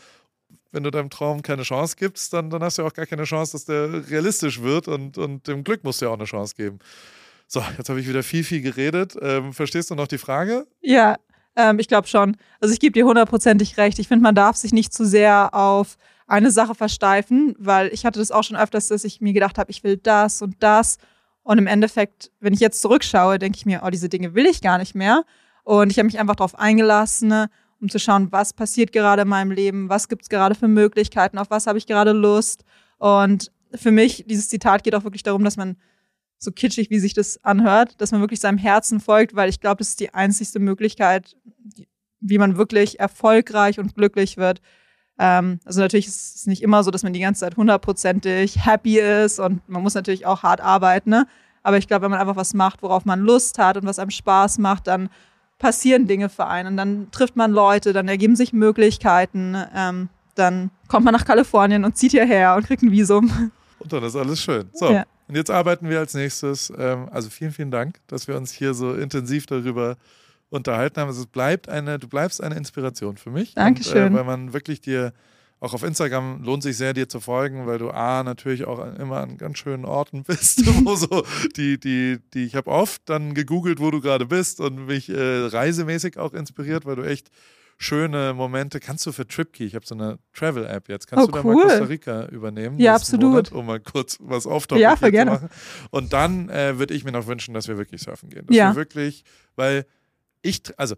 wenn 0.72 0.84
du 0.84 0.92
deinem 0.92 1.10
Traum 1.10 1.42
keine 1.42 1.64
Chance 1.64 1.96
gibst, 1.98 2.34
dann, 2.34 2.52
dann 2.52 2.62
hast 2.64 2.78
du 2.78 2.84
ja 2.84 2.88
auch 2.88 2.94
gar 2.94 3.08
keine 3.08 3.24
Chance, 3.24 3.54
dass 3.54 3.66
der 3.66 4.10
realistisch 4.10 4.62
wird 4.62 4.88
und, 4.88 5.18
und 5.18 5.48
dem 5.48 5.64
Glück 5.64 5.84
musst 5.84 6.02
du 6.02 6.06
ja 6.06 6.12
auch 6.12 6.18
eine 6.18 6.26
Chance 6.26 6.54
geben. 6.56 6.78
So, 7.48 7.64
jetzt 7.78 7.90
habe 7.90 8.00
ich 8.00 8.08
wieder 8.08 8.24
viel, 8.24 8.44
viel 8.44 8.62
geredet. 8.62 9.18
Ähm, 9.22 9.54
verstehst 9.54 9.90
du 9.90 9.96
noch 9.96 10.08
die 10.08 10.20
Frage? 10.20 10.68
Ja, 10.82 11.18
ähm, 11.56 11.80
ich 11.80 11.88
glaube 11.88 12.08
schon. 12.08 12.38
Also 12.62 12.74
ich 12.74 12.80
gebe 12.80 12.94
dir 12.94 13.06
hundertprozentig 13.06 13.78
recht. 13.78 13.98
Ich 14.00 14.08
finde, 14.08 14.24
man 14.24 14.36
darf 14.36 14.56
sich 14.56 14.72
nicht 14.72 14.94
zu 14.94 15.06
sehr 15.06 15.54
auf 15.54 15.98
eine 16.32 16.52
Sache 16.52 16.76
versteifen, 16.76 17.56
weil 17.60 17.90
ich 17.94 18.06
hatte 18.06 18.20
das 18.20 18.32
auch 18.32 18.44
schon 18.44 18.56
öfters, 18.56 18.88
dass 18.88 19.04
ich 19.04 19.20
mir 19.20 19.34
gedacht 19.34 19.58
habe, 19.58 19.70
ich 19.70 19.84
will 19.84 19.98
das 19.98 20.42
und 20.42 20.56
das. 20.64 20.98
Und 21.44 21.58
im 21.58 21.68
Endeffekt, 21.68 22.32
wenn 22.40 22.54
ich 22.54 22.60
jetzt 22.60 22.82
zurückschaue, 22.82 23.38
denke 23.38 23.58
ich 23.58 23.66
mir, 23.66 23.82
oh, 23.84 23.90
diese 23.90 24.08
Dinge 24.08 24.34
will 24.34 24.46
ich 24.46 24.62
gar 24.62 24.78
nicht 24.78 24.96
mehr. 24.96 25.24
Und 25.64 25.92
ich 25.92 25.98
habe 25.98 26.06
mich 26.06 26.20
einfach 26.20 26.36
darauf 26.36 26.58
eingelassen, 26.58 27.48
um 27.82 27.90
zu 27.90 28.00
schauen, 28.00 28.32
was 28.32 28.54
passiert 28.54 28.94
gerade 28.94 29.24
in 29.24 29.28
meinem 29.28 29.52
Leben, 29.52 29.90
was 29.90 30.08
gibt 30.08 30.24
es 30.24 30.30
gerade 30.30 30.56
für 30.56 30.68
Möglichkeiten, 30.68 31.38
auf 31.38 31.50
was 31.50 31.68
habe 31.68 31.78
ich 31.78 31.86
gerade 31.86 32.14
Lust. 32.14 32.64
Und 32.98 33.52
für 33.74 33.92
mich, 33.92 34.26
dieses 34.28 34.48
Zitat 34.48 34.84
geht 34.84 34.96
auch 34.96 35.04
wirklich 35.04 35.24
darum, 35.24 35.44
dass 35.44 35.58
man 35.58 35.76
so 36.38 36.52
kitschig, 36.52 36.90
wie 36.90 37.00
sich 37.00 37.14
das 37.14 37.44
anhört, 37.44 38.00
dass 38.00 38.12
man 38.12 38.22
wirklich 38.22 38.40
seinem 38.40 38.58
Herzen 38.58 39.00
folgt, 39.00 39.36
weil 39.36 39.50
ich 39.50 39.60
glaube, 39.60 39.78
das 39.78 39.90
ist 39.90 40.00
die 40.00 40.14
einzigste 40.14 40.60
Möglichkeit, 40.60 41.36
wie 42.20 42.38
man 42.38 42.58
wirklich 42.58 43.00
erfolgreich 43.00 43.80
und 43.80 43.96
glücklich 43.96 44.38
wird. 44.38 44.62
Ähm, 45.24 45.60
also 45.66 45.82
natürlich 45.82 46.08
ist 46.08 46.36
es 46.36 46.48
nicht 46.48 46.64
immer 46.64 46.84
so, 46.84 46.90
dass 46.90 47.04
man 47.04 47.14
die 47.14 47.20
ganze 47.20 47.42
Zeit 47.42 47.56
hundertprozentig 47.56 48.66
happy 48.66 49.00
ist 49.00 49.40
und 49.40 49.62
man 49.70 49.84
muss 49.84 49.94
natürlich 49.94 50.26
auch 50.26 50.42
hart 50.42 50.62
arbeiten, 50.62 51.12
ne? 51.12 51.28
Aber 51.62 51.78
ich 51.78 51.88
glaube, 51.88 52.06
wenn 52.06 52.12
man 52.12 52.20
einfach 52.20 52.36
was 52.36 52.56
macht, 52.56 52.82
worauf 52.82 53.06
man 53.06 53.20
Lust 53.20 53.60
hat 53.60 53.78
und 53.78 53.86
was 53.86 54.00
einem 54.00 54.10
Spaß 54.10 54.58
macht, 54.58 54.88
dann 54.88 55.10
passieren 55.60 56.08
Dinge 56.08 56.28
für 56.28 56.48
einen. 56.48 56.70
Und 56.70 56.78
dann 56.78 57.12
trifft 57.12 57.36
man 57.36 57.52
Leute, 57.52 57.94
dann 57.94 58.08
ergeben 58.08 58.36
sich 58.36 58.52
Möglichkeiten. 58.52 59.56
Ähm, 59.76 60.10
dann 60.34 60.72
kommt 60.88 61.06
man 61.06 61.14
nach 61.14 61.24
Kalifornien 61.24 61.86
und 61.86 61.96
zieht 61.96 62.12
hierher 62.14 62.56
und 62.56 62.66
kriegt 62.66 62.82
ein 62.82 62.92
Visum. 62.92 63.52
Und 63.78 63.94
dann 63.94 64.04
ist 64.04 64.16
alles 64.16 64.40
schön. 64.42 64.70
So, 64.74 64.92
Ja. 64.92 65.04
und 65.28 65.36
jetzt 65.36 65.52
arbeiten 65.52 65.88
wir 65.88 66.00
als 66.00 66.16
nächstes. 66.16 66.74
Ähm, 66.76 67.08
also 67.12 67.30
vielen, 67.30 67.52
vielen 67.52 67.70
Dank, 67.70 68.00
dass 68.08 68.28
wir 68.28 68.36
uns 68.38 68.52
hier 68.52 68.74
so 68.74 68.96
intensiv 68.96 69.46
darüber 69.46 69.98
unterhalten 70.52 71.00
haben. 71.02 71.08
Also 71.08 71.22
es 71.22 71.28
bleibt 71.28 71.68
eine, 71.70 71.98
du 71.98 72.08
bleibst 72.08 72.44
eine 72.44 72.56
Inspiration 72.56 73.18
für 73.18 73.32
mich. 73.32 73.56
Dankeschön. 73.56 74.08
Und, 74.08 74.14
äh, 74.14 74.18
weil 74.18 74.24
man 74.26 74.54
wirklich 74.54 74.82
dir, 74.82 75.14
auch 75.60 75.74
auf 75.74 75.84
Instagram 75.84 76.44
lohnt 76.44 76.62
sich 76.64 76.76
sehr, 76.78 76.94
dir 76.94 77.08
zu 77.10 77.20
folgen, 77.20 77.66
weil 77.68 77.78
du 77.80 77.90
A, 77.90 78.24
natürlich 78.24 78.66
auch 78.66 78.80
immer 78.98 79.22
an 79.22 79.38
ganz 79.38 79.58
schönen 79.58 79.86
Orten 79.86 80.24
bist, 80.28 80.64
wo 80.86 80.96
so 80.96 81.24
die, 81.56 81.80
die, 81.80 82.20
die, 82.34 82.44
ich 82.46 82.56
habe 82.56 82.70
oft 82.70 83.02
dann 83.06 83.34
gegoogelt, 83.34 83.80
wo 83.80 83.90
du 83.92 84.02
gerade 84.02 84.26
bist 84.26 84.60
und 84.60 84.86
mich 84.88 85.10
äh, 85.10 85.46
reisemäßig 85.48 86.18
auch 86.18 86.34
inspiriert, 86.34 86.86
weil 86.86 86.96
du 86.98 87.04
echt 87.04 87.30
schöne 87.78 88.34
Momente 88.36 88.80
kannst 88.80 89.08
du 89.08 89.12
für 89.12 89.28
TripKey, 89.28 89.66
ich 89.66 89.74
habe 89.74 89.86
so 89.88 89.96
eine 89.96 90.20
Travel-App 90.34 90.88
jetzt, 90.88 91.08
kannst 91.08 91.24
Oh, 91.24 91.32
du 91.32 91.38
da 91.38 91.44
mal 91.44 91.56
cool. 91.56 91.64
Costa 91.64 91.86
Rica 91.86 92.26
übernehmen? 92.26 92.78
Ja, 92.80 92.94
absolut. 92.94 93.24
Monat, 93.32 93.52
um 93.54 93.66
mal 93.66 93.80
kurz 93.80 94.18
was 94.22 94.46
off 94.46 94.68
Ja, 94.74 94.96
zu 94.98 95.10
gerne. 95.10 95.32
machen. 95.32 95.50
Und 95.90 96.14
dann 96.14 96.50
äh, 96.50 96.78
würde 96.78 96.94
ich 96.94 97.04
mir 97.06 97.12
noch 97.12 97.26
wünschen, 97.26 97.56
dass 97.56 97.68
wir 97.68 97.78
wirklich 97.80 98.02
surfen 98.04 98.30
gehen. 98.30 98.46
Dass 98.46 98.56
Ja. 98.56 98.70
wir 98.72 98.76
wirklich, 98.76 99.24
weil 99.56 99.86
ich, 100.42 100.62
also 100.78 100.96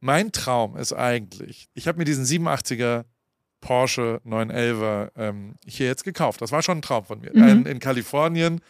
mein 0.00 0.32
Traum 0.32 0.76
ist 0.76 0.92
eigentlich, 0.92 1.68
ich 1.74 1.86
habe 1.88 1.98
mir 1.98 2.04
diesen 2.04 2.24
87er 2.24 3.04
Porsche 3.60 4.20
911er 4.26 5.10
ähm, 5.16 5.54
hier 5.64 5.86
jetzt 5.86 6.02
gekauft. 6.04 6.40
Das 6.42 6.50
war 6.52 6.62
schon 6.62 6.78
ein 6.78 6.82
Traum 6.82 7.04
von 7.04 7.20
mir. 7.20 7.30
Mhm. 7.32 7.42
Ein, 7.42 7.66
in 7.66 7.78
Kalifornien, 7.78 8.60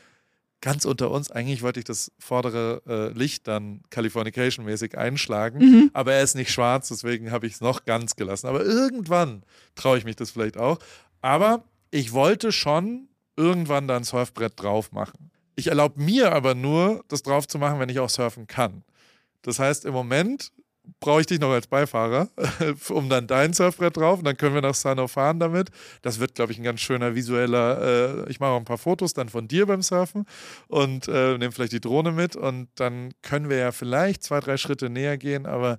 ganz 0.61 0.85
unter 0.85 1.11
uns, 1.11 1.31
eigentlich 1.31 1.63
wollte 1.63 1.81
ich 1.81 1.85
das 1.87 2.13
vordere 2.19 2.83
äh, 2.87 3.19
Licht 3.19 3.49
dann 3.49 3.83
Californication-mäßig 3.91 4.97
einschlagen, 4.97 5.59
Mhm. 5.59 5.91
aber 5.95 6.13
er 6.13 6.23
ist 6.23 6.35
nicht 6.35 6.53
schwarz, 6.53 6.89
deswegen 6.89 7.31
habe 7.33 7.47
ich 7.47 7.55
es 7.55 7.61
noch 7.63 7.85
ganz 7.87 8.15
gelassen. 8.17 8.47
Aber 8.47 8.63
irgendwann 8.65 9.43
traue 9.75 9.97
ich 9.99 10.05
mich 10.05 10.17
das 10.17 10.31
vielleicht 10.31 10.57
auch. 10.59 10.79
Aber 11.23 11.65
ich 11.91 12.13
wollte 12.13 12.53
schon 12.53 13.09
irgendwann 13.37 13.89
da 13.89 13.97
ein 13.97 14.05
Surfbrett 14.05 14.53
drauf 14.61 14.93
machen. 14.93 15.31
Ich 15.57 15.69
erlaube 15.69 16.01
mir 16.01 16.33
aber 16.33 16.55
nur, 16.55 17.03
das 17.09 17.23
drauf 17.23 17.49
zu 17.49 17.59
machen, 17.59 17.79
wenn 17.81 17.89
ich 17.89 17.99
auch 17.99 18.11
surfen 18.11 18.47
kann. 18.47 18.85
Das 19.43 19.59
heißt, 19.59 19.85
im 19.85 19.93
Moment 19.93 20.53
brauche 21.01 21.21
ich 21.21 21.27
dich 21.27 21.41
noch 21.41 21.51
als 21.51 21.67
Beifahrer, 21.67 22.29
um 22.89 23.09
dann 23.09 23.27
dein 23.27 23.53
Surfbrett 23.53 23.97
drauf 23.97 24.19
und 24.19 24.25
dann 24.25 24.37
können 24.37 24.55
wir 24.55 24.63
nach 24.63 24.75
Sano 24.75 25.07
fahren 25.09 25.39
damit. 25.39 25.71
Das 26.03 26.19
wird, 26.19 26.35
glaube 26.35 26.53
ich, 26.53 26.59
ein 26.59 26.65
ganz 26.65 26.81
schöner 26.81 27.15
visueller, 27.15 28.25
äh, 28.27 28.31
ich 28.31 28.41
mache 28.41 28.51
auch 28.51 28.59
ein 28.59 28.65
paar 28.65 28.79
Fotos 28.79 29.15
dann 29.15 29.29
von 29.29 29.49
dir 29.49 29.67
beim 29.67 29.83
Surfen 29.83 30.27
und 30.69 31.09
äh, 31.09 31.39
nehme 31.39 31.53
vielleicht 31.53 31.73
die 31.73 31.81
Drohne 31.81 32.13
mit 32.13 32.37
und 32.37 32.69
dann 32.77 33.13
können 33.23 33.49
wir 33.49 33.59
ja 33.59 33.73
vielleicht 33.73 34.23
zwei, 34.23 34.41
drei 34.41 34.57
Schritte 34.57 34.91
näher 34.91 35.19
gehen, 35.19 35.47
aber 35.47 35.79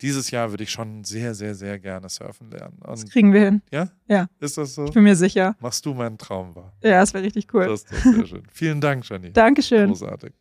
dieses 0.00 0.30
Jahr 0.30 0.50
würde 0.50 0.62
ich 0.64 0.70
schon 0.70 1.02
sehr, 1.04 1.34
sehr, 1.34 1.54
sehr 1.54 1.78
gerne 1.78 2.08
surfen 2.08 2.50
lernen. 2.50 2.78
Das 2.80 3.02
Und 3.02 3.10
kriegen 3.10 3.32
wir 3.32 3.40
hin. 3.40 3.62
ja? 3.72 3.90
Ja. 4.06 4.28
Ist 4.38 4.56
das 4.56 4.74
so? 4.74 4.84
Ich 4.86 4.92
bin 4.92 5.02
mir 5.02 5.16
sicher. 5.16 5.56
Machst 5.60 5.84
du 5.84 5.92
meinen 5.92 6.18
Traum 6.18 6.54
wahr? 6.54 6.72
Ja, 6.82 7.00
das 7.00 7.12
wäre 7.14 7.24
richtig 7.24 7.52
cool. 7.52 7.66
Das 7.66 7.82
ist 7.82 7.92
doch 7.92 8.12
sehr 8.12 8.26
schön. 8.26 8.42
Vielen 8.52 8.80
Dank, 8.80 9.08
Jenny. 9.08 9.32
Dankeschön. 9.32 9.88
Großartig. 9.88 10.32